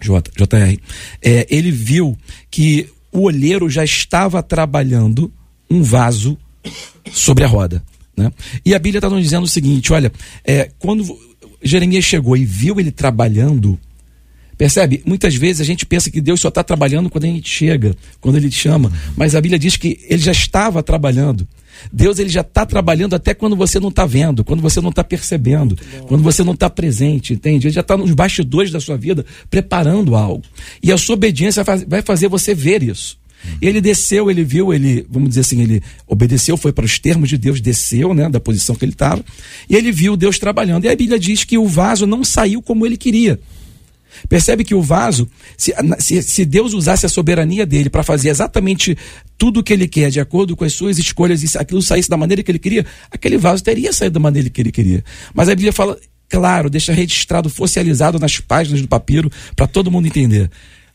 J, 0.00 0.30
JR, 0.36 0.78
é, 1.22 1.46
ele 1.48 1.70
viu 1.70 2.16
que 2.50 2.88
o 3.12 3.20
olheiro 3.20 3.68
já 3.68 3.84
estava 3.84 4.42
trabalhando 4.42 5.32
um 5.70 5.82
vaso 5.82 6.36
sobre 7.12 7.44
a 7.44 7.46
roda. 7.46 7.82
Né? 8.22 8.32
E 8.64 8.74
a 8.74 8.78
Bíblia 8.78 8.98
está 8.98 9.10
nos 9.10 9.22
dizendo 9.22 9.44
o 9.44 9.48
seguinte: 9.48 9.92
olha, 9.92 10.12
é, 10.44 10.70
quando 10.78 11.18
Jeremias 11.62 12.04
chegou 12.04 12.36
e 12.36 12.44
viu 12.44 12.78
ele 12.78 12.90
trabalhando, 12.90 13.78
percebe? 14.56 15.02
Muitas 15.04 15.34
vezes 15.34 15.60
a 15.60 15.64
gente 15.64 15.84
pensa 15.84 16.10
que 16.10 16.20
Deus 16.20 16.40
só 16.40 16.48
está 16.48 16.62
trabalhando 16.62 17.10
quando 17.10 17.24
a 17.24 17.28
gente 17.28 17.48
chega, 17.48 17.96
quando 18.20 18.36
ele 18.36 18.48
te 18.48 18.58
chama, 18.58 18.92
mas 19.16 19.34
a 19.34 19.40
Bíblia 19.40 19.58
diz 19.58 19.76
que 19.76 19.98
ele 20.08 20.22
já 20.22 20.32
estava 20.32 20.82
trabalhando. 20.82 21.46
Deus 21.92 22.18
ele 22.18 22.28
já 22.28 22.42
está 22.42 22.66
trabalhando 22.66 23.14
até 23.14 23.34
quando 23.34 23.56
você 23.56 23.80
não 23.80 23.88
está 23.88 24.04
vendo, 24.06 24.44
quando 24.44 24.60
você 24.60 24.80
não 24.80 24.90
está 24.90 25.02
percebendo, 25.02 25.76
quando 26.06 26.22
você 26.22 26.44
não 26.44 26.52
está 26.52 26.68
presente, 26.68 27.32
entende? 27.32 27.66
Ele 27.66 27.74
já 27.74 27.80
está 27.80 27.96
nos 27.96 28.12
bastidores 28.12 28.70
da 28.70 28.78
sua 28.78 28.96
vida 28.96 29.24
preparando 29.50 30.14
algo. 30.14 30.44
E 30.82 30.92
a 30.92 30.98
sua 30.98 31.14
obediência 31.14 31.64
vai 31.64 32.02
fazer 32.02 32.28
você 32.28 32.54
ver 32.54 32.82
isso. 32.82 33.18
Ele 33.60 33.80
desceu, 33.80 34.30
ele 34.30 34.44
viu, 34.44 34.72
ele, 34.72 35.06
vamos 35.08 35.30
dizer 35.30 35.40
assim, 35.40 35.60
ele 35.62 35.82
obedeceu, 36.06 36.56
foi 36.56 36.72
para 36.72 36.84
os 36.84 36.98
termos 36.98 37.28
de 37.28 37.38
Deus, 37.38 37.60
desceu, 37.60 38.14
né, 38.14 38.28
da 38.28 38.40
posição 38.40 38.74
que 38.74 38.84
ele 38.84 38.92
estava, 38.92 39.24
e 39.68 39.76
ele 39.76 39.92
viu 39.92 40.16
Deus 40.16 40.38
trabalhando. 40.38 40.84
E 40.84 40.88
a 40.88 40.96
Bíblia 40.96 41.18
diz 41.18 41.44
que 41.44 41.58
o 41.58 41.66
vaso 41.66 42.06
não 42.06 42.24
saiu 42.24 42.62
como 42.62 42.86
ele 42.86 42.96
queria. 42.96 43.38
Percebe 44.28 44.62
que 44.62 44.74
o 44.74 44.82
vaso, 44.82 45.28
se, 45.56 45.74
se, 45.98 46.22
se 46.22 46.44
Deus 46.44 46.74
usasse 46.74 47.06
a 47.06 47.08
soberania 47.08 47.64
dele 47.64 47.88
para 47.88 48.02
fazer 48.02 48.28
exatamente 48.28 48.96
tudo 49.38 49.60
o 49.60 49.62
que 49.62 49.72
ele 49.72 49.88
quer, 49.88 50.10
de 50.10 50.20
acordo 50.20 50.54
com 50.54 50.64
as 50.64 50.72
suas 50.72 50.98
escolhas, 50.98 51.42
e 51.42 51.48
se 51.48 51.58
aquilo 51.58 51.82
saísse 51.82 52.08
da 52.08 52.16
maneira 52.16 52.42
que 52.42 52.50
ele 52.50 52.58
queria, 52.58 52.86
aquele 53.10 53.38
vaso 53.38 53.62
teria 53.62 53.92
saído 53.92 54.14
da 54.14 54.20
maneira 54.20 54.48
que 54.50 54.60
ele 54.60 54.70
queria. 54.70 55.02
Mas 55.34 55.48
a 55.48 55.54
Bíblia 55.54 55.72
fala, 55.72 55.98
claro, 56.28 56.68
deixa 56.70 56.92
registrado, 56.92 57.48
fossializado 57.48 58.18
nas 58.18 58.38
páginas 58.38 58.82
do 58.82 58.88
papiro, 58.88 59.30
para 59.56 59.66
todo 59.66 59.90
mundo 59.90 60.06
entender 60.06 60.50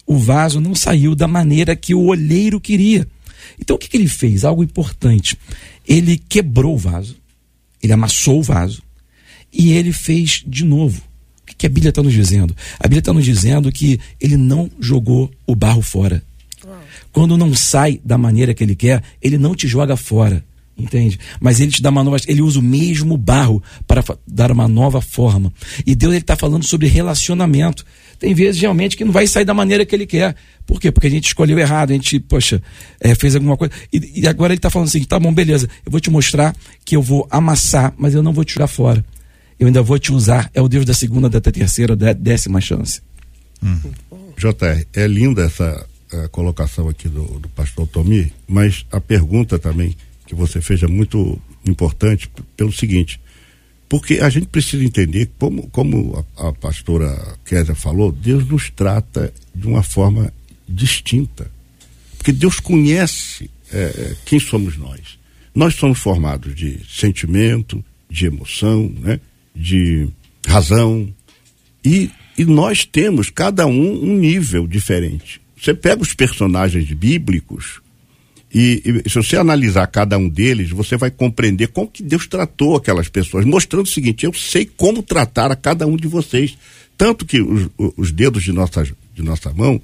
o 0.08 0.18
vaso 0.18 0.62
não 0.62 0.74
saiu 0.74 1.14
da 1.14 1.28
maneira 1.28 1.76
que 1.76 1.94
o 1.94 2.06
olheiro 2.06 2.62
queria. 2.62 3.06
Então 3.60 3.76
o 3.76 3.80
que, 3.80 3.90
que 3.90 3.98
ele 3.98 4.08
fez? 4.08 4.46
Algo 4.46 4.64
importante. 4.64 5.38
Ele 5.86 6.18
quebrou 6.18 6.76
o 6.76 6.78
vaso, 6.78 7.18
ele 7.84 7.92
amassou 7.92 8.40
o 8.40 8.44
vaso 8.44 8.82
e 9.52 9.74
ele 9.74 9.92
fez 9.92 10.44
de 10.48 10.64
novo. 10.64 11.02
O 11.44 11.56
que 11.58 11.66
a 11.66 11.70
Bíblia 11.70 11.90
está 11.90 12.02
nos 12.02 12.14
dizendo? 12.14 12.56
A 12.80 12.84
Bíblia 12.84 13.00
está 13.00 13.12
nos 13.12 13.26
dizendo 13.26 13.72
que 13.72 14.00
ele 14.20 14.38
não 14.38 14.72
jogou 14.80 15.30
o 15.46 15.56
barro 15.56 15.82
fora. 15.82 16.24
Quando 17.12 17.38
não 17.38 17.54
sai 17.54 18.00
da 18.04 18.18
maneira 18.18 18.54
que 18.54 18.64
ele 18.64 18.76
quer, 18.76 19.04
ele 19.22 19.38
não 19.38 19.56
te 19.56 19.68
joga 19.68 19.98
fora. 19.98 20.44
Entende? 20.78 21.20
Mas 21.40 21.60
ele 21.60 21.72
te 21.72 21.82
dá 21.82 21.90
uma 21.90 22.04
nova. 22.04 22.18
Ele 22.28 22.42
usa 22.42 22.60
o 22.60 22.64
mesmo 22.64 23.18
barro 23.18 23.64
para 23.88 24.04
dar 24.28 24.52
uma 24.52 24.68
nova 24.68 25.02
forma. 25.02 25.52
E 25.86 25.96
Deus 25.96 26.14
está 26.14 26.36
falando 26.36 26.64
sobre 26.64 26.88
relacionamento. 26.88 27.84
Tem 28.20 28.34
vezes 28.34 28.62
realmente 28.62 28.96
que 28.96 29.04
não 29.04 29.12
vai 29.12 29.26
sair 29.26 29.46
da 29.46 29.56
maneira 29.56 29.86
que 29.86 29.96
ele 29.96 30.06
quer. 30.06 30.36
Por 30.68 30.80
quê? 30.80 30.92
Porque 30.92 31.08
a 31.08 31.10
gente 31.10 31.26
escolheu 31.26 31.58
errado, 31.58 31.92
a 31.92 31.94
gente, 31.94 32.20
poxa, 32.20 32.62
é, 33.00 33.16
fez 33.16 33.36
alguma 33.36 33.58
coisa. 33.58 33.74
E, 33.92 34.22
e 34.22 34.28
agora 34.28 34.54
ele 34.54 34.60
está 34.60 34.70
falando 34.70 34.88
assim: 34.88 35.04
tá 35.04 35.20
bom, 35.20 35.34
beleza, 35.34 35.68
eu 35.84 35.92
vou 35.92 36.00
te 36.00 36.12
mostrar 36.12 36.56
que 36.86 36.96
eu 36.96 37.02
vou 37.02 37.28
amassar, 37.32 37.94
mas 37.98 38.14
eu 38.14 38.22
não 38.22 38.34
vou 38.34 38.44
te 38.44 38.54
tirar 38.54 38.68
fora. 38.68 39.04
Eu 39.60 39.66
ainda 39.66 39.82
vou 39.82 39.98
te 39.98 40.12
usar. 40.12 40.52
É 40.54 40.62
o 40.62 40.68
Deus 40.68 40.86
da 40.86 40.94
segunda, 40.94 41.28
da 41.28 41.42
terceira, 41.42 41.96
da 41.96 42.14
décima 42.14 42.62
chance. 42.62 43.02
Hum. 43.64 43.80
JR, 44.38 44.86
é 44.94 45.08
linda 45.08 45.44
essa 45.44 45.88
a 46.12 46.28
colocação 46.30 46.88
aqui 46.88 47.10
do, 47.10 47.24
do 47.40 47.50
pastor 47.50 47.88
Tomi, 47.88 48.32
mas 48.48 48.86
a 48.92 49.02
pergunta 49.02 49.60
também 49.60 49.96
que 50.28 50.36
você 50.36 50.62
fez 50.62 50.84
é 50.84 50.88
muito 50.88 51.40
importante 51.66 52.30
pelo 52.56 52.72
seguinte, 52.72 53.20
porque 53.90 54.16
a 54.16 54.30
gente 54.30 54.48
precisa 54.48 54.84
entender, 54.84 55.30
como, 55.40 55.68
como 55.70 56.26
a, 56.38 56.50
a 56.50 56.54
pastora 56.54 57.38
Kézia 57.46 57.74
falou, 57.74 58.12
Deus 58.12 58.46
nos 58.46 58.70
trata 58.70 59.34
de 59.56 59.66
uma 59.66 59.82
forma 59.82 60.32
distinta. 60.68 61.50
Porque 62.18 62.34
Deus 62.34 62.60
conhece 62.60 63.50
é, 63.72 63.78
é, 63.78 64.16
quem 64.26 64.40
somos 64.40 64.78
nós. 64.78 65.18
Nós 65.56 65.76
somos 65.76 66.00
formados 66.00 66.54
de 66.54 66.82
sentimento, 66.88 67.84
de 68.10 68.26
emoção, 68.26 68.94
né? 69.00 69.20
de 69.56 70.10
razão. 70.46 71.08
E, 71.84 72.12
e 72.38 72.44
nós 72.44 72.84
temos, 72.84 73.30
cada 73.30 73.66
um, 73.66 74.04
um 74.04 74.18
nível 74.18 74.68
diferente. 74.68 75.40
Você 75.60 75.74
pega 75.74 76.02
os 76.02 76.14
personagens 76.14 76.92
bíblicos 76.92 77.82
e, 78.54 79.02
e, 79.06 79.10
se 79.10 79.16
você 79.16 79.36
analisar 79.36 79.86
cada 79.88 80.18
um 80.18 80.30
deles, 80.30 80.70
você 80.70 80.96
vai 80.96 81.12
compreender 81.12 81.68
como 81.68 81.90
que 81.90 82.02
Deus 82.02 82.28
tratou 82.28 82.76
aquelas 82.76 83.10
pessoas, 83.10 83.46
mostrando 83.46 83.86
o 83.86 83.90
seguinte: 83.90 84.26
eu 84.26 84.34
sei 84.34 84.66
como 84.66 85.04
tratar 85.04 85.52
a 85.52 85.56
cada 85.56 85.86
um 85.86 85.98
de 85.98 86.08
vocês. 86.08 86.58
Tanto 86.98 87.26
que 87.26 87.42
os, 87.42 87.70
os 87.96 88.12
dedos 88.12 88.44
de 88.44 88.52
nossa, 88.52 88.84
de 89.14 89.22
nossa 89.22 89.54
mão, 89.54 89.80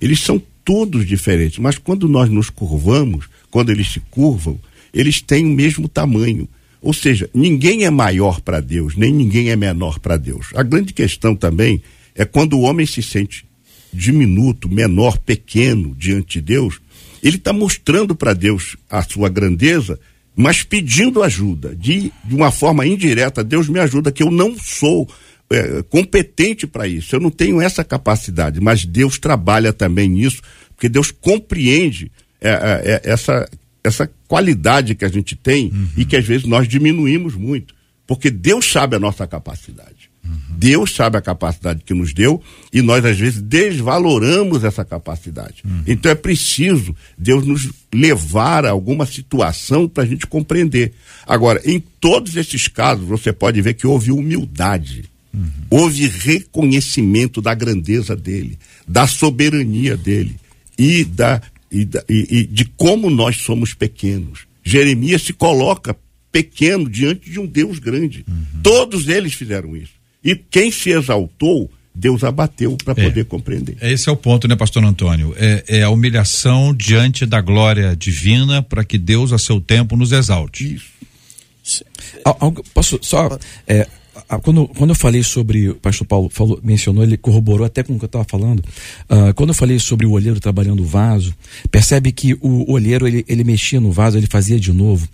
eles 0.00 0.20
são 0.20 0.42
todos 0.64 1.06
diferentes, 1.06 1.58
mas 1.58 1.78
quando 1.78 2.08
nós 2.08 2.28
nos 2.28 2.50
curvamos, 2.50 3.28
quando 3.50 3.70
eles 3.70 3.92
se 3.92 4.00
curvam, 4.10 4.58
eles 4.92 5.22
têm 5.22 5.44
o 5.44 5.54
mesmo 5.54 5.88
tamanho. 5.88 6.48
Ou 6.82 6.92
seja, 6.92 7.30
ninguém 7.32 7.84
é 7.84 7.90
maior 7.90 8.40
para 8.40 8.60
Deus, 8.60 8.96
nem 8.96 9.12
ninguém 9.12 9.50
é 9.50 9.56
menor 9.56 10.00
para 10.00 10.16
Deus. 10.16 10.48
A 10.54 10.62
grande 10.62 10.92
questão 10.92 11.36
também 11.36 11.80
é 12.14 12.24
quando 12.24 12.54
o 12.54 12.62
homem 12.62 12.86
se 12.86 13.02
sente 13.02 13.44
diminuto, 13.92 14.68
menor, 14.68 15.18
pequeno 15.18 15.94
diante 15.96 16.40
de 16.40 16.46
Deus, 16.46 16.80
ele 17.22 17.36
está 17.36 17.52
mostrando 17.52 18.14
para 18.14 18.34
Deus 18.34 18.76
a 18.90 19.02
sua 19.02 19.28
grandeza, 19.28 19.98
mas 20.34 20.62
pedindo 20.62 21.22
ajuda, 21.22 21.74
de, 21.74 22.12
de 22.24 22.34
uma 22.34 22.50
forma 22.50 22.86
indireta, 22.86 23.42
Deus 23.42 23.68
me 23.68 23.78
ajuda, 23.78 24.12
que 24.12 24.22
eu 24.22 24.30
não 24.30 24.56
sou 24.58 25.08
é, 25.50 25.82
competente 25.84 26.66
para 26.66 26.86
isso, 26.86 27.14
eu 27.14 27.20
não 27.20 27.30
tenho 27.30 27.60
essa 27.60 27.82
capacidade, 27.82 28.60
mas 28.60 28.84
Deus 28.84 29.18
trabalha 29.18 29.72
também 29.72 30.08
nisso, 30.08 30.42
porque 30.74 30.88
Deus 30.88 31.10
compreende 31.10 32.10
é, 32.40 32.50
é, 32.50 32.82
é 32.84 33.00
essa, 33.04 33.48
essa 33.82 34.10
qualidade 34.28 34.94
que 34.94 35.04
a 35.04 35.08
gente 35.08 35.34
tem 35.36 35.66
uhum. 35.68 35.88
e 35.96 36.04
que 36.04 36.16
às 36.16 36.26
vezes 36.26 36.46
nós 36.46 36.68
diminuímos 36.68 37.34
muito, 37.34 37.74
porque 38.06 38.30
Deus 38.30 38.70
sabe 38.70 38.96
a 38.96 39.00
nossa 39.00 39.26
capacidade. 39.26 40.10
Deus 40.58 40.94
sabe 40.94 41.18
a 41.18 41.22
capacidade 41.22 41.82
que 41.84 41.92
nos 41.92 42.14
deu 42.14 42.42
e 42.72 42.80
nós, 42.80 43.04
às 43.04 43.18
vezes, 43.18 43.42
desvaloramos 43.42 44.64
essa 44.64 44.84
capacidade. 44.84 45.62
Uhum. 45.64 45.82
Então 45.86 46.10
é 46.10 46.14
preciso 46.14 46.96
Deus 47.16 47.46
nos 47.46 47.70
levar 47.92 48.64
a 48.64 48.70
alguma 48.70 49.04
situação 49.04 49.86
para 49.86 50.04
a 50.04 50.06
gente 50.06 50.26
compreender. 50.26 50.94
Agora, 51.26 51.60
em 51.64 51.78
todos 51.78 52.36
esses 52.36 52.68
casos, 52.68 53.06
você 53.06 53.32
pode 53.32 53.60
ver 53.60 53.74
que 53.74 53.86
houve 53.86 54.10
humildade, 54.10 55.04
uhum. 55.32 55.50
houve 55.70 56.06
reconhecimento 56.06 57.42
da 57.42 57.54
grandeza 57.54 58.16
dele, 58.16 58.58
da 58.88 59.06
soberania 59.06 59.96
dele 59.96 60.36
e, 60.78 61.04
da, 61.04 61.42
e, 61.70 61.84
da, 61.84 62.02
e, 62.08 62.26
e 62.30 62.46
de 62.46 62.64
como 62.64 63.10
nós 63.10 63.36
somos 63.36 63.74
pequenos. 63.74 64.46
Jeremias 64.64 65.22
se 65.22 65.34
coloca 65.34 65.94
pequeno 66.36 66.86
diante 66.86 67.30
de 67.30 67.40
um 67.40 67.46
Deus 67.46 67.78
grande. 67.78 68.22
Uhum. 68.28 68.60
Todos 68.62 69.08
eles 69.08 69.32
fizeram 69.32 69.74
isso. 69.74 69.92
E 70.22 70.36
quem 70.36 70.70
se 70.70 70.90
exaltou, 70.90 71.70
Deus 71.94 72.22
abateu 72.22 72.76
para 72.84 72.92
é. 73.00 73.04
poder 73.04 73.24
compreender. 73.24 73.78
Esse 73.80 74.10
é 74.10 74.12
o 74.12 74.16
ponto, 74.16 74.46
né, 74.46 74.54
pastor 74.54 74.84
Antônio? 74.84 75.34
É, 75.38 75.64
é 75.66 75.82
a 75.82 75.88
humilhação 75.88 76.74
diante 76.74 77.24
da 77.24 77.40
glória 77.40 77.96
divina 77.96 78.62
para 78.62 78.84
que 78.84 78.98
Deus, 78.98 79.32
a 79.32 79.38
seu 79.38 79.62
tempo, 79.62 79.96
nos 79.96 80.12
exalte. 80.12 80.74
Isso. 81.64 81.84
Algo, 82.22 82.62
posso 82.74 82.98
só. 83.00 83.38
É, 83.66 83.88
quando, 84.42 84.68
quando 84.68 84.90
eu 84.90 84.94
falei 84.94 85.22
sobre, 85.22 85.70
o 85.70 85.76
pastor 85.76 86.06
Paulo 86.06 86.28
falou, 86.28 86.60
mencionou, 86.62 87.02
ele 87.02 87.16
corroborou 87.16 87.66
até 87.66 87.82
com 87.82 87.94
o 87.94 87.98
que 87.98 88.04
eu 88.04 88.08
estava 88.08 88.24
falando. 88.24 88.60
Uh, 89.08 89.32
quando 89.34 89.50
eu 89.50 89.54
falei 89.54 89.78
sobre 89.78 90.06
o 90.06 90.10
olheiro 90.10 90.40
trabalhando 90.40 90.82
o 90.82 90.86
vaso, 90.86 91.34
percebe 91.70 92.12
que 92.12 92.34
o 92.40 92.70
olheiro 92.70 93.06
ele, 93.06 93.24
ele 93.28 93.44
mexia 93.44 93.80
no 93.80 93.90
vaso, 93.90 94.18
ele 94.18 94.26
fazia 94.26 94.58
de 94.58 94.72
novo. 94.72 95.08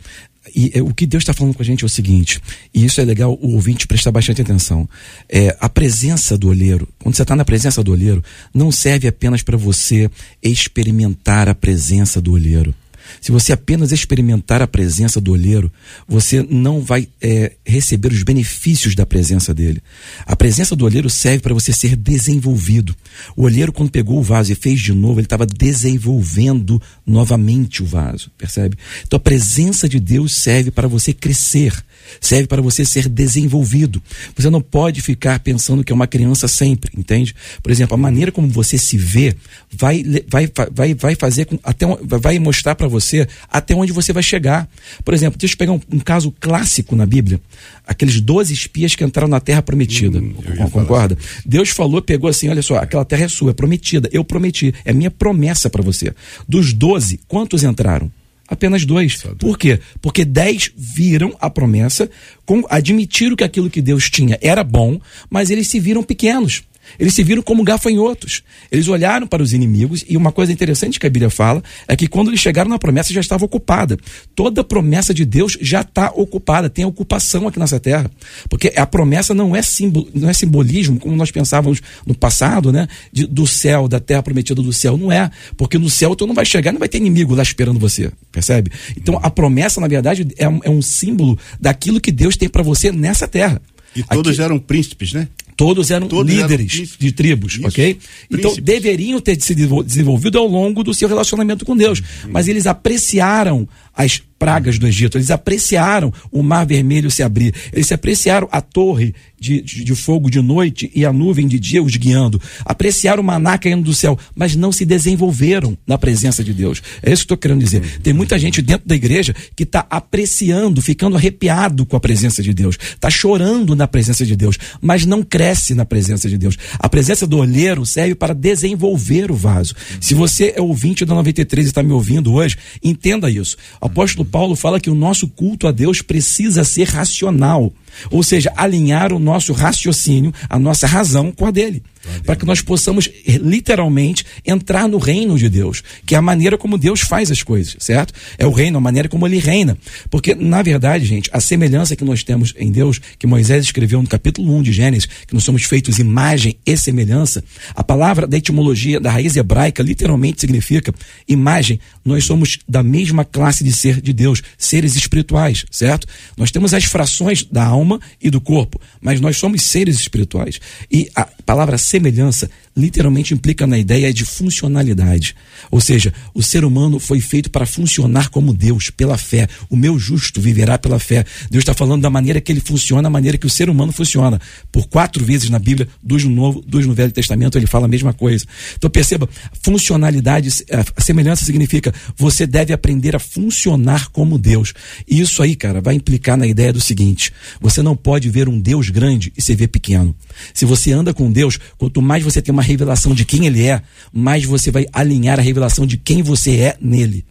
E 0.55 0.73
é, 0.75 0.83
o 0.83 0.93
que 0.93 1.07
Deus 1.07 1.23
está 1.23 1.33
falando 1.33 1.55
com 1.55 1.63
a 1.63 1.65
gente 1.65 1.85
é 1.85 1.87
o 1.87 1.91
seguinte, 1.91 2.41
e 2.75 2.85
isso 2.85 3.01
é 3.01 3.05
legal 3.05 3.39
o 3.41 3.55
ouvinte 3.55 3.87
prestar 3.87 4.11
bastante 4.11 4.43
atenção. 4.43 4.89
É, 5.29 5.57
a 5.61 5.69
presença 5.69 6.37
do 6.37 6.49
olheiro, 6.49 6.89
quando 6.99 7.15
você 7.15 7.23
está 7.23 7.37
na 7.37 7.45
presença 7.45 7.83
do 7.83 7.93
olheiro, 7.93 8.23
não 8.53 8.73
serve 8.73 9.07
apenas 9.07 9.43
para 9.43 9.57
você 9.57 10.11
experimentar 10.43 11.49
a 11.49 11.55
presença 11.55 12.21
do 12.21 12.33
olheiro. 12.33 12.75
Se 13.21 13.33
você 13.33 13.53
apenas 13.53 13.93
experimentar 13.93 14.63
a 14.63 14.67
presença 14.67 15.21
do 15.21 15.33
olheiro, 15.33 15.73
você 16.07 16.43
não 16.43 16.81
vai 16.81 17.09
é, 17.21 17.53
receber 17.65 18.13
os 18.13 18.23
benefícios 18.23 18.95
da 18.95 19.07
presença 19.07 19.53
dele. 19.55 19.83
A 20.27 20.37
presença 20.37 20.75
do 20.75 20.85
olheiro 20.85 21.09
serve 21.11 21.41
para 21.41 21.55
você 21.55 21.73
ser 21.73 21.97
desenvolvido. 21.97 22.95
O 23.37 23.43
olheiro, 23.43 23.73
quando 23.73 23.91
pegou 23.91 24.19
o 24.19 24.23
vaso 24.23 24.53
e 24.53 24.55
fez 24.55 24.81
de 24.81 24.93
novo, 24.93 25.21
ele 25.21 25.27
estava 25.27 25.47
desenvolvendo 25.47 26.81
novamente 27.07 27.83
o 27.83 27.87
vaso, 27.87 28.31
percebe? 28.37 28.77
Então 29.07 29.17
a 29.17 29.21
presença 29.21 29.89
de 29.89 30.01
Deus 30.01 30.35
serve 30.35 30.71
para 30.71 30.89
você 30.89 31.13
crescer 31.13 31.83
serve 32.21 32.47
para 32.47 32.63
você 32.63 32.85
ser 32.85 33.09
desenvolvido. 33.09 34.03
Você 34.37 34.51
não 34.51 34.61
pode 34.61 35.01
ficar 35.01 35.39
pensando 35.41 35.85
que 35.85 35.93
é 35.93 35.95
uma 35.95 36.07
criança 36.07 36.49
sempre, 36.49 36.93
entende? 36.97 37.35
Por 37.63 37.71
exemplo, 37.71 37.95
a 37.95 37.99
maneira 37.99 38.33
como 38.33 38.49
você 38.49 38.79
se 38.79 38.97
vê 38.97 39.35
vai, 39.73 40.05
vai, 40.29 40.51
vai, 40.73 40.95
vai 40.95 41.15
fazer 41.15 41.47
com, 41.47 41.59
até 41.63 41.87
vai 42.03 42.39
mostrar 42.39 42.75
para 42.75 42.89
você 42.89 43.27
até 43.51 43.75
onde 43.75 43.93
você 43.93 44.13
vai 44.13 44.23
chegar. 44.23 44.69
Por 45.05 45.15
exemplo, 45.15 45.39
deixa 45.39 45.55
eu 45.55 45.59
pegar 45.59 45.73
um, 45.73 45.81
um 45.93 45.99
caso 45.99 46.33
clássico 46.41 46.97
na 46.97 47.07
Bíblia. 47.07 47.41
Aqueles 47.87 48.21
12 48.21 48.53
espias 48.53 48.95
que 48.95 49.05
entraram 49.05 49.29
na 49.29 49.41
terra 49.41 49.63
prometida. 49.63 50.19
Hum, 50.19 50.35
concorda? 50.71 51.17
Assim. 51.19 51.43
Deus 51.47 51.71
falou, 51.71 52.01
pegou 52.01 52.29
assim, 52.29 52.49
olha 52.49 52.63
só, 52.63 52.77
aquela 52.77 53.05
terra 53.05 53.25
é 53.25 53.29
sua, 53.29 53.51
é 53.51 53.55
prometida. 53.55 54.09
Eu 54.13 54.25
prometi, 54.25 54.75
é 54.85 54.93
minha 54.93 55.11
promessa 55.11 55.69
para 55.69 55.83
você. 55.83 56.15
Dos 56.49 56.73
12, 56.73 57.21
quantos 57.27 57.63
entraram? 57.65 58.11
Apenas 58.53 58.85
dois. 58.85 59.23
Por 59.39 59.57
quê? 59.57 59.81
Porque 60.03 60.27
dez 60.27 60.71
viram 60.77 61.35
a 61.41 61.49
promessa, 61.49 62.11
com, 62.45 62.63
admitiram 62.69 63.35
que 63.35 63.43
aquilo 63.43 63.71
que 63.71 63.81
Deus 63.81 64.11
tinha 64.11 64.39
era 64.43 64.63
bom, 64.63 65.01
mas 65.31 65.49
eles 65.49 65.69
se 65.69 65.81
viram 65.81 66.03
pequenos. 66.03 66.63
Eles 66.99 67.15
se 67.15 67.23
viram 67.23 67.43
como 67.43 67.63
gafanhotos. 67.65 68.43
Eles 68.71 68.89
olharam 68.89 69.27
para 69.27 69.43
os 69.43 69.53
inimigos 69.53 70.05
e 70.09 70.17
uma 70.17 70.33
coisa 70.33 70.53
interessante 70.53 70.99
que 70.99 71.07
a 71.07 71.11
Bíblia 71.11 71.31
fala 71.31 71.63
é 71.89 71.97
que 71.97 72.07
quando 72.07 72.29
eles 72.29 72.41
chegaram 72.41 72.71
na 72.71 72.79
promessa 72.79 73.13
já 73.13 73.21
estava 73.21 73.45
ocupada. 73.45 73.97
Toda 74.35 74.63
promessa 74.65 75.15
de 75.15 75.25
Deus 75.25 75.57
já 75.61 75.81
está 75.81 76.13
ocupada, 76.15 76.69
tem 76.69 76.85
ocupação 76.85 77.49
aqui 77.49 77.59
nessa 77.59 77.81
terra. 77.81 78.11
Porque 78.49 78.73
a 78.77 78.87
promessa 78.87 79.35
não 79.35 79.55
é, 79.55 79.63
simbol, 79.63 80.09
não 80.15 80.29
é 80.29 80.33
simbolismo, 80.33 80.99
como 80.99 81.17
nós 81.17 81.31
pensávamos 81.31 81.81
no 82.07 82.15
passado, 82.15 82.73
né? 82.73 82.89
De, 83.13 83.27
do 83.27 83.47
céu, 83.47 83.89
da 83.89 84.01
terra 84.01 84.23
prometida 84.23 84.61
do 84.61 84.73
céu. 84.73 84.97
Não 84.97 85.11
é. 85.11 85.31
Porque 85.57 85.79
no 85.79 85.91
céu 85.91 86.15
tu 86.15 86.27
não 86.27 86.35
vai 86.35 86.45
chegar, 86.45 86.73
não 86.73 86.79
vai 86.79 86.89
ter 86.89 86.99
inimigo 86.99 87.35
lá 87.35 87.43
esperando 87.43 87.79
você. 87.79 88.11
Percebe? 88.31 88.71
Então 88.97 89.19
a 89.23 89.31
promessa, 89.31 89.81
na 89.81 89.89
verdade, 89.89 90.29
é 90.37 90.49
um, 90.49 90.61
é 90.63 90.71
um 90.71 90.83
símbolo 90.83 91.39
daquilo 91.61 92.01
que 92.01 92.13
Deus 92.13 92.37
tem 92.37 92.49
para 92.49 92.63
você 92.63 92.93
nessa 92.93 93.27
terra. 93.27 93.61
E 93.95 94.03
todos 94.03 94.33
Aqui, 94.33 94.43
eram 94.43 94.59
príncipes, 94.59 95.13
né? 95.13 95.29
Todos 95.57 95.91
eram 95.91 96.09
Todos 96.09 96.33
líderes 96.33 96.73
eram 96.75 96.89
de 96.99 97.13
tribos, 97.13 97.55
Isso. 97.55 97.67
ok? 97.67 97.99
Então 98.31 98.55
deveriam 98.61 99.21
ter 99.21 99.41
se 99.41 99.55
desenvolvido 99.55 100.39
ao 100.39 100.47
longo 100.47 100.83
do 100.83 100.95
seu 100.95 101.09
relacionamento 101.09 101.65
com 101.65 101.77
Deus. 101.77 102.01
Uhum. 102.01 102.31
Mas 102.33 102.49
eles 102.49 102.67
apreciaram 102.67 103.69
as 103.95 104.23
pragas 104.43 104.77
do 104.77 104.89
Egito, 104.89 105.17
eles 105.17 105.31
apreciaram 105.31 106.13
o 106.33 106.43
mar 106.43 106.67
vermelho 106.67 107.13
se 107.13 107.23
abrir, 107.23 107.55
eles 107.73 107.93
apreciaram 107.93 108.49
a 108.51 108.61
torre 108.61 109.15
de, 109.39 109.63
de, 109.63 109.85
de, 109.85 109.95
fogo 109.95 110.29
de 110.29 110.41
noite 110.41 110.91
e 110.95 111.05
a 111.05 111.13
nuvem 111.13 111.47
de 111.47 111.61
dia 111.61 111.81
os 111.81 111.95
guiando, 111.95 112.43
apreciaram 112.65 113.23
o 113.23 113.25
maná 113.25 113.57
caindo 113.57 113.85
do 113.85 113.95
céu, 113.95 114.19
mas 114.35 114.57
não 114.57 114.73
se 114.73 114.85
desenvolveram 114.85 115.79
na 115.87 115.97
presença 115.97 116.43
de 116.43 116.53
Deus. 116.53 116.83
É 117.03 117.13
isso 117.13 117.23
que 117.23 117.27
estou 117.27 117.37
querendo 117.37 117.61
dizer. 117.61 118.01
Tem 118.03 118.13
muita 118.13 118.37
gente 118.37 118.61
dentro 118.61 118.89
da 118.89 118.97
igreja 118.97 119.33
que 119.55 119.63
está 119.63 119.87
apreciando, 119.89 120.83
ficando 120.83 121.17
arrepiado 121.17 121.87
com 121.87 121.97
a 121.97 122.01
presença 122.01 122.43
de 122.43 122.53
Deus, 122.53 122.77
está 122.81 123.11
chorando 123.11 123.77
na 123.77 123.87
presença 123.87 124.27
de 124.27 124.35
Deus, 124.35 124.59
mas 124.81 125.07
não 125.07 125.23
cresce 125.23 125.73
na 125.73 125.85
presença 125.85 126.29
de 126.29 126.37
Deus. 126.37 126.57
A 126.81 126.89
presença 126.89 127.29
do 127.29 127.39
olheiro 127.39 127.87
serve 127.87 128.17
para 128.17 128.35
desenvolver 128.35 129.31
o 129.31 129.37
vaso. 129.37 129.73
Se 130.01 130.15
você 130.15 130.53
é 130.57 130.61
ouvinte 130.61 131.05
da 131.05 131.15
93 131.15 131.67
e 131.67 131.69
está 131.69 131.83
me 131.83 131.93
ouvindo 131.93 132.33
hoje, 132.33 132.57
entenda 132.83 133.31
isso. 133.31 133.57
O 133.83 133.87
apóstolo 133.87 134.25
Paulo 134.25 134.55
fala 134.55 134.79
que 134.79 134.89
o 134.89 134.95
nosso 134.95 135.27
culto 135.27 135.67
a 135.67 135.73
Deus 135.73 136.01
precisa 136.01 136.63
ser 136.63 136.87
racional. 136.87 137.73
Ou 138.13 138.23
seja, 138.23 138.53
alinhar 138.57 139.13
o 139.13 139.19
nosso 139.19 139.53
raciocínio, 139.53 140.33
a 140.49 140.57
nossa 140.57 140.87
razão 140.87 141.33
com 141.33 141.47
a 141.47 141.51
dele. 141.51 141.83
Para 142.25 142.35
que 142.35 142.45
nós 142.47 142.61
possamos 142.61 143.09
eh, 143.27 143.39
literalmente 143.39 144.25
entrar 144.45 144.89
no 144.89 144.99
reino 144.99 145.39
de 145.39 145.49
Deus, 145.49 145.83
que 146.07 146.15
é 146.15 146.19
a 146.19 146.23
maneira 146.23 146.57
como 146.59 146.79
Deus 146.79 147.01
faz 147.01 147.31
as 147.31 147.43
coisas, 147.43 147.77
certo? 147.79 148.15
É 148.39 148.47
o 148.47 148.51
reino, 148.51 148.79
a 148.79 148.81
maneira 148.81 149.09
como 149.09 149.27
ele 149.27 149.39
reina. 149.39 149.77
Porque, 150.11 150.35
na 150.35 150.63
verdade, 150.63 151.05
gente, 151.05 151.31
a 151.33 151.41
semelhança 151.41 151.95
que 151.95 152.05
nós 152.05 152.23
temos 152.23 152.55
em 152.59 152.71
Deus, 152.71 153.01
que 153.19 153.27
Moisés 153.27 153.65
escreveu 153.65 154.01
no 154.03 154.09
capítulo 154.09 154.57
1 154.57 154.63
de 154.63 154.73
Gênesis, 154.73 155.09
que 155.27 155.35
nós 155.35 155.45
somos 155.45 155.65
feitos 155.65 155.99
imagem 155.99 156.57
e 156.65 156.77
semelhança, 156.77 157.45
a 157.75 157.85
palavra 157.85 158.27
da 158.27 158.37
etimologia 158.37 158.99
da 158.99 159.11
raiz 159.11 159.37
hebraica 159.37 159.83
literalmente 159.83 160.41
significa 160.41 160.95
imagem. 161.29 161.79
Nós 162.05 162.25
somos 162.25 162.59
da 162.69 162.83
mesma 162.83 163.25
classe 163.25 163.63
de 163.63 163.73
ser 163.73 164.01
de 164.01 164.13
Deus, 164.13 164.43
seres 164.59 164.97
espirituais, 164.97 165.65
certo? 165.71 166.07
Nós 166.37 166.51
temos 166.51 166.75
as 166.75 166.85
frações 166.85 167.45
da 167.45 167.65
alma 167.65 167.83
alma 167.83 168.01
e 168.21 168.31
do 168.31 168.41
corpo, 168.41 168.81
mas 169.01 169.21
nós 169.21 169.37
somos 169.37 169.63
seres 169.63 169.99
espirituais. 169.99 170.61
E 170.91 171.11
a 171.15 171.27
palavra 171.45 171.77
semelhança 171.93 172.51
literalmente 172.77 173.35
implica 173.35 173.67
na 173.67 173.79
ideia 173.79 174.13
de 174.13 174.25
funcionalidade. 174.25 175.35
Ou 175.71 175.81
seja, 175.81 176.13
o 176.35 176.43
ser 176.43 176.65
humano 176.65 176.99
foi 176.99 177.21
feito 177.21 177.51
para 177.51 177.67
funcionar 177.67 178.29
como 178.31 178.55
Deus, 178.55 178.91
pela 178.91 179.19
fé. 179.19 179.49
O 179.69 179.77
meu 179.77 179.99
justo 179.99 180.41
viverá 180.41 180.79
pela 180.79 180.99
fé. 180.99 181.25
Deus 181.51 181.63
está 181.63 181.75
falando 181.75 182.03
da 182.03 182.11
maneira 182.11 182.41
que 182.41 182.51
ele 182.51 182.61
funciona, 182.61 183.09
a 183.09 183.11
maneira 183.11 183.37
que 183.37 183.47
o 183.47 183.51
ser 183.51 183.69
humano 183.69 183.93
funciona. 183.93 184.41
Por 184.71 184.87
quatro 184.87 185.25
vezes 185.25 185.51
na 185.51 185.59
Bíblia, 185.59 185.89
duas 186.03 186.25
no 186.25 186.31
Novo, 186.31 186.65
duas 186.67 186.87
no 186.87 186.95
Velho 186.95 187.13
Testamento, 187.13 187.59
ele 187.59 187.67
fala 187.67 187.85
a 187.85 187.89
mesma 187.89 188.13
coisa. 188.13 188.45
Então 188.77 188.89
perceba, 188.91 189.29
funcionalidade, 189.63 190.49
a 190.97 191.01
semelhança 191.01 191.45
significa 191.45 191.93
você 192.17 192.47
deve 192.47 192.73
aprender 192.73 193.15
a 193.15 193.19
funcionar 193.19 194.09
como 194.11 194.39
Deus. 194.39 194.73
E 195.07 195.21
isso 195.21 195.43
aí, 195.43 195.55
cara, 195.55 195.81
vai 195.81 195.95
implicar 195.95 196.37
na 196.37 196.47
ideia 196.47 196.73
do 196.73 196.81
seguinte: 196.81 197.33
você 197.61 197.83
não 197.83 197.97
pode 197.97 198.31
ver 198.31 198.49
um 198.49 198.59
Deus 198.59 198.89
grande 198.89 199.33
e 199.37 199.43
se 199.43 199.55
ver 199.55 199.69
pequeno. 199.69 200.15
Se 200.55 200.65
você 200.65 200.93
anda 200.93 201.13
com 201.13 201.31
Deus, 201.31 201.59
quanto 201.77 202.01
mais 202.01 202.23
você 202.23 202.41
tem 202.41 202.53
uma 202.53 202.62
revelação 202.63 203.15
de 203.15 203.25
quem 203.25 203.47
Ele 203.47 203.65
é, 203.67 203.83
mais 204.13 204.45
você 204.45 204.71
vai 204.71 204.87
alinhar 204.93 205.39
a 205.39 205.43
revelação 205.43 205.87
de 205.87 205.97
quem 205.97 206.23
você 206.23 206.57
é 206.57 206.77
nele. 206.81 207.25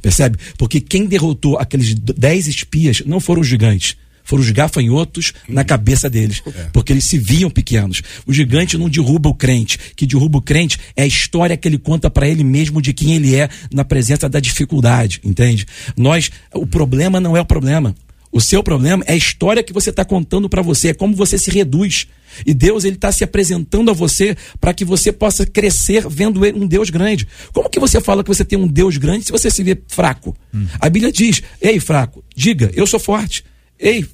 Percebe? 0.00 0.38
Porque 0.58 0.80
quem 0.80 1.06
derrotou 1.06 1.58
aqueles 1.58 1.94
dez 1.94 2.46
espias 2.46 3.02
não 3.06 3.20
foram 3.20 3.40
os 3.40 3.48
gigantes, 3.48 3.96
foram 4.24 4.42
os 4.42 4.50
gafanhotos 4.50 5.32
na 5.48 5.62
cabeça 5.64 6.10
deles, 6.10 6.42
é. 6.46 6.64
porque 6.72 6.92
eles 6.92 7.04
se 7.04 7.18
viam 7.18 7.50
pequenos. 7.50 8.02
O 8.26 8.32
gigante 8.32 8.76
não 8.76 8.88
derruba 8.88 9.28
o 9.28 9.34
crente, 9.34 9.78
que 9.94 10.06
derruba 10.06 10.38
o 10.38 10.42
crente 10.42 10.78
é 10.96 11.02
a 11.02 11.06
história 11.06 11.56
que 11.56 11.68
ele 11.68 11.78
conta 11.78 12.10
para 12.10 12.28
ele 12.28 12.42
mesmo 12.42 12.82
de 12.82 12.92
quem 12.92 13.14
ele 13.14 13.34
é 13.34 13.48
na 13.72 13.84
presença 13.84 14.28
da 14.28 14.40
dificuldade, 14.40 15.20
entende? 15.22 15.66
Nós, 15.96 16.30
o 16.52 16.66
problema 16.66 17.20
não 17.20 17.36
é 17.36 17.40
o 17.40 17.46
problema. 17.46 17.94
O 18.32 18.40
seu 18.40 18.64
problema 18.64 19.04
é 19.06 19.12
a 19.12 19.16
história 19.16 19.62
que 19.62 19.72
você 19.72 19.90
está 19.90 20.04
contando 20.04 20.48
para 20.48 20.60
você, 20.60 20.88
é 20.88 20.94
como 20.94 21.14
você 21.14 21.38
se 21.38 21.50
reduz. 21.50 22.08
E 22.46 22.54
Deus 22.54 22.84
ele 22.84 22.96
está 22.96 23.10
se 23.12 23.24
apresentando 23.24 23.90
a 23.90 23.94
você 23.94 24.36
para 24.60 24.74
que 24.74 24.84
você 24.84 25.12
possa 25.12 25.46
crescer 25.46 26.06
vendo 26.08 26.40
um 26.56 26.66
Deus 26.66 26.90
grande. 26.90 27.26
Como 27.52 27.70
que 27.70 27.80
você 27.80 28.00
fala 28.00 28.22
que 28.22 28.28
você 28.28 28.44
tem 28.44 28.58
um 28.58 28.66
Deus 28.66 28.96
grande 28.96 29.24
se 29.24 29.32
você 29.32 29.50
se 29.50 29.62
vê 29.62 29.78
fraco? 29.88 30.36
Hum. 30.54 30.66
A 30.80 30.88
Bíblia 30.88 31.12
diz: 31.12 31.42
Ei, 31.60 31.78
fraco, 31.80 32.24
diga, 32.34 32.70
eu 32.74 32.86
sou 32.86 33.00
forte. 33.00 33.44
Ei, 33.78 34.04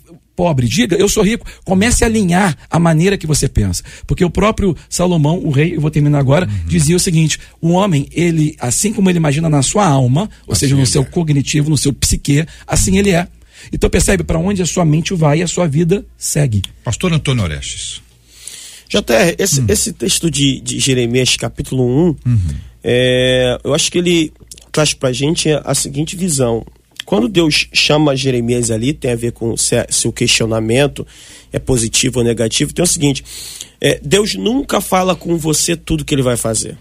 pobre, 0.40 0.66
diga, 0.66 0.96
eu 0.96 1.06
sou 1.06 1.22
rico. 1.22 1.46
Comece 1.64 2.02
a 2.02 2.06
alinhar 2.06 2.56
a 2.70 2.78
maneira 2.78 3.18
que 3.18 3.26
você 3.26 3.46
pensa. 3.46 3.82
Porque 4.06 4.24
o 4.24 4.30
próprio 4.30 4.74
Salomão, 4.88 5.38
o 5.38 5.50
rei, 5.50 5.76
eu 5.76 5.80
vou 5.82 5.90
terminar 5.90 6.18
agora, 6.18 6.46
uhum. 6.46 6.66
dizia 6.66 6.96
o 6.96 7.00
seguinte: 7.00 7.38
o 7.60 7.72
homem, 7.72 8.08
ele, 8.10 8.56
assim 8.58 8.92
como 8.92 9.10
ele 9.10 9.18
imagina 9.18 9.50
na 9.50 9.62
sua 9.62 9.86
alma, 9.86 10.30
ou 10.46 10.52
assim 10.52 10.60
seja, 10.60 10.76
no 10.76 10.86
seu 10.86 11.02
é. 11.02 11.04
cognitivo, 11.04 11.68
no 11.68 11.76
seu 11.76 11.92
psique, 11.92 12.46
assim 12.66 12.96
ele 12.96 13.10
é. 13.10 13.28
Então 13.70 13.90
percebe 13.90 14.24
para 14.24 14.38
onde 14.38 14.62
a 14.62 14.66
sua 14.66 14.84
mente 14.84 15.12
vai 15.14 15.40
e 15.40 15.42
a 15.42 15.46
sua 15.46 15.66
vida 15.66 16.06
segue. 16.16 16.62
Pastor 16.82 17.12
Antônio 17.12 17.44
Orestes. 17.44 18.00
JR, 18.90 19.36
esse, 19.38 19.60
hum. 19.60 19.66
esse 19.68 19.92
texto 19.92 20.28
de, 20.28 20.60
de 20.60 20.80
Jeremias, 20.80 21.36
capítulo 21.36 21.86
1, 21.86 22.06
uhum. 22.06 22.16
é, 22.82 23.60
eu 23.62 23.72
acho 23.72 23.90
que 23.90 23.98
ele 23.98 24.32
traz 24.72 24.92
para 24.92 25.10
a 25.10 25.12
gente 25.12 25.48
a 25.64 25.74
seguinte 25.76 26.16
visão. 26.16 26.66
Quando 27.04 27.28
Deus 27.28 27.68
chama 27.72 28.16
Jeremias 28.16 28.68
ali, 28.68 28.92
tem 28.92 29.12
a 29.12 29.16
ver 29.16 29.30
com 29.30 29.56
se, 29.56 29.74
se 29.88 30.08
o 30.08 30.12
questionamento 30.12 31.06
é 31.52 31.58
positivo 31.60 32.18
ou 32.18 32.24
negativo, 32.24 32.74
tem 32.74 32.82
o 32.82 32.86
seguinte: 32.86 33.24
é, 33.80 34.00
Deus 34.02 34.34
nunca 34.34 34.80
fala 34.80 35.14
com 35.14 35.38
você 35.38 35.76
tudo 35.76 36.04
que 36.04 36.12
ele 36.12 36.22
vai 36.22 36.36
fazer. 36.36 36.76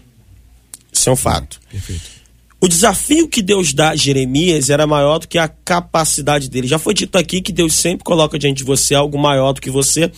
Isso 0.92 1.08
é 1.08 1.12
um 1.12 1.16
fato. 1.16 1.60
Perfeito. 1.70 2.20
O 2.60 2.68
desafio 2.68 3.26
que 3.26 3.40
Deus 3.40 3.72
dá 3.72 3.90
a 3.90 3.96
Jeremias 3.96 4.68
era 4.68 4.86
maior 4.86 5.18
do 5.18 5.26
que 5.26 5.38
a 5.38 5.48
capacidade 5.48 6.50
dele. 6.50 6.66
Já 6.66 6.78
foi 6.78 6.92
dito 6.92 7.16
aqui 7.16 7.40
que 7.40 7.52
Deus 7.52 7.72
sempre 7.72 8.04
coloca 8.04 8.38
diante 8.38 8.58
de 8.58 8.64
você 8.64 8.94
algo 8.94 9.18
maior 9.18 9.52
do 9.52 9.60
que 9.60 9.70
você. 9.70 10.10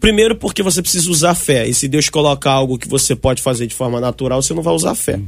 Primeiro, 0.00 0.36
porque 0.36 0.62
você 0.62 0.80
precisa 0.80 1.10
usar 1.10 1.34
fé. 1.34 1.66
E 1.66 1.74
se 1.74 1.88
Deus 1.88 2.08
colocar 2.08 2.52
algo 2.52 2.78
que 2.78 2.88
você 2.88 3.16
pode 3.16 3.42
fazer 3.42 3.66
de 3.66 3.74
forma 3.74 4.00
natural, 4.00 4.40
você 4.40 4.54
não 4.54 4.62
vai 4.62 4.74
usar 4.74 4.94
fé. 4.94 5.20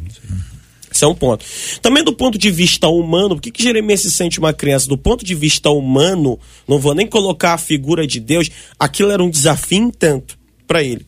Esse 0.93 1.05
é 1.05 1.07
um 1.07 1.15
ponto. 1.15 1.45
Também 1.81 2.03
do 2.03 2.13
ponto 2.13 2.37
de 2.37 2.51
vista 2.51 2.89
humano, 2.89 3.37
por 3.37 3.43
que, 3.43 3.51
que 3.51 3.63
Jeremias 3.63 4.01
se 4.01 4.11
sente 4.11 4.41
uma 4.41 4.53
criança? 4.53 4.89
Do 4.89 4.99
ponto 4.99 5.25
de 5.25 5.35
vista 5.35 5.71
humano, 5.71 6.39
não 6.67 6.81
vou 6.81 6.95
nem 6.95 7.07
colocar 7.07 7.55
a 7.55 7.59
figura 7.59 8.07
de 8.07 8.19
Deus, 8.19 8.51
aquilo 8.79 9.11
era 9.11 9.23
um 9.23 9.31
desafio 9.31 9.93
tanto 9.97 10.39
para 10.67 10.83
ele. 10.83 11.07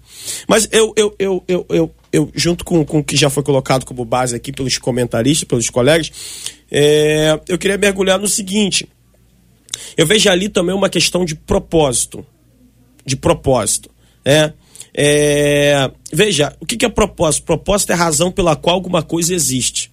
Mas 0.48 0.68
eu, 0.70 0.92
eu, 0.96 1.14
eu, 1.18 1.44
eu, 1.48 1.66
eu, 1.68 1.94
eu, 2.12 2.30
junto 2.34 2.64
com, 2.64 2.84
com 2.84 2.98
o 2.98 3.04
que 3.04 3.16
já 3.16 3.28
foi 3.28 3.42
colocado 3.42 3.84
como 3.84 4.04
base 4.04 4.36
aqui 4.36 4.52
pelos 4.52 4.78
comentaristas, 4.78 5.46
pelos 5.46 5.68
colegas, 5.68 6.10
é, 6.70 7.40
eu 7.48 7.58
queria 7.58 7.76
mergulhar 7.76 8.18
no 8.18 8.28
seguinte. 8.28 8.88
Eu 9.96 10.06
vejo 10.06 10.28
ali 10.30 10.48
também 10.48 10.74
uma 10.74 10.88
questão 10.88 11.24
de 11.24 11.34
propósito. 11.34 12.24
De 13.04 13.16
propósito. 13.16 13.90
É, 14.24 14.52
é, 14.94 15.90
veja, 16.12 16.54
o 16.60 16.66
que, 16.66 16.84
é 16.84 16.88
propósito? 16.88 17.44
Propósito 17.44 17.92
é 17.92 17.94
razão 17.94 18.30
pela 18.30 18.54
qual 18.54 18.74
alguma 18.74 19.02
coisa 19.02 19.34
existe. 19.34 19.90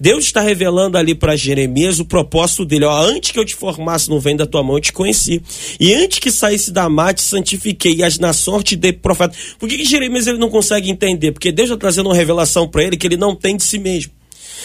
Deus 0.00 0.24
está 0.24 0.40
revelando 0.40 0.96
ali 0.96 1.14
para 1.14 1.36
Jeremias 1.36 1.98
o 1.98 2.04
propósito 2.04 2.64
dele. 2.64 2.84
Ó, 2.84 3.02
antes 3.02 3.30
que 3.30 3.38
eu 3.38 3.44
te 3.44 3.54
formasse 3.54 4.08
no 4.08 4.18
ventre 4.18 4.38
da 4.38 4.46
tua 4.46 4.62
mão, 4.62 4.76
eu 4.76 4.80
te 4.80 4.92
conheci. 4.92 5.42
E 5.78 5.94
antes 5.94 6.18
que 6.18 6.30
saísse 6.30 6.72
da 6.72 6.88
mar, 6.88 7.14
te 7.14 7.22
santifiquei. 7.22 7.96
E 7.96 8.02
as 8.02 8.18
nações 8.18 8.64
te 8.64 8.76
dei 8.76 8.92
profeta. 8.92 9.36
Por 9.58 9.68
que, 9.68 9.78
que 9.78 9.84
Jeremias 9.84 10.26
ele 10.26 10.38
não 10.38 10.50
consegue 10.50 10.90
entender? 10.90 11.32
Porque 11.32 11.52
Deus 11.52 11.68
está 11.68 11.78
trazendo 11.78 12.08
uma 12.08 12.14
revelação 12.14 12.66
para 12.68 12.82
ele 12.82 12.96
que 12.96 13.06
ele 13.06 13.16
não 13.16 13.34
tem 13.34 13.56
de 13.56 13.62
si 13.62 13.78
mesmo. 13.78 14.12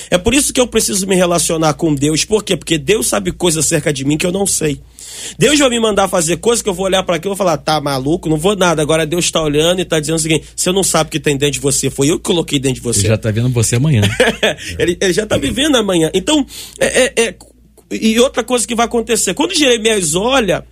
É 0.10 0.18
por 0.18 0.34
isso 0.34 0.54
que 0.54 0.60
eu 0.60 0.68
preciso 0.68 1.06
me 1.08 1.16
relacionar 1.16 1.74
com 1.74 1.94
Deus. 1.94 2.26
Por 2.26 2.44
quê? 2.44 2.56
Porque 2.56 2.78
Deus 2.78 3.08
sabe 3.08 3.32
coisas 3.32 3.66
acerca 3.66 3.92
de 3.92 4.06
mim 4.06 4.18
que 4.18 4.26
eu 4.26 4.32
não 4.32 4.46
sei. 4.46 4.80
Deus 5.38 5.60
vai 5.60 5.70
me 5.70 5.80
mandar 5.80 6.08
fazer 6.08 6.38
coisas 6.38 6.62
que 6.62 6.70
eu 6.70 6.74
vou 6.74 6.86
olhar 6.86 7.04
para 7.04 7.16
aquilo 7.16 7.34
e 7.34 7.36
vou 7.36 7.38
falar, 7.38 7.58
tá 7.58 7.80
maluco, 7.80 8.30
não 8.30 8.38
vou 8.38 8.56
nada. 8.56 8.82
Agora 8.82 9.06
Deus 9.06 9.26
está 9.26 9.42
olhando 9.42 9.80
e 9.80 9.84
está 9.84 10.00
dizendo 10.00 10.16
o 10.16 10.20
seguinte: 10.20 10.48
você 10.56 10.72
não 10.72 10.84
sabe 10.84 11.08
o 11.08 11.12
que 11.12 11.20
tem 11.20 11.38
dentro 11.38 11.54
de 11.54 11.60
você, 11.60 11.90
foi 11.90 12.10
eu 12.10 12.18
que 12.18 12.24
coloquei 12.24 12.60
dentro 12.60 12.76
de 12.76 12.82
você. 12.82 13.02
Ele 13.02 13.08
já 13.10 13.16
está 13.16 13.32
vendo 13.32 13.50
você 13.50 13.76
amanhã. 13.76 14.02
ele, 14.80 14.98
ele, 15.00 15.14
já 15.14 15.24
está 15.24 15.38
me 15.38 15.50
vendo 15.52 15.78
amanhã. 15.78 16.10
Então, 16.14 16.46
é, 16.80 17.04
é, 17.04 17.14
é, 17.28 17.36
e 17.92 18.20
outra 18.20 18.44
coisa 18.44 18.68
que 18.68 18.76
vai 18.76 18.86
acontecer: 18.86 19.34
quando 19.34 19.56
Jeremias 19.56 20.16
olha, 20.16 20.66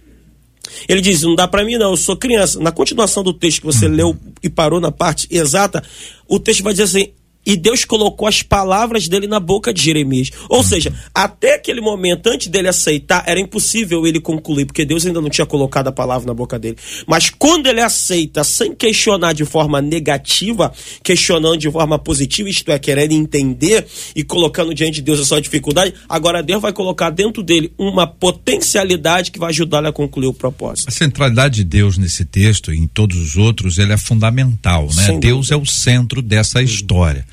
ele 0.87 1.01
diz: 1.01 1.21
não 1.21 1.35
dá 1.35 1.47
para 1.47 1.63
mim, 1.63 1.77
não, 1.77 1.91
eu 1.91 1.97
sou 1.97 2.15
criança. 2.15 2.59
Na 2.59 2.71
continuação 2.71 3.23
do 3.23 3.33
texto 3.33 3.61
que 3.61 3.65
você 3.65 3.85
uhum. 3.85 3.93
leu 3.93 4.17
e 4.41 4.49
parou 4.49 4.79
na 4.79 4.91
parte 4.91 5.27
exata, 5.29 5.83
o 6.27 6.39
texto 6.39 6.63
vai 6.63 6.73
dizer 6.73 6.83
assim: 6.83 7.13
e 7.45 7.57
Deus 7.57 7.85
colocou 7.85 8.27
as 8.27 8.41
palavras 8.41 9.07
dele 9.07 9.27
na 9.27 9.39
boca 9.39 9.73
de 9.73 9.81
Jeremias. 9.81 10.31
Ou 10.49 10.63
seja, 10.63 10.93
até 11.13 11.55
aquele 11.55 11.81
momento, 11.81 12.27
antes 12.27 12.47
dele 12.47 12.67
aceitar, 12.67 13.23
era 13.27 13.39
impossível 13.39 14.05
ele 14.05 14.19
concluir, 14.19 14.65
porque 14.65 14.85
Deus 14.85 15.05
ainda 15.05 15.21
não 15.21 15.29
tinha 15.29 15.45
colocado 15.45 15.87
a 15.87 15.91
palavra 15.91 16.27
na 16.27 16.33
boca 16.33 16.57
dele. 16.59 16.77
Mas 17.07 17.29
quando 17.29 17.67
ele 17.67 17.81
aceita, 17.81 18.43
sem 18.43 18.73
questionar 18.73 19.33
de 19.33 19.45
forma 19.45 19.81
negativa, 19.81 20.71
questionando 21.03 21.57
de 21.57 21.71
forma 21.71 21.97
positiva, 21.97 22.49
isto 22.49 22.71
é, 22.71 22.79
querendo 22.79 23.13
entender 23.13 23.85
e 24.15 24.23
colocando 24.23 24.73
diante 24.73 24.95
de 24.95 25.01
Deus 25.01 25.19
a 25.19 25.25
sua 25.25 25.41
dificuldade, 25.41 25.93
agora 26.07 26.43
Deus 26.43 26.61
vai 26.61 26.73
colocar 26.73 27.09
dentro 27.09 27.43
dele 27.43 27.73
uma 27.77 28.05
potencialidade 28.05 29.31
que 29.31 29.39
vai 29.39 29.49
ajudar 29.49 29.79
ele 29.79 29.87
a 29.87 29.91
concluir 29.91 30.27
o 30.27 30.33
propósito. 30.33 30.87
A 30.87 30.91
centralidade 30.91 31.55
de 31.55 31.63
Deus 31.63 31.97
nesse 31.97 32.23
texto 32.23 32.73
e 32.73 32.77
em 32.77 32.87
todos 32.87 33.17
os 33.17 33.35
outros, 33.35 33.77
ele 33.77 33.93
é 33.93 33.97
fundamental, 33.97 34.87
né? 34.95 35.17
Deus 35.19 35.51
é 35.51 35.55
o 35.55 35.65
centro 35.65 36.21
dessa 36.21 36.61
história. 36.61 37.25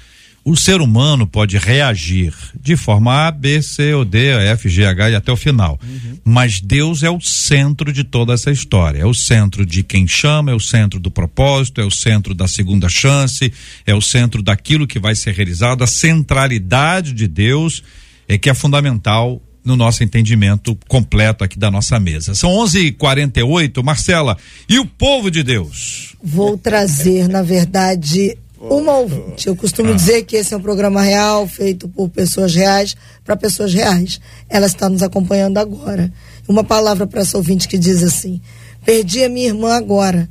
O 0.51 0.57
ser 0.57 0.81
humano 0.81 1.27
pode 1.27 1.59
reagir 1.59 2.33
de 2.59 2.75
forma 2.75 3.27
A, 3.27 3.31
B, 3.31 3.61
C 3.61 3.93
ou 3.93 4.03
D, 4.03 4.29
F, 4.29 4.67
G, 4.71 4.87
H 4.87 5.11
e 5.11 5.15
até 5.15 5.31
o 5.31 5.37
final. 5.37 5.79
Uhum. 5.83 6.17
Mas 6.25 6.59
Deus 6.59 7.03
é 7.03 7.11
o 7.11 7.21
centro 7.21 7.93
de 7.93 8.03
toda 8.03 8.33
essa 8.33 8.51
história. 8.51 9.01
É 9.01 9.05
o 9.05 9.13
centro 9.13 9.67
de 9.67 9.83
quem 9.83 10.09
chama, 10.09 10.51
é 10.51 10.55
o 10.55 10.61
centro 10.61 10.99
do 10.99 11.11
propósito, 11.11 11.83
é 11.83 11.85
o 11.85 11.91
centro 11.91 12.35
da 12.35 12.49
segunda 12.49 12.89
chance, 12.89 13.53
é 13.87 13.95
o 13.95 14.01
centro 14.01 14.43
daquilo 14.43 14.87
que 14.87 14.99
vai 14.99 15.15
ser 15.15 15.35
realizado. 15.35 15.85
A 15.85 15.87
centralidade 15.87 17.13
de 17.13 17.29
Deus 17.29 17.83
é 18.27 18.39
que 18.39 18.49
é 18.49 18.55
fundamental 18.55 19.43
no 19.63 19.77
nosso 19.77 20.03
entendimento 20.03 20.75
completo 20.89 21.45
aqui 21.45 21.59
da 21.59 21.71
nossa 21.71 22.01
mesa. 22.01 22.35
São 22.35 22.51
11:48, 22.53 23.83
Marcela. 23.85 24.39
E 24.67 24.79
o 24.79 24.87
povo 24.87 25.31
de 25.31 25.43
Deus? 25.43 26.17
Vou 26.25 26.57
trazer, 26.57 27.29
na 27.29 27.43
verdade, 27.43 28.39
uma 28.61 28.99
ouvinte. 28.99 29.47
Eu 29.47 29.57
costumo 29.57 29.93
ah. 29.93 29.95
dizer 29.95 30.23
que 30.25 30.37
esse 30.37 30.53
é 30.53 30.57
um 30.57 30.61
programa 30.61 31.03
real, 31.03 31.47
feito 31.47 31.89
por 31.89 32.09
pessoas 32.09 32.55
reais, 32.55 32.97
para 33.25 33.37
pessoas 33.37 33.73
reais. 33.73 34.21
Ela 34.49 34.67
está 34.67 34.89
nos 34.89 35.03
acompanhando 35.03 35.59
agora. 35.59 36.13
Uma 36.47 36.65
palavra 36.65 37.07
para 37.07 37.21
essa 37.21 37.37
ouvinte 37.37 37.69
que 37.69 37.79
diz 37.79 38.03
assim: 38.03 38.41
Perdi 38.85 39.23
a 39.23 39.29
minha 39.29 39.49
irmã 39.49 39.75
agora, 39.75 40.29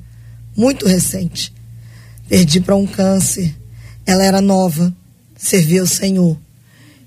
muito 0.55 0.85
recente. 0.85 1.53
Perdi 2.27 2.59
para 2.59 2.75
um 2.75 2.85
câncer. 2.85 3.55
Ela 4.05 4.25
era 4.25 4.41
nova, 4.41 4.93
servia 5.37 5.83
o 5.83 5.87
Senhor. 5.87 6.37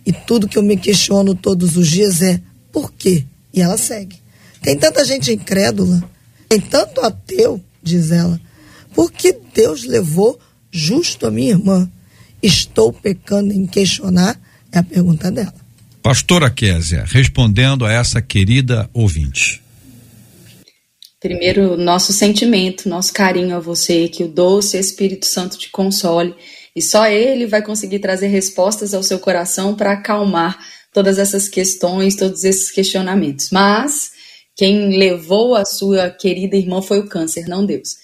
E 0.06 0.12
tudo 0.12 0.48
que 0.48 0.56
eu 0.56 0.62
me 0.62 0.76
questiono 0.76 1.34
todos 1.34 1.76
os 1.76 1.88
dias 1.88 2.22
é: 2.22 2.40
por 2.72 2.92
quê? 2.92 3.24
E 3.52 3.60
ela 3.60 3.76
segue. 3.76 4.16
Tem 4.62 4.76
tanta 4.76 5.04
gente 5.04 5.32
incrédula, 5.32 6.02
tem 6.48 6.60
tanto 6.60 7.00
ateu, 7.00 7.60
diz 7.82 8.10
ela. 8.10 8.40
Por 8.94 9.10
que 9.10 9.36
Deus 9.54 9.84
levou 9.84 10.38
justo 10.70 11.26
a 11.26 11.30
minha 11.30 11.50
irmã? 11.50 11.90
Estou 12.42 12.92
pecando 12.92 13.52
em 13.52 13.66
questionar? 13.66 14.40
É 14.72 14.78
a 14.78 14.82
pergunta 14.82 15.30
dela. 15.30 15.54
Pastora 16.02 16.50
Késia, 16.50 17.04
respondendo 17.06 17.84
a 17.84 17.92
essa 17.92 18.22
querida 18.22 18.88
ouvinte. 18.94 19.62
Primeiro, 21.20 21.76
nosso 21.76 22.14
sentimento, 22.14 22.88
nosso 22.88 23.12
carinho 23.12 23.54
a 23.54 23.60
você, 23.60 24.08
que 24.08 24.24
o 24.24 24.28
doce 24.28 24.78
Espírito 24.78 25.26
Santo 25.26 25.58
te 25.58 25.70
console. 25.70 26.34
E 26.74 26.80
só 26.80 27.06
ele 27.06 27.46
vai 27.46 27.60
conseguir 27.62 27.98
trazer 27.98 28.28
respostas 28.28 28.94
ao 28.94 29.02
seu 29.02 29.18
coração 29.18 29.74
para 29.74 29.92
acalmar 29.92 30.58
todas 30.94 31.18
essas 31.18 31.46
questões, 31.48 32.16
todos 32.16 32.44
esses 32.44 32.70
questionamentos. 32.70 33.50
Mas 33.50 34.12
quem 34.56 34.96
levou 34.96 35.54
a 35.54 35.66
sua 35.66 36.08
querida 36.08 36.56
irmã 36.56 36.80
foi 36.80 37.00
o 37.00 37.06
câncer, 37.06 37.46
não 37.46 37.66
Deus. 37.66 37.96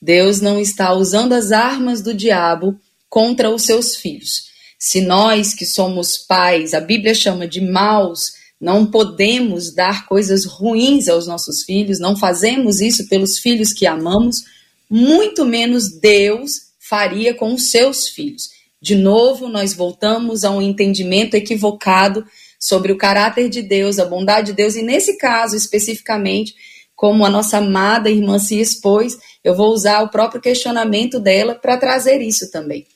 Deus 0.00 0.40
não 0.40 0.58
está 0.58 0.92
usando 0.92 1.32
as 1.32 1.52
armas 1.52 2.00
do 2.00 2.14
diabo 2.14 2.78
contra 3.08 3.50
os 3.50 3.62
seus 3.62 3.96
filhos. 3.96 4.50
Se 4.78 5.00
nós 5.00 5.52
que 5.52 5.66
somos 5.66 6.16
pais, 6.16 6.72
a 6.72 6.80
Bíblia 6.80 7.14
chama 7.14 7.46
de 7.46 7.60
maus, 7.60 8.32
não 8.60 8.86
podemos 8.86 9.74
dar 9.74 10.06
coisas 10.06 10.44
ruins 10.44 11.08
aos 11.08 11.26
nossos 11.26 11.64
filhos, 11.64 11.98
não 11.98 12.16
fazemos 12.16 12.80
isso 12.80 13.08
pelos 13.08 13.38
filhos 13.38 13.72
que 13.72 13.86
amamos, 13.86 14.44
muito 14.88 15.44
menos 15.44 15.92
Deus 16.00 16.70
faria 16.78 17.34
com 17.34 17.54
os 17.54 17.70
seus 17.70 18.08
filhos. 18.08 18.50
De 18.80 18.94
novo, 18.94 19.48
nós 19.48 19.74
voltamos 19.74 20.44
a 20.44 20.50
um 20.50 20.62
entendimento 20.62 21.34
equivocado 21.34 22.24
sobre 22.58 22.92
o 22.92 22.96
caráter 22.96 23.48
de 23.48 23.62
Deus, 23.62 23.98
a 23.98 24.04
bondade 24.04 24.48
de 24.48 24.52
Deus, 24.54 24.76
e 24.76 24.82
nesse 24.82 25.16
caso 25.16 25.56
especificamente, 25.56 26.54
como 27.00 27.24
a 27.24 27.30
nossa 27.30 27.56
amada 27.56 28.10
irmã 28.10 28.38
se 28.38 28.60
expôs, 28.60 29.16
eu 29.42 29.54
vou 29.54 29.72
usar 29.72 30.02
o 30.02 30.10
próprio 30.10 30.38
questionamento 30.38 31.18
dela 31.18 31.54
para 31.54 31.78
trazer 31.78 32.20
isso 32.20 32.50
também. 32.50 32.86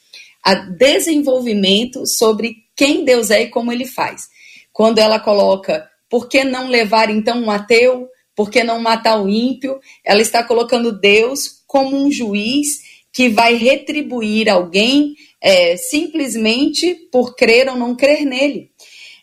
A 0.45 0.55
desenvolvimento 0.57 2.07
sobre 2.07 2.57
quem 2.77 3.03
Deus 3.03 3.31
é 3.31 3.45
e 3.45 3.49
como 3.49 3.73
ele 3.73 3.87
faz. 3.87 4.29
Quando 4.75 4.99
ela 4.99 5.19
coloca, 5.19 5.89
por 6.11 6.29
que 6.29 6.45
não 6.45 6.69
levar 6.69 7.09
então 7.09 7.45
um 7.45 7.51
ateu? 7.51 8.07
Por 8.37 8.51
que 8.51 8.63
não 8.63 8.79
matar 8.79 9.23
o 9.23 9.27
ímpio? 9.27 9.81
Ela 10.05 10.21
está 10.21 10.45
colocando 10.45 10.93
Deus 10.93 11.63
como 11.67 11.97
um 11.97 12.13
juiz 12.13 12.81
que 13.11 13.31
vai 13.31 13.55
retribuir 13.55 14.51
alguém 14.51 15.15
é, 15.41 15.79
simplesmente 15.79 16.95
por 17.11 17.35
crer 17.35 17.71
ou 17.71 17.77
não 17.77 17.97
crer 17.97 18.27
nele. 18.27 18.71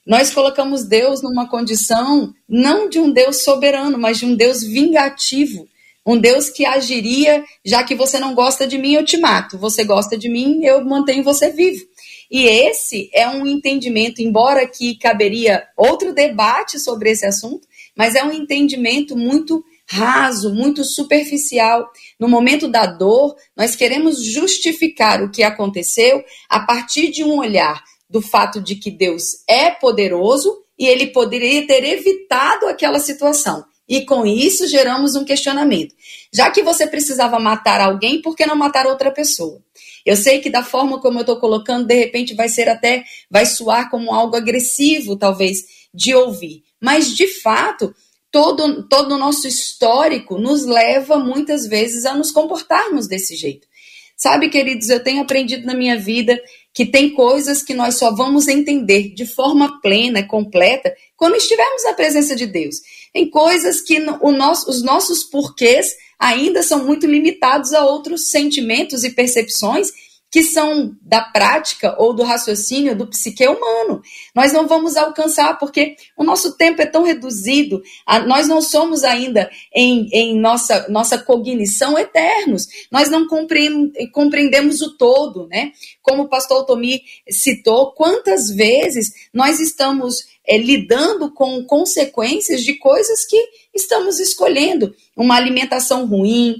Nós 0.06 0.34
colocamos 0.34 0.84
Deus 0.84 1.22
numa 1.22 1.48
condição 1.48 2.34
não 2.50 2.90
de 2.90 3.00
um 3.00 3.12
Deus 3.12 3.44
soberano, 3.44 3.98
mas 3.98 4.18
de 4.18 4.26
um 4.26 4.36
Deus 4.36 4.64
vingativo. 4.64 5.68
Um 6.04 6.18
Deus 6.18 6.50
que 6.50 6.66
agiria, 6.66 7.44
já 7.64 7.84
que 7.84 7.94
você 7.94 8.18
não 8.18 8.34
gosta 8.34 8.66
de 8.66 8.80
mim, 8.80 8.94
eu 8.94 9.06
te 9.06 9.18
mato. 9.18 9.60
Você 9.60 9.84
gosta 9.84 10.18
de 10.18 10.28
mim, 10.28 10.64
eu 10.64 10.84
mantenho 10.84 11.24
você 11.24 11.52
vivo. 11.52 11.86
E 12.32 12.46
esse 12.46 13.12
é 13.14 13.28
um 13.28 13.46
entendimento, 13.46 14.22
embora 14.22 14.68
que 14.68 14.96
caberia 14.98 15.68
outro 15.78 16.14
debate 16.14 16.80
sobre 16.80 17.12
esse 17.12 17.26
assunto, 17.26 17.68
mas 17.96 18.16
é 18.16 18.24
um 18.24 18.32
entendimento 18.32 19.16
muito 19.16 19.64
raso, 19.88 20.54
muito 20.54 20.84
superficial. 20.84 21.92
No 22.20 22.28
momento 22.28 22.68
da 22.68 22.86
dor, 22.86 23.36
nós 23.56 23.76
queremos 23.76 24.24
justificar 24.24 25.22
o 25.22 25.30
que 25.30 25.44
aconteceu 25.44 26.24
a 26.50 26.62
partir 26.62 27.12
de 27.12 27.24
um 27.24 27.38
olhar 27.38 27.84
do 28.12 28.22
fato 28.22 28.62
de 28.62 28.76
que 28.76 28.92
Deus 28.92 29.24
é 29.48 29.72
poderoso 29.72 30.62
e 30.78 30.86
ele 30.86 31.08
poderia 31.08 31.66
ter 31.66 31.84
evitado 31.84 32.68
aquela 32.68 33.00
situação. 33.00 33.64
E 33.88 34.06
com 34.06 34.26
isso 34.26 34.68
geramos 34.68 35.16
um 35.16 35.26
questionamento. 35.26 35.94
Já 36.34 36.50
que 36.50 36.64
você 36.64 36.88
precisava 36.88 37.40
matar 37.40 37.82
alguém, 37.82 38.22
por 38.22 38.36
que 38.36 38.46
não 38.46 38.56
matar 38.56 38.88
outra 38.88 39.12
pessoa? 39.12 39.62
Eu 40.06 40.16
sei 40.16 40.40
que 40.40 40.50
da 40.50 40.64
forma 40.64 41.00
como 41.00 41.20
eu 41.20 41.22
estou 41.22 41.40
colocando, 41.40 41.86
de 41.86 41.96
repente 41.96 42.34
vai 42.34 42.50
ser 42.50 42.70
até, 42.70 43.04
vai 43.30 43.46
soar 43.46 43.90
como 43.90 44.14
algo 44.14 44.36
agressivo, 44.36 45.16
talvez, 45.16 45.60
de 45.94 46.16
ouvir. 46.16 46.64
Mas, 46.80 47.14
de 47.16 47.28
fato, 47.28 47.94
todo, 48.32 48.88
todo 48.88 49.16
o 49.16 49.18
nosso 49.18 49.48
histórico 49.48 50.40
nos 50.40 50.66
leva 50.66 51.20
muitas 51.20 51.68
vezes 51.68 52.06
a 52.06 52.16
nos 52.16 52.32
comportarmos 52.32 53.08
desse 53.08 53.36
jeito. 53.36 53.68
Sabe, 54.16 54.50
queridos, 54.50 54.90
eu 54.90 55.04
tenho 55.04 55.22
aprendido 55.22 55.66
na 55.66 55.74
minha 55.74 55.98
vida 55.98 56.40
que 56.74 56.86
tem 56.86 57.14
coisas 57.14 57.62
que 57.62 57.74
nós 57.74 57.96
só 57.96 58.16
vamos 58.16 58.48
entender 58.48 59.14
de 59.14 59.26
forma 59.26 59.82
plena, 59.82 60.26
completa, 60.26 60.94
quando 61.18 61.36
estivermos 61.36 61.84
na 61.84 61.94
presença 61.94 62.36
de 62.36 62.46
Deus. 62.46 62.76
Tem 63.14 63.30
coisas 63.30 63.82
que 63.82 64.00
nosso, 64.00 64.70
os 64.70 64.82
nossos 64.82 65.24
porquês 65.24 65.92
ainda 66.18 66.64
são 66.64 66.86
muito 66.86 67.06
limitados 67.06 67.74
a 67.74 67.86
outros 67.86 68.30
sentimentos 68.30 69.04
e 69.04 69.10
percepções 69.10 69.90
que 70.32 70.44
são 70.44 70.96
da 71.02 71.22
prática 71.22 71.94
ou 72.00 72.14
do 72.14 72.24
raciocínio 72.24 72.96
do 72.96 73.06
psique 73.06 73.46
humano. 73.46 74.02
Nós 74.34 74.54
não 74.54 74.66
vamos 74.66 74.96
alcançar 74.96 75.60
porque 75.60 75.98
o 76.16 76.24
nosso 76.24 76.56
tempo 76.56 76.82
é 76.82 76.86
tão 76.86 77.04
reduzido, 77.04 77.84
nós 78.26 78.48
não 78.48 78.62
somos 78.62 79.04
ainda 79.04 79.52
em, 79.76 80.08
em 80.14 80.40
nossa, 80.40 80.88
nossa 80.88 81.18
cognição 81.18 82.00
eternos, 82.00 82.66
nós 82.90 83.10
não 83.10 83.28
compreendemos, 83.28 84.82
o 84.82 84.96
todo, 84.98 85.48
né? 85.48 85.74
Como 86.02 86.24
o 86.24 86.30
pastor 86.30 86.66
Tomi 86.66 87.02
citou, 87.30 87.92
quantas 87.92 88.50
vezes 88.50 89.12
nós 89.34 89.60
estamos 89.60 90.31
é, 90.48 90.58
lidando 90.58 91.32
com 91.34 91.64
consequências 91.66 92.64
de 92.64 92.74
coisas 92.76 93.26
que 93.26 93.38
estamos 93.74 94.20
escolhendo. 94.20 94.94
Uma 95.16 95.36
alimentação 95.36 96.06
ruim, 96.06 96.56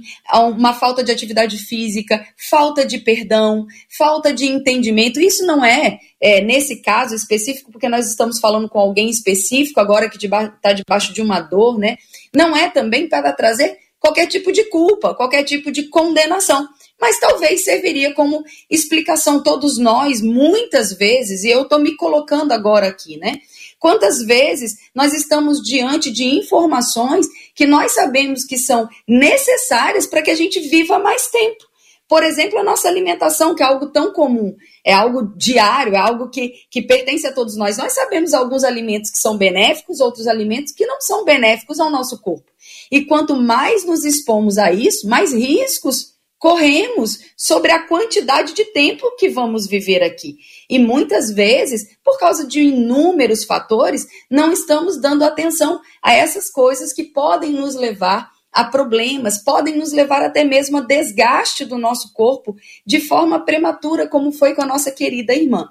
uma 0.56 0.72
falta 0.72 1.02
de 1.02 1.10
atividade 1.10 1.58
física, 1.58 2.24
falta 2.36 2.84
de 2.84 2.98
perdão, 2.98 3.66
falta 3.96 4.32
de 4.32 4.46
entendimento. 4.46 5.20
Isso 5.20 5.44
não 5.44 5.64
é, 5.64 5.98
é 6.20 6.40
nesse 6.40 6.76
caso 6.80 7.14
específico, 7.14 7.72
porque 7.72 7.88
nós 7.88 8.08
estamos 8.08 8.38
falando 8.38 8.68
com 8.68 8.78
alguém 8.78 9.10
específico, 9.10 9.80
agora 9.80 10.08
que 10.08 10.24
está 10.24 10.72
debaixo 10.72 11.12
de 11.12 11.20
uma 11.20 11.40
dor, 11.40 11.78
né? 11.78 11.96
Não 12.34 12.56
é 12.56 12.70
também 12.70 13.08
para 13.08 13.32
trazer 13.32 13.76
qualquer 13.98 14.26
tipo 14.26 14.50
de 14.52 14.64
culpa, 14.64 15.14
qualquer 15.14 15.44
tipo 15.44 15.70
de 15.70 15.84
condenação. 15.84 16.66
Mas 17.00 17.18
talvez 17.18 17.64
serviria 17.64 18.14
como 18.14 18.44
explicação. 18.70 19.42
Todos 19.42 19.78
nós, 19.78 20.20
muitas 20.20 20.92
vezes, 20.92 21.42
e 21.42 21.50
eu 21.50 21.62
estou 21.62 21.78
me 21.78 21.96
colocando 21.96 22.52
agora 22.52 22.86
aqui, 22.86 23.16
né? 23.16 23.40
Quantas 23.82 24.22
vezes 24.22 24.76
nós 24.94 25.12
estamos 25.12 25.60
diante 25.60 26.12
de 26.12 26.22
informações 26.22 27.26
que 27.52 27.66
nós 27.66 27.90
sabemos 27.90 28.44
que 28.44 28.56
são 28.56 28.88
necessárias 29.08 30.06
para 30.06 30.22
que 30.22 30.30
a 30.30 30.36
gente 30.36 30.60
viva 30.60 31.00
mais 31.00 31.26
tempo? 31.26 31.64
Por 32.08 32.22
exemplo, 32.22 32.60
a 32.60 32.62
nossa 32.62 32.86
alimentação, 32.86 33.56
que 33.56 33.62
é 33.62 33.66
algo 33.66 33.88
tão 33.88 34.12
comum, 34.12 34.54
é 34.84 34.94
algo 34.94 35.36
diário, 35.36 35.96
é 35.96 35.98
algo 35.98 36.30
que, 36.30 36.52
que 36.70 36.80
pertence 36.80 37.26
a 37.26 37.32
todos 37.32 37.56
nós. 37.56 37.76
Nós 37.76 37.92
sabemos 37.92 38.32
alguns 38.32 38.62
alimentos 38.62 39.10
que 39.10 39.18
são 39.18 39.36
benéficos, 39.36 39.98
outros 39.98 40.28
alimentos 40.28 40.72
que 40.72 40.86
não 40.86 41.00
são 41.00 41.24
benéficos 41.24 41.80
ao 41.80 41.90
nosso 41.90 42.20
corpo. 42.20 42.52
E 42.88 43.04
quanto 43.04 43.34
mais 43.34 43.84
nos 43.84 44.04
expomos 44.04 44.58
a 44.58 44.70
isso, 44.70 45.08
mais 45.08 45.32
riscos 45.32 46.12
corremos 46.38 47.18
sobre 47.36 47.72
a 47.72 47.86
quantidade 47.86 48.52
de 48.52 48.64
tempo 48.66 49.16
que 49.16 49.28
vamos 49.28 49.66
viver 49.66 50.04
aqui. 50.04 50.36
E 50.72 50.78
muitas 50.78 51.30
vezes, 51.30 51.98
por 52.02 52.18
causa 52.18 52.46
de 52.46 52.62
inúmeros 52.62 53.44
fatores, 53.44 54.06
não 54.30 54.50
estamos 54.50 54.98
dando 54.98 55.22
atenção 55.22 55.82
a 56.02 56.14
essas 56.14 56.48
coisas 56.48 56.94
que 56.94 57.04
podem 57.04 57.52
nos 57.52 57.74
levar 57.74 58.30
a 58.50 58.64
problemas, 58.64 59.36
podem 59.36 59.76
nos 59.76 59.92
levar 59.92 60.22
até 60.22 60.44
mesmo 60.44 60.78
a 60.78 60.80
desgaste 60.80 61.66
do 61.66 61.76
nosso 61.76 62.14
corpo 62.14 62.56
de 62.86 63.00
forma 63.00 63.44
prematura, 63.44 64.08
como 64.08 64.32
foi 64.32 64.54
com 64.54 64.62
a 64.62 64.66
nossa 64.66 64.90
querida 64.90 65.34
irmã. 65.34 65.68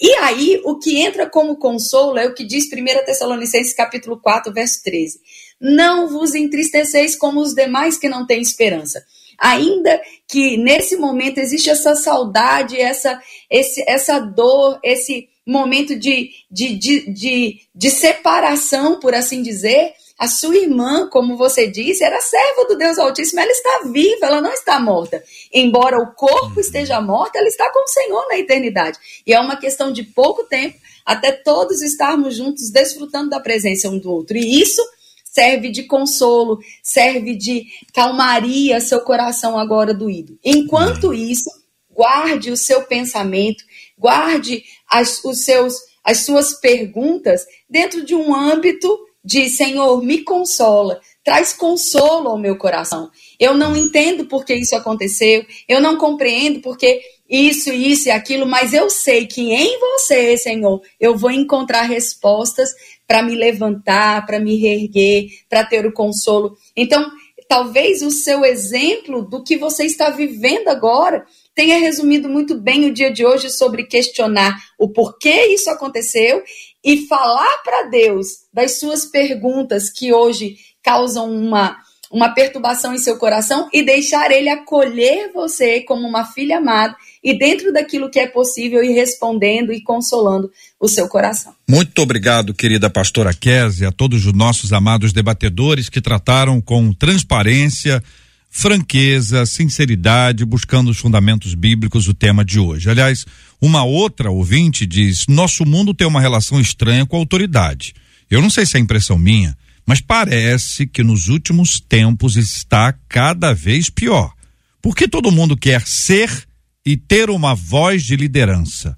E 0.00 0.12
aí, 0.16 0.60
o 0.64 0.80
que 0.80 1.00
entra 1.00 1.30
como 1.30 1.56
consolo 1.56 2.18
é 2.18 2.26
o 2.26 2.34
que 2.34 2.42
diz 2.42 2.64
1 2.64 3.04
Tessalonicenses 3.04 3.72
capítulo 3.72 4.20
4, 4.20 4.52
verso 4.52 4.82
13. 4.82 5.20
Não 5.60 6.08
vos 6.08 6.34
entristeceis 6.34 7.14
como 7.14 7.40
os 7.40 7.54
demais 7.54 7.96
que 7.96 8.08
não 8.08 8.26
têm 8.26 8.42
esperança. 8.42 9.00
Ainda 9.40 10.00
que 10.28 10.58
nesse 10.58 10.96
momento 10.96 11.38
existe 11.38 11.70
essa 11.70 11.94
saudade, 11.94 12.78
essa, 12.78 13.18
esse, 13.50 13.82
essa 13.88 14.18
dor, 14.18 14.78
esse 14.84 15.30
momento 15.46 15.98
de, 15.98 16.30
de, 16.50 16.76
de, 16.76 17.10
de, 17.10 17.60
de 17.74 17.90
separação, 17.90 19.00
por 19.00 19.14
assim 19.14 19.42
dizer, 19.42 19.94
a 20.20 20.28
sua 20.28 20.54
irmã, 20.54 21.08
como 21.08 21.34
você 21.34 21.66
disse, 21.66 22.04
era 22.04 22.20
serva 22.20 22.66
do 22.66 22.76
Deus 22.76 22.98
Altíssimo, 22.98 23.40
ela 23.40 23.50
está 23.50 23.80
viva, 23.90 24.26
ela 24.26 24.42
não 24.42 24.52
está 24.52 24.78
morta. 24.78 25.24
Embora 25.50 25.96
o 25.96 26.12
corpo 26.12 26.56
uhum. 26.56 26.60
esteja 26.60 27.00
morto, 27.00 27.36
ela 27.36 27.48
está 27.48 27.72
com 27.72 27.82
o 27.82 27.88
Senhor 27.88 28.28
na 28.28 28.38
eternidade. 28.38 28.98
E 29.26 29.32
é 29.32 29.40
uma 29.40 29.56
questão 29.56 29.90
de 29.90 30.02
pouco 30.02 30.44
tempo 30.44 30.76
até 31.06 31.32
todos 31.32 31.80
estarmos 31.80 32.36
juntos 32.36 32.70
desfrutando 32.70 33.30
da 33.30 33.40
presença 33.40 33.88
um 33.88 33.98
do 33.98 34.12
outro. 34.12 34.36
E 34.36 34.60
isso 34.60 34.82
serve 35.30 35.70
de 35.70 35.84
consolo, 35.84 36.58
serve 36.82 37.36
de 37.36 37.66
calmaria 37.94 38.80
seu 38.80 39.00
coração 39.00 39.58
agora 39.58 39.94
doído. 39.94 40.38
Enquanto 40.44 41.08
uhum. 41.08 41.14
isso, 41.14 41.50
guarde 41.90 42.50
o 42.50 42.56
seu 42.56 42.82
pensamento, 42.82 43.62
guarde 43.96 44.64
as, 44.88 45.22
os 45.24 45.44
seus, 45.44 45.74
as 46.04 46.24
suas 46.24 46.54
perguntas 46.54 47.44
dentro 47.68 48.04
de 48.04 48.14
um 48.14 48.34
âmbito 48.34 48.88
de 49.22 49.50
Senhor, 49.50 50.02
me 50.02 50.22
consola, 50.22 50.98
traz 51.22 51.52
consolo 51.52 52.30
ao 52.30 52.38
meu 52.38 52.56
coração. 52.56 53.10
Eu 53.38 53.54
não 53.54 53.76
entendo 53.76 54.24
por 54.24 54.44
que 54.44 54.54
isso 54.54 54.74
aconteceu, 54.74 55.44
eu 55.68 55.80
não 55.80 55.96
compreendo 55.96 56.60
porque 56.60 57.02
isso, 57.28 57.70
isso 57.70 58.08
e 58.08 58.10
aquilo, 58.10 58.44
mas 58.44 58.72
eu 58.72 58.90
sei 58.90 59.26
que 59.26 59.52
em 59.52 59.78
você, 59.78 60.36
Senhor, 60.36 60.82
eu 60.98 61.16
vou 61.16 61.30
encontrar 61.30 61.82
respostas 61.82 62.70
para 63.10 63.24
me 63.24 63.34
levantar, 63.34 64.24
para 64.24 64.38
me 64.38 64.54
reerguer, 64.54 65.30
para 65.48 65.64
ter 65.64 65.84
o 65.84 65.92
consolo. 65.92 66.56
Então, 66.76 67.10
talvez 67.48 68.02
o 68.02 68.10
seu 68.12 68.44
exemplo 68.44 69.28
do 69.28 69.42
que 69.42 69.56
você 69.56 69.84
está 69.84 70.10
vivendo 70.10 70.68
agora 70.68 71.26
tenha 71.52 71.76
resumido 71.76 72.28
muito 72.28 72.56
bem 72.56 72.86
o 72.86 72.94
dia 72.94 73.12
de 73.12 73.26
hoje 73.26 73.50
sobre 73.50 73.82
questionar 73.82 74.56
o 74.78 74.90
porquê 74.90 75.46
isso 75.46 75.68
aconteceu 75.68 76.40
e 76.84 77.08
falar 77.08 77.64
para 77.64 77.88
Deus 77.88 78.28
das 78.54 78.78
suas 78.78 79.06
perguntas 79.06 79.90
que 79.90 80.12
hoje 80.12 80.54
causam 80.80 81.28
uma, 81.32 81.78
uma 82.12 82.32
perturbação 82.32 82.94
em 82.94 82.98
seu 82.98 83.18
coração 83.18 83.68
e 83.72 83.82
deixar 83.82 84.30
ele 84.30 84.48
acolher 84.48 85.32
você 85.32 85.80
como 85.80 86.06
uma 86.06 86.26
filha 86.26 86.58
amada 86.58 86.94
e 87.22 87.38
dentro 87.38 87.72
daquilo 87.72 88.10
que 88.10 88.18
é 88.18 88.26
possível 88.26 88.82
ir 88.82 88.94
respondendo 88.94 89.72
e 89.72 89.82
consolando 89.82 90.50
o 90.78 90.88
seu 90.88 91.06
coração. 91.06 91.52
Muito 91.68 92.00
obrigado, 92.00 92.54
querida 92.54 92.88
pastora 92.88 93.34
Kézia, 93.34 93.88
a 93.88 93.92
todos 93.92 94.24
os 94.24 94.32
nossos 94.32 94.72
amados 94.72 95.12
debatedores 95.12 95.88
que 95.88 96.00
trataram 96.00 96.60
com 96.60 96.92
transparência, 96.92 98.02
franqueza, 98.48 99.44
sinceridade, 99.44 100.44
buscando 100.44 100.90
os 100.90 100.98
fundamentos 100.98 101.54
bíblicos 101.54 102.08
o 102.08 102.14
tema 102.14 102.44
de 102.44 102.58
hoje. 102.58 102.88
Aliás, 102.88 103.26
uma 103.60 103.84
outra 103.84 104.30
ouvinte 104.30 104.86
diz: 104.86 105.26
nosso 105.28 105.64
mundo 105.66 105.94
tem 105.94 106.06
uma 106.06 106.20
relação 106.20 106.60
estranha 106.60 107.04
com 107.04 107.16
a 107.16 107.20
autoridade. 107.20 107.94
Eu 108.30 108.40
não 108.40 108.48
sei 108.48 108.64
se 108.64 108.76
é 108.76 108.80
impressão 108.80 109.18
minha, 109.18 109.56
mas 109.86 110.00
parece 110.00 110.86
que 110.86 111.02
nos 111.02 111.28
últimos 111.28 111.80
tempos 111.80 112.36
está 112.36 112.94
cada 113.08 113.52
vez 113.52 113.90
pior. 113.90 114.32
Porque 114.80 115.06
todo 115.06 115.32
mundo 115.32 115.56
quer 115.56 115.86
ser 115.86 116.48
e 116.84 116.96
ter 116.96 117.30
uma 117.30 117.54
voz 117.54 118.02
de 118.04 118.16
liderança. 118.16 118.96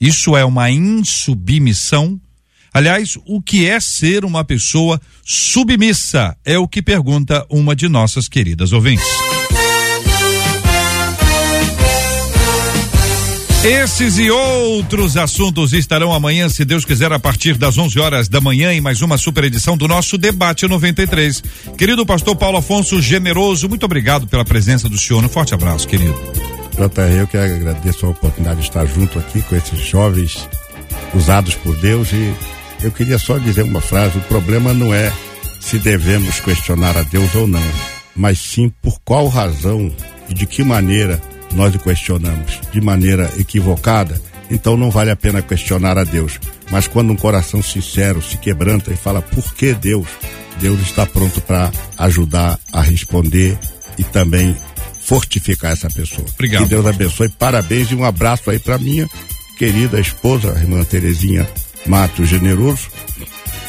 Isso 0.00 0.36
é 0.36 0.44
uma 0.44 0.70
insubmissão? 0.70 2.20
Aliás, 2.72 3.18
o 3.26 3.42
que 3.42 3.66
é 3.66 3.80
ser 3.80 4.24
uma 4.24 4.44
pessoa 4.44 5.00
submissa? 5.24 6.36
É 6.44 6.58
o 6.58 6.68
que 6.68 6.80
pergunta 6.80 7.44
uma 7.50 7.74
de 7.74 7.88
nossas 7.88 8.28
queridas 8.28 8.72
ouvintes. 8.72 9.06
Esses 13.62 14.16
e 14.16 14.30
outros 14.30 15.18
assuntos 15.18 15.74
estarão 15.74 16.14
amanhã, 16.14 16.48
se 16.48 16.64
Deus 16.64 16.82
quiser, 16.82 17.12
a 17.12 17.18
partir 17.18 17.58
das 17.58 17.76
11 17.76 18.00
horas 18.00 18.26
da 18.26 18.40
manhã, 18.40 18.72
em 18.72 18.80
mais 18.80 19.02
uma 19.02 19.18
super 19.18 19.44
edição 19.44 19.76
do 19.76 19.86
nosso 19.86 20.16
Debate 20.16 20.66
93. 20.66 21.42
Querido 21.76 22.06
pastor 22.06 22.34
Paulo 22.36 22.56
Afonso 22.56 23.02
Generoso, 23.02 23.68
muito 23.68 23.84
obrigado 23.84 24.26
pela 24.26 24.46
presença 24.46 24.88
do 24.88 24.96
senhor. 24.96 25.22
Um 25.22 25.28
forte 25.28 25.52
abraço, 25.52 25.86
querido. 25.86 26.39
JR, 26.88 27.18
eu 27.18 27.26
que 27.26 27.36
agradeço 27.36 28.06
a 28.06 28.10
oportunidade 28.10 28.60
de 28.60 28.66
estar 28.66 28.86
junto 28.86 29.18
aqui 29.18 29.42
com 29.42 29.54
esses 29.54 29.78
jovens 29.80 30.48
usados 31.14 31.54
por 31.56 31.76
Deus. 31.76 32.10
E 32.12 32.34
eu 32.82 32.90
queria 32.90 33.18
só 33.18 33.36
dizer 33.36 33.62
uma 33.64 33.80
frase: 33.80 34.16
o 34.16 34.22
problema 34.22 34.72
não 34.72 34.94
é 34.94 35.12
se 35.60 35.78
devemos 35.78 36.40
questionar 36.40 36.96
a 36.96 37.02
Deus 37.02 37.34
ou 37.34 37.46
não, 37.46 37.62
mas 38.16 38.38
sim 38.38 38.72
por 38.80 38.98
qual 39.04 39.28
razão 39.28 39.92
e 40.28 40.34
de 40.34 40.46
que 40.46 40.64
maneira 40.64 41.20
nós 41.52 41.74
o 41.74 41.78
questionamos. 41.78 42.58
De 42.72 42.80
maneira 42.80 43.30
equivocada, 43.38 44.20
então 44.50 44.76
não 44.76 44.90
vale 44.90 45.10
a 45.10 45.16
pena 45.16 45.42
questionar 45.42 45.98
a 45.98 46.04
Deus. 46.04 46.40
Mas 46.70 46.86
quando 46.86 47.12
um 47.12 47.16
coração 47.16 47.62
sincero 47.62 48.22
se 48.22 48.38
quebranta 48.38 48.90
e 48.90 48.96
fala 48.96 49.20
por 49.20 49.52
que 49.54 49.74
Deus, 49.74 50.08
Deus 50.58 50.80
está 50.80 51.04
pronto 51.04 51.40
para 51.42 51.70
ajudar 51.98 52.58
a 52.72 52.80
responder 52.80 53.58
e 53.98 54.04
também 54.04 54.56
fortificar 55.10 55.72
essa 55.72 55.90
pessoa. 55.90 56.24
Obrigado. 56.34 56.62
Que 56.62 56.68
Deus 56.68 56.86
abençoe. 56.86 57.28
Parabéns 57.28 57.90
e 57.90 57.96
um 57.96 58.04
abraço 58.04 58.48
aí 58.48 58.60
para 58.60 58.78
minha 58.78 59.08
querida 59.58 59.98
esposa, 59.98 60.52
a 60.52 60.60
irmã 60.60 60.84
Terezinha 60.84 61.48
Mato 61.84 62.24
Generoso, 62.24 62.88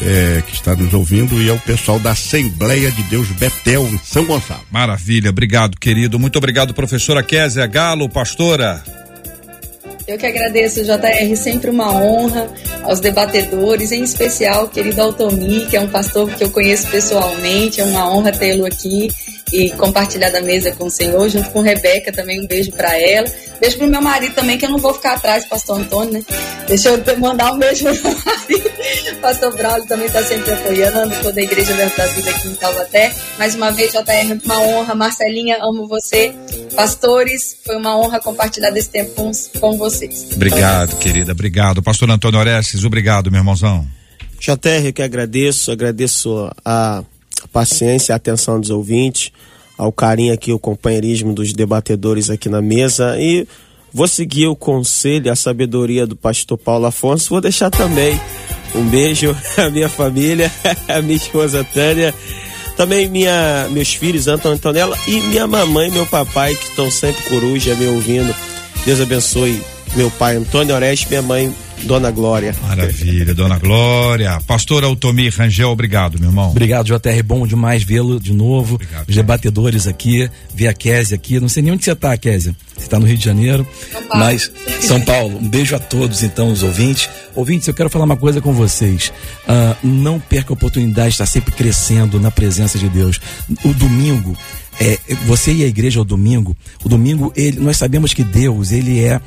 é, 0.04 0.44
que 0.46 0.54
está 0.54 0.76
nos 0.76 0.94
ouvindo, 0.94 1.42
e 1.42 1.50
é 1.50 1.52
o 1.52 1.60
pessoal 1.60 1.98
da 1.98 2.12
Assembleia 2.12 2.92
de 2.92 3.02
Deus 3.04 3.28
Betel, 3.30 3.88
em 3.88 3.98
São 4.04 4.24
Gonçalo. 4.24 4.62
Maravilha, 4.70 5.32
obrigado, 5.32 5.80
querido. 5.80 6.20
Muito 6.20 6.38
obrigado, 6.38 6.76
professora 6.76 7.24
Kézia 7.24 7.66
Galo, 7.66 8.08
pastora. 8.08 8.84
Eu 10.08 10.20
que 10.20 10.28
agradeço, 10.28 10.84
JR, 10.84 11.36
sempre 11.36 11.72
uma 11.72 11.92
honra 11.92 12.48
aos 12.84 13.00
debatedores, 13.00 13.92
em 13.92 14.04
especial 14.04 14.68
querido 14.70 15.02
Altomi, 15.02 15.66
que 15.66 15.76
é 15.76 15.82
um 15.82 15.90
pastor 15.90 16.30
que 16.30 16.44
eu 16.44 16.52
conheço 16.52 16.88
pessoalmente, 16.88 17.82
é 17.82 17.84
uma 17.84 18.14
honra 18.14 18.32
tê-lo 18.32 18.66
aqui 18.66 19.10
e 19.52 19.70
compartilhar 19.72 20.30
da 20.30 20.42
mesa 20.42 20.72
com 20.72 20.86
o 20.86 20.90
Senhor, 20.90 21.28
junto 21.30 21.50
com 21.50 21.62
Rebeca 21.62 22.12
também, 22.12 22.42
um 22.42 22.48
beijo 22.48 22.72
para 22.72 22.98
ela. 23.00 23.28
Beijo 23.60 23.78
pro 23.78 23.88
meu 23.88 24.02
marido 24.02 24.34
também, 24.34 24.58
que 24.58 24.66
eu 24.66 24.70
não 24.70 24.78
vou 24.78 24.94
ficar 24.94 25.14
atrás, 25.14 25.46
pastor 25.46 25.80
Antônio, 25.80 26.14
né? 26.14 26.24
Deixa 26.68 26.90
eu 26.90 27.20
mandar 27.20 27.52
um 27.52 27.60
beijo 27.60 27.84
pro 27.84 27.94
meu 27.94 28.18
marido. 28.26 28.72
Pastor 29.22 29.56
Braulio 29.56 29.86
também 29.88 30.08
está 30.08 30.24
sempre 30.24 30.52
apoiando, 30.52 31.16
toda 31.22 31.40
a 31.40 31.44
Igreja 31.44 31.74
da 31.74 32.06
Vida 32.08 32.30
aqui 32.30 32.48
em 32.48 32.56
Taubaté. 32.56 33.14
Mais 33.38 33.56
uma 33.56 33.72
vez, 33.72 33.92
JR, 33.92 34.40
uma 34.44 34.62
honra. 34.62 34.96
Marcelinha, 34.96 35.58
amo 35.62 35.88
você. 35.88 36.34
Pastores, 36.76 37.58
foi 37.64 37.76
uma 37.76 37.98
honra 37.98 38.20
compartilhar 38.20 38.72
desse 38.72 38.90
tempo 38.90 39.14
com, 39.14 39.32
com 39.60 39.78
vocês. 39.78 40.28
Obrigado, 40.34 40.98
querida, 40.98 41.34
obrigado. 41.34 41.84
Pastor 41.84 42.10
Antônio 42.10 42.40
Orestes, 42.40 42.84
obrigado, 42.84 43.30
meu 43.30 43.42
irmãozão. 43.42 43.86
JR, 44.40 44.88
eu 44.88 44.94
que 44.94 45.04
agradeço, 45.04 45.72
agradeço 45.72 46.50
a 46.66 47.04
paciência 47.48 48.12
e 48.12 48.14
a 48.14 48.18
atenção 48.18 48.60
dos 48.60 48.70
ouvintes 48.70 49.32
ao 49.78 49.92
carinho 49.92 50.32
aqui, 50.34 50.54
o 50.54 50.60
companheirismo 50.60 51.34
dos 51.34 51.54
debatedores 51.54 52.30
aqui 52.30 52.48
na 52.48 52.62
mesa 52.62 53.20
e 53.20 53.48
vou 53.92 54.08
seguir 54.08 54.46
o 54.46 54.56
conselho, 54.56 55.32
a 55.32 55.36
sabedoria 55.36 56.06
do 56.06 56.16
pastor 56.16 56.58
Paulo 56.58 56.86
Afonso. 56.86 57.32
Vou 57.32 57.42
deixar 57.42 57.72
também 57.72 58.20
um 58.76 58.84
beijo 58.84 59.36
à 59.58 59.70
minha 59.72 59.90
família, 59.90 60.52
à 60.88 61.02
minha 61.02 61.18
esposa 61.18 61.64
Tânia, 61.64 62.14
também 62.78 63.10
minha, 63.10 63.68
meus 63.72 63.94
filhos, 63.94 64.28
Antônio 64.28 64.58
Antonella 64.58 64.98
e 65.08 65.20
minha 65.22 65.48
mamãe 65.48 65.90
e 65.90 65.92
meu 65.92 66.06
papai 66.06 66.56
que 66.56 66.66
estão 66.66 66.92
sempre 66.92 67.24
coruja 67.24 67.74
me 67.76 67.88
ouvindo. 67.88 68.36
Deus 68.86 69.02
abençoe 69.02 69.62
meu 69.96 70.12
pai 70.12 70.36
Antônio 70.36 70.76
Oreste, 70.76 71.10
minha 71.10 71.22
mãe 71.22 71.54
Dona 71.84 72.12
Glória. 72.12 72.56
Maravilha, 72.62 73.34
Dona 73.34 73.58
Glória. 73.58 74.40
Pastor 74.46 74.84
Altomir 74.84 75.34
Rangel, 75.36 75.70
obrigado, 75.70 76.20
meu 76.20 76.30
irmão. 76.30 76.52
Obrigado, 76.52 76.86
JR. 76.86 77.24
Bom 77.24 77.46
demais 77.46 77.84
vê-lo 77.84 78.20
de 78.20 78.34
novo. 78.34 78.76
Obrigado, 78.76 79.10
Os 79.10 79.16
debatedores 79.16 79.88
aqui, 79.88 80.30
ver 80.54 80.68
a 80.68 80.74
Késia 80.74 81.16
aqui. 81.16 81.40
Não 81.40 81.50
sei 81.50 81.64
nem 81.64 81.74
onde 81.74 81.84
você 81.84 81.92
está, 81.92 82.16
Késia. 82.18 82.56
Você 82.76 82.84
está 82.86 83.00
no 83.00 83.06
Rio 83.06 83.18
de 83.18 83.26
Janeiro. 83.26 83.68
São 83.92 84.02
Paulo. 84.04 84.26
Mas, 84.26 84.52
São 84.82 85.02
Paulo. 85.02 85.38
Um 85.38 85.50
beijo 85.50 85.76
a 85.76 85.80
todos, 85.80 86.24
então, 86.24 86.52
os 86.52 86.64
ouvintes. 86.64 87.10
Ouvintes, 87.36 87.68
eu 87.68 87.74
quero 87.74 87.90
falar 87.90 88.06
uma 88.06 88.18
coisa 88.18 88.42
com 88.42 88.54
vocês. 88.54 89.12
Uh, 89.48 89.88
não 89.88 90.20
perca 90.20 90.52
a 90.52 90.56
oportunidade 90.56 91.10
de 91.10 91.14
estar 91.16 91.26
sempre 91.26 91.52
crescendo 91.52 92.20
na 92.20 92.32
presença 92.32 92.78
de 92.78 92.90
Deus. 92.90 93.20
O 93.64 93.74
domingo. 93.74 94.38
É, 94.80 94.98
você 95.28 95.52
e 95.54 95.64
a 95.64 95.68
igreja 95.68 96.00
ao 96.00 96.06
domingo, 96.06 96.58
o 96.84 96.90
domingo, 96.90 97.32
ele, 97.36 97.60
nós 97.60 97.78
sabemos 97.78 98.14
que 98.14 98.24
Deus, 98.24 98.72
ele 98.72 99.04
é 99.04 99.22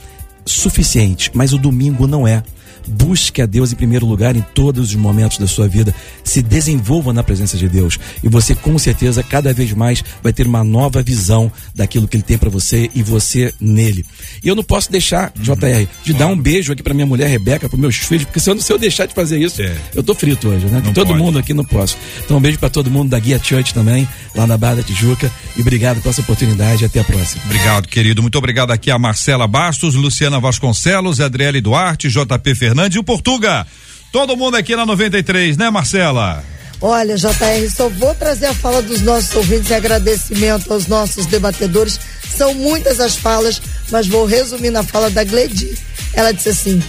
suficiente, 0.46 1.30
mas 1.34 1.52
o 1.52 1.58
domingo 1.58 2.06
não 2.06 2.26
é. 2.26 2.42
Busque 2.86 3.42
a 3.42 3.46
Deus 3.46 3.72
em 3.72 3.76
primeiro 3.76 4.06
lugar 4.06 4.34
em 4.34 4.44
todos 4.54 4.88
os 4.88 4.94
momentos 4.94 5.38
da 5.38 5.46
sua 5.46 5.68
vida. 5.68 5.94
Se 6.22 6.42
desenvolva 6.42 7.12
na 7.12 7.22
presença 7.22 7.56
de 7.56 7.68
Deus 7.68 7.98
e 8.22 8.28
você 8.28 8.54
com 8.54 8.78
certeza 8.78 9.22
cada 9.22 9.52
vez 9.52 9.72
mais 9.72 10.02
vai 10.22 10.32
ter 10.32 10.46
uma 10.46 10.64
nova 10.64 11.02
visão 11.02 11.52
daquilo 11.74 12.08
que 12.08 12.16
ele 12.16 12.22
tem 12.22 12.38
para 12.38 12.50
você 12.50 12.90
e 12.94 13.02
você 13.02 13.52
nele. 13.60 14.04
E 14.42 14.48
eu 14.48 14.54
não 14.54 14.64
posso 14.64 14.90
deixar, 14.90 15.32
JR, 15.36 15.86
de 16.02 16.12
dar 16.14 16.26
um 16.26 16.36
beijo 16.36 16.72
aqui 16.72 16.82
para 16.82 16.94
minha 16.94 17.06
mulher 17.06 17.28
Rebeca, 17.28 17.68
para 17.68 17.78
meus 17.78 17.96
filhos, 17.96 18.24
porque 18.24 18.40
se 18.40 18.50
eu, 18.50 18.60
se 18.60 18.72
eu 18.72 18.78
deixar 18.78 19.06
de 19.06 19.14
fazer 19.14 19.38
isso, 19.38 19.60
é. 19.60 19.76
eu 19.94 20.02
tô 20.02 20.14
frito 20.14 20.48
hoje, 20.48 20.66
né? 20.66 20.82
todo 20.94 21.08
pode. 21.08 21.18
mundo 21.18 21.38
aqui 21.38 21.52
não 21.52 21.64
posso. 21.64 21.96
Então 22.24 22.38
um 22.38 22.40
beijo 22.40 22.58
para 22.58 22.70
todo 22.70 22.90
mundo 22.90 23.10
da 23.10 23.18
Guia 23.18 23.40
Church 23.42 23.74
também, 23.74 24.08
lá 24.34 24.46
na 24.46 24.56
Barra 24.56 24.76
da 24.76 24.82
Tijuca 24.82 25.30
e 25.56 25.60
obrigado 25.60 26.00
pela 26.00 26.14
essa 26.14 26.20
oportunidade 26.20 26.84
até 26.84 27.00
a 27.00 27.04
próxima. 27.04 27.42
Obrigado, 27.44 27.88
querido. 27.88 28.22
Muito 28.22 28.38
obrigado 28.38 28.70
aqui 28.70 28.90
a 28.90 28.98
Marcela 28.98 29.48
Bastos, 29.48 29.94
Luciana 29.94 30.38
Vasconcelos, 30.38 31.20
Adriele 31.20 31.60
Duarte, 31.60 32.08
JP 32.08 32.54
Fernandes 32.64 32.96
e 32.96 32.98
o 32.98 33.04
Portuga. 33.04 33.66
Todo 34.10 34.38
mundo 34.38 34.56
aqui 34.56 34.74
na 34.74 34.86
93, 34.86 35.58
né, 35.58 35.68
Marcela? 35.68 36.42
Olha, 36.80 37.14
JR, 37.14 37.70
só 37.70 37.90
vou 37.90 38.14
trazer 38.14 38.46
a 38.46 38.54
fala 38.54 38.80
dos 38.80 39.02
nossos 39.02 39.36
ouvintes 39.36 39.68
e 39.68 39.74
agradecimento 39.74 40.72
aos 40.72 40.86
nossos 40.86 41.26
debatedores. 41.26 42.00
São 42.34 42.54
muitas 42.54 43.00
as 43.00 43.16
falas, 43.16 43.60
mas 43.90 44.06
vou 44.06 44.24
resumir 44.24 44.70
na 44.70 44.82
fala 44.82 45.10
da 45.10 45.22
Gledi. 45.24 45.76
Ela 46.14 46.32
disse 46.32 46.48
assim: 46.48 46.82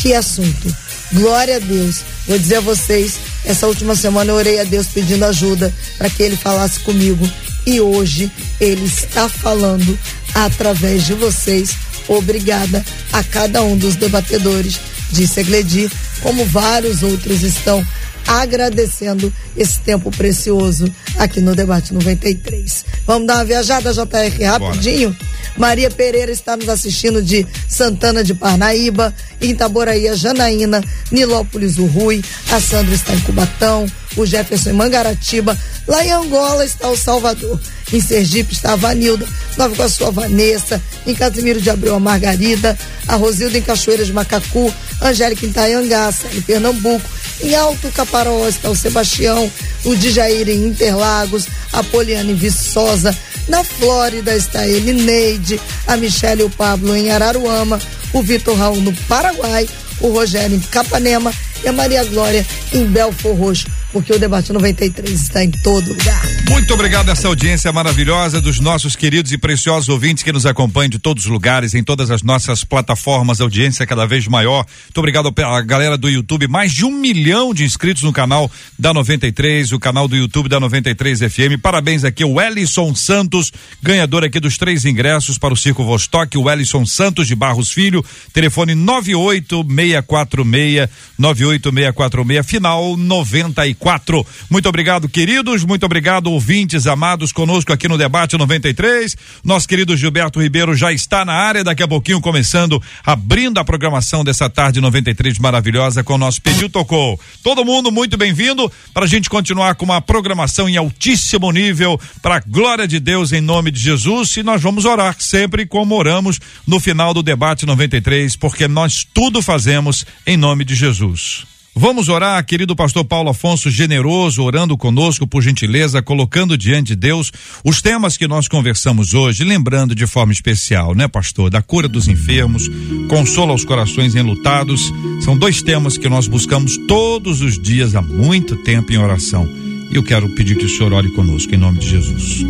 que 0.00 0.12
assunto. 0.12 0.74
Glória 1.12 1.56
a 1.56 1.60
Deus. 1.60 2.00
Vou 2.26 2.36
dizer 2.36 2.56
a 2.56 2.60
vocês, 2.60 3.20
essa 3.44 3.68
última 3.68 3.94
semana 3.94 4.32
eu 4.32 4.36
orei 4.36 4.58
a 4.60 4.64
Deus 4.64 4.88
pedindo 4.88 5.24
ajuda 5.24 5.72
para 5.98 6.10
que 6.10 6.22
ele 6.22 6.36
falasse 6.36 6.80
comigo 6.80 7.28
e 7.64 7.80
hoje 7.80 8.28
ele 8.60 8.86
está 8.86 9.28
falando 9.28 9.96
através 10.34 11.06
de 11.06 11.14
vocês. 11.14 11.76
Obrigada 12.08 12.84
a 13.12 13.22
cada 13.22 13.62
um 13.62 13.76
dos 13.76 13.94
debatedores, 13.94 14.80
disse 15.12 15.40
Egledi, 15.40 15.90
como 16.20 16.44
vários 16.46 17.02
outros 17.02 17.42
estão 17.42 17.84
agradecendo 18.26 19.32
esse 19.56 19.80
tempo 19.80 20.10
precioso 20.10 20.92
aqui 21.18 21.40
no 21.40 21.54
Debate 21.54 21.92
93. 21.92 22.84
Vamos 23.06 23.26
dar 23.26 23.36
uma 23.36 23.44
viajada, 23.44 23.92
JR, 23.92 24.44
rapidinho? 24.44 25.10
Bora. 25.10 25.32
Maria 25.56 25.90
Pereira 25.90 26.32
está 26.32 26.56
nos 26.56 26.68
assistindo 26.68 27.22
de 27.22 27.46
Santana 27.68 28.24
de 28.24 28.34
Parnaíba, 28.34 29.14
em 29.40 29.50
Itaboraí, 29.50 30.08
a 30.08 30.14
Janaína, 30.14 30.82
Nilópolis, 31.10 31.78
o 31.78 31.84
Rui, 31.84 32.22
a 32.50 32.60
Sandra 32.60 32.94
está 32.94 33.12
em 33.14 33.20
Cubatão, 33.20 33.86
o 34.16 34.26
Jefferson 34.26 34.70
em 34.70 34.74
Mangaratiba, 34.74 35.58
lá 35.86 36.04
em 36.04 36.10
Angola 36.10 36.64
está 36.64 36.88
o 36.88 36.96
Salvador. 36.96 37.60
Em 37.92 38.00
Sergipe 38.00 38.54
está 38.54 38.72
a 38.72 38.76
Vanilda, 38.76 39.26
Nova 39.56 39.74
com 39.76 39.82
a 39.82 39.88
sua 39.88 40.10
Vanessa, 40.10 40.80
em 41.06 41.14
Casimiro 41.14 41.60
de 41.60 41.68
Abreu 41.68 41.94
a 41.94 42.00
Margarida, 42.00 42.78
a 43.06 43.16
Rosilda 43.16 43.58
em 43.58 43.62
Cachoeira 43.62 44.04
de 44.04 44.12
Macacu, 44.12 44.72
Angélica 45.00 45.44
em 45.44 45.50
Itaiangá, 45.50 46.12
em 46.32 46.40
Pernambuco, 46.40 47.06
em 47.42 47.54
Alto 47.54 47.90
Caparaó 47.92 48.48
está 48.48 48.70
o 48.70 48.76
Sebastião, 48.76 49.50
o 49.84 49.94
Dijair 49.94 50.48
em 50.48 50.66
Interlagos, 50.66 51.46
a 51.72 51.82
Poliana 51.82 52.30
em 52.30 52.34
Viçosa, 52.34 53.16
na 53.48 53.64
Flórida 53.64 54.34
está 54.34 54.66
ele, 54.66 54.92
Neide, 54.92 55.60
a 55.86 55.96
Michelle 55.96 56.42
e 56.42 56.44
o 56.44 56.50
Pablo 56.50 56.96
em 56.96 57.10
Araruama, 57.10 57.80
o 58.12 58.22
Vitor 58.22 58.56
Raul 58.56 58.80
no 58.80 58.92
Paraguai, 59.08 59.68
o 60.00 60.08
Rogério 60.08 60.56
em 60.56 60.60
Capanema. 60.60 61.32
E 61.64 61.68
a 61.68 61.72
Maria 61.72 62.02
Glória 62.04 62.44
em 62.72 62.84
Belfor 62.86 63.36
Roxo 63.36 63.68
porque 63.92 64.12
o 64.12 64.18
Debate 64.18 64.52
93 64.52 65.10
está 65.10 65.44
em 65.44 65.50
todo 65.50 65.88
lugar. 65.88 66.22
Muito 66.48 66.74
obrigado 66.74 67.08
a 67.08 67.12
essa 67.12 67.28
audiência 67.28 67.70
maravilhosa 67.72 68.40
dos 68.40 68.58
nossos 68.58 68.96
queridos 68.96 69.32
e 69.32 69.38
preciosos 69.38 69.88
ouvintes 69.88 70.22
que 70.22 70.32
nos 70.32 70.46
acompanham 70.46 70.88
de 70.88 70.98
todos 70.98 71.24
os 71.24 71.30
lugares, 71.30 71.74
em 71.74 71.84
todas 71.84 72.10
as 72.10 72.22
nossas 72.22 72.64
plataformas, 72.64 73.40
audiência 73.40 73.86
cada 73.86 74.06
vez 74.06 74.26
maior. 74.26 74.64
Muito 74.84 74.98
obrigado 74.98 75.32
à 75.36 75.60
galera 75.60 75.98
do 75.98 76.08
YouTube, 76.08 76.48
mais 76.48 76.72
de 76.72 76.84
um 76.84 76.90
milhão 76.90 77.52
de 77.52 77.64
inscritos 77.64 78.02
no 78.02 78.12
canal 78.12 78.50
da 78.78 78.94
93, 78.94 79.72
o 79.72 79.78
canal 79.78 80.08
do 80.08 80.16
YouTube 80.16 80.48
da 80.48 80.58
93 80.58 81.20
FM. 81.20 81.60
Parabéns 81.60 82.04
aqui 82.04 82.24
o 82.24 82.40
Ellison 82.40 82.94
Santos, 82.94 83.52
ganhador 83.82 84.24
aqui 84.24 84.40
dos 84.40 84.56
três 84.56 84.84
ingressos 84.84 85.36
para 85.36 85.52
o 85.52 85.56
Circo 85.56 85.84
Vostok, 85.84 86.36
o 86.38 86.50
Ellison 86.50 86.86
Santos 86.86 87.26
de 87.26 87.34
Barros 87.34 87.70
Filho, 87.70 88.04
telefone 88.32 88.74
98646 88.74 90.88
98646, 91.18 92.46
final 92.46 92.96
94 92.96 93.81
quatro. 93.82 94.24
Muito 94.48 94.68
obrigado, 94.68 95.08
queridos, 95.08 95.64
muito 95.64 95.84
obrigado, 95.84 96.28
ouvintes 96.28 96.86
amados 96.86 97.32
conosco 97.32 97.72
aqui 97.72 97.88
no 97.88 97.98
Debate 97.98 98.38
93. 98.38 99.16
Nosso 99.42 99.66
querido 99.66 99.96
Gilberto 99.96 100.40
Ribeiro 100.40 100.76
já 100.76 100.92
está 100.92 101.24
na 101.24 101.32
área, 101.32 101.64
daqui 101.64 101.82
a 101.82 101.88
pouquinho 101.88 102.20
começando, 102.20 102.80
abrindo 103.04 103.58
a 103.58 103.64
programação 103.64 104.22
dessa 104.22 104.48
tarde 104.48 104.80
93 104.80 105.36
maravilhosa 105.40 106.04
com 106.04 106.14
o 106.14 106.18
nosso 106.18 106.40
Pediu 106.40 106.70
Tocou. 106.70 107.18
Todo 107.42 107.64
mundo 107.64 107.90
muito 107.90 108.16
bem-vindo 108.16 108.70
para 108.94 109.04
a 109.04 109.08
gente 109.08 109.28
continuar 109.28 109.74
com 109.74 109.84
uma 109.84 110.00
programação 110.00 110.68
em 110.68 110.76
altíssimo 110.76 111.50
nível, 111.50 112.00
para 112.22 112.38
glória 112.38 112.86
de 112.86 113.00
Deus 113.00 113.32
em 113.32 113.40
nome 113.40 113.72
de 113.72 113.80
Jesus. 113.80 114.36
E 114.36 114.44
nós 114.44 114.62
vamos 114.62 114.84
orar 114.84 115.16
sempre 115.18 115.66
como 115.66 115.96
oramos 115.96 116.38
no 116.64 116.78
final 116.78 117.12
do 117.12 117.20
Debate 117.20 117.66
93, 117.66 118.36
porque 118.36 118.68
nós 118.68 119.04
tudo 119.12 119.42
fazemos 119.42 120.06
em 120.24 120.36
nome 120.36 120.64
de 120.64 120.76
Jesus. 120.76 121.51
Vamos 121.74 122.10
orar, 122.10 122.44
querido 122.44 122.76
pastor 122.76 123.02
Paulo 123.02 123.30
Afonso 123.30 123.70
Generoso, 123.70 124.42
orando 124.42 124.76
conosco, 124.76 125.26
por 125.26 125.42
gentileza, 125.42 126.02
colocando 126.02 126.56
diante 126.56 126.88
de 126.88 126.96
Deus 126.96 127.32
os 127.64 127.80
temas 127.80 128.18
que 128.18 128.28
nós 128.28 128.46
conversamos 128.46 129.14
hoje, 129.14 129.42
lembrando 129.42 129.94
de 129.94 130.06
forma 130.06 130.34
especial, 130.34 130.94
né, 130.94 131.08
pastor, 131.08 131.48
da 131.48 131.62
cura 131.62 131.88
dos 131.88 132.08
enfermos, 132.08 132.68
consola 133.08 133.52
aos 133.52 133.64
corações 133.64 134.14
enlutados. 134.14 134.92
São 135.22 135.36
dois 135.36 135.62
temas 135.62 135.96
que 135.96 136.10
nós 136.10 136.28
buscamos 136.28 136.76
todos 136.86 137.40
os 137.40 137.58
dias 137.58 137.94
há 137.94 138.02
muito 138.02 138.54
tempo 138.56 138.92
em 138.92 138.98
oração. 138.98 139.48
E 139.90 139.96
eu 139.96 140.02
quero 140.02 140.28
pedir 140.28 140.56
que 140.58 140.66
o 140.66 140.68
senhor 140.68 140.92
ore 140.92 141.08
conosco, 141.12 141.54
em 141.54 141.58
nome 141.58 141.78
de 141.78 141.88
Jesus. 141.88 142.44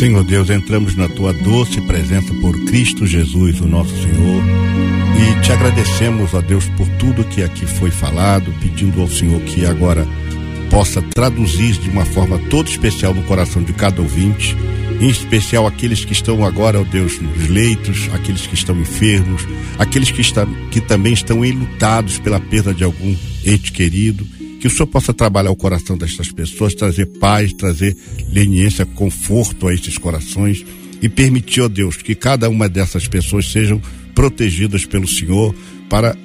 Senhor 0.00 0.24
Deus, 0.24 0.50
entramos 0.50 0.96
na 0.96 1.08
tua 1.08 1.32
doce 1.32 1.80
presença 1.82 2.34
por 2.34 2.58
Cristo 2.64 3.06
Jesus, 3.06 3.60
o 3.60 3.68
nosso 3.68 3.94
Senhor 4.02 4.87
e 5.28 5.40
te 5.42 5.52
agradecemos, 5.52 6.32
ó 6.32 6.40
Deus, 6.40 6.64
por 6.70 6.88
tudo 6.98 7.22
que 7.22 7.42
aqui 7.42 7.66
foi 7.66 7.90
falado, 7.90 8.50
pedindo 8.62 9.02
ao 9.02 9.08
Senhor 9.08 9.38
que 9.42 9.66
agora 9.66 10.06
possa 10.70 11.02
traduzir 11.02 11.72
de 11.74 11.90
uma 11.90 12.06
forma 12.06 12.38
toda 12.48 12.70
especial 12.70 13.12
no 13.12 13.22
coração 13.24 13.62
de 13.62 13.74
cada 13.74 14.00
ouvinte, 14.00 14.56
em 14.98 15.08
especial 15.08 15.66
aqueles 15.66 16.02
que 16.02 16.14
estão 16.14 16.42
agora, 16.44 16.80
ó 16.80 16.84
Deus, 16.84 17.20
nos 17.20 17.46
leitos, 17.46 18.08
aqueles 18.14 18.46
que 18.46 18.54
estão 18.54 18.80
enfermos, 18.80 19.46
aqueles 19.78 20.10
que, 20.10 20.22
está, 20.22 20.46
que 20.70 20.80
também 20.80 21.12
estão 21.12 21.44
enlutados 21.44 22.18
pela 22.18 22.40
perda 22.40 22.72
de 22.72 22.82
algum 22.82 23.14
ente 23.44 23.70
querido. 23.70 24.26
Que 24.60 24.66
o 24.66 24.70
Senhor 24.70 24.86
possa 24.86 25.12
trabalhar 25.12 25.50
o 25.50 25.56
coração 25.56 25.96
destas 25.96 26.32
pessoas, 26.32 26.74
trazer 26.74 27.06
paz, 27.20 27.52
trazer 27.52 27.96
leniência, 28.32 28.86
conforto 28.86 29.68
a 29.68 29.74
esses 29.74 29.98
corações 29.98 30.64
e 31.00 31.08
permitir, 31.08 31.60
ó 31.60 31.68
Deus, 31.68 31.96
que 31.96 32.14
cada 32.14 32.48
uma 32.48 32.68
dessas 32.68 33.06
pessoas 33.06 33.52
sejam 33.52 33.80
protegidas 34.18 34.84
pelo 34.84 35.06
Senhor, 35.06 35.54
para 35.88 36.16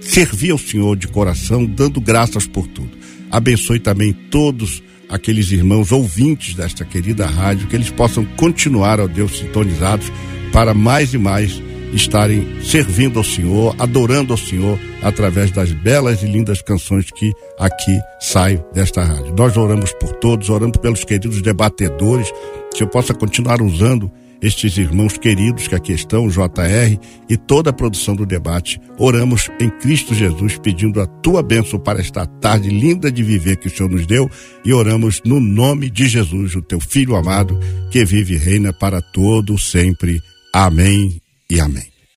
servir 0.00 0.52
ao 0.52 0.58
Senhor 0.58 0.96
de 0.96 1.06
coração, 1.06 1.66
dando 1.66 2.00
graças 2.00 2.46
por 2.46 2.66
tudo. 2.66 2.88
Abençoe 3.30 3.78
também 3.78 4.14
todos 4.30 4.82
aqueles 5.06 5.52
irmãos 5.52 5.92
ouvintes 5.92 6.54
desta 6.54 6.82
querida 6.82 7.26
rádio, 7.26 7.68
que 7.68 7.76
eles 7.76 7.90
possam 7.90 8.24
continuar, 8.24 9.00
ó 9.00 9.06
Deus, 9.06 9.36
sintonizados 9.36 10.10
para 10.50 10.72
mais 10.72 11.12
e 11.12 11.18
mais 11.18 11.62
estarem 11.92 12.62
servindo 12.64 13.18
ao 13.18 13.24
Senhor, 13.24 13.76
adorando 13.78 14.32
ao 14.32 14.38
Senhor 14.38 14.78
através 15.02 15.50
das 15.50 15.72
belas 15.72 16.22
e 16.22 16.26
lindas 16.26 16.62
canções 16.62 17.10
que 17.10 17.34
aqui 17.58 18.00
saem 18.18 18.64
desta 18.72 19.04
rádio. 19.04 19.34
Nós 19.36 19.58
oramos 19.58 19.92
por 20.00 20.10
todos, 20.14 20.48
oramos 20.48 20.78
pelos 20.78 21.04
queridos 21.04 21.42
debatedores, 21.42 22.32
que 22.74 22.82
eu 22.82 22.88
possa 22.88 23.12
continuar 23.12 23.60
usando 23.60 24.10
estes 24.40 24.76
irmãos 24.76 25.16
queridos 25.18 25.68
que 25.68 25.74
aqui 25.74 25.92
estão, 25.92 26.28
JR 26.28 26.98
e 27.28 27.36
toda 27.36 27.70
a 27.70 27.72
produção 27.72 28.14
do 28.14 28.26
debate. 28.26 28.80
Oramos 28.98 29.50
em 29.60 29.68
Cristo 29.68 30.14
Jesus, 30.14 30.58
pedindo 30.58 31.00
a 31.00 31.06
tua 31.06 31.42
bênção 31.42 31.78
para 31.78 32.00
esta 32.00 32.26
tarde 32.26 32.68
linda 32.68 33.10
de 33.10 33.22
viver 33.22 33.56
que 33.56 33.68
o 33.68 33.70
Senhor 33.70 33.90
nos 33.90 34.06
deu 34.06 34.30
e 34.64 34.72
oramos 34.72 35.20
no 35.24 35.40
nome 35.40 35.90
de 35.90 36.06
Jesus, 36.06 36.54
o 36.54 36.62
teu 36.62 36.80
filho 36.80 37.16
amado, 37.16 37.58
que 37.90 38.04
vive 38.04 38.34
e 38.34 38.38
reina 38.38 38.72
para 38.72 39.00
todo 39.00 39.58
sempre. 39.58 40.20
Amém 40.52 41.20
e 41.50 41.60
amém. 41.60 41.95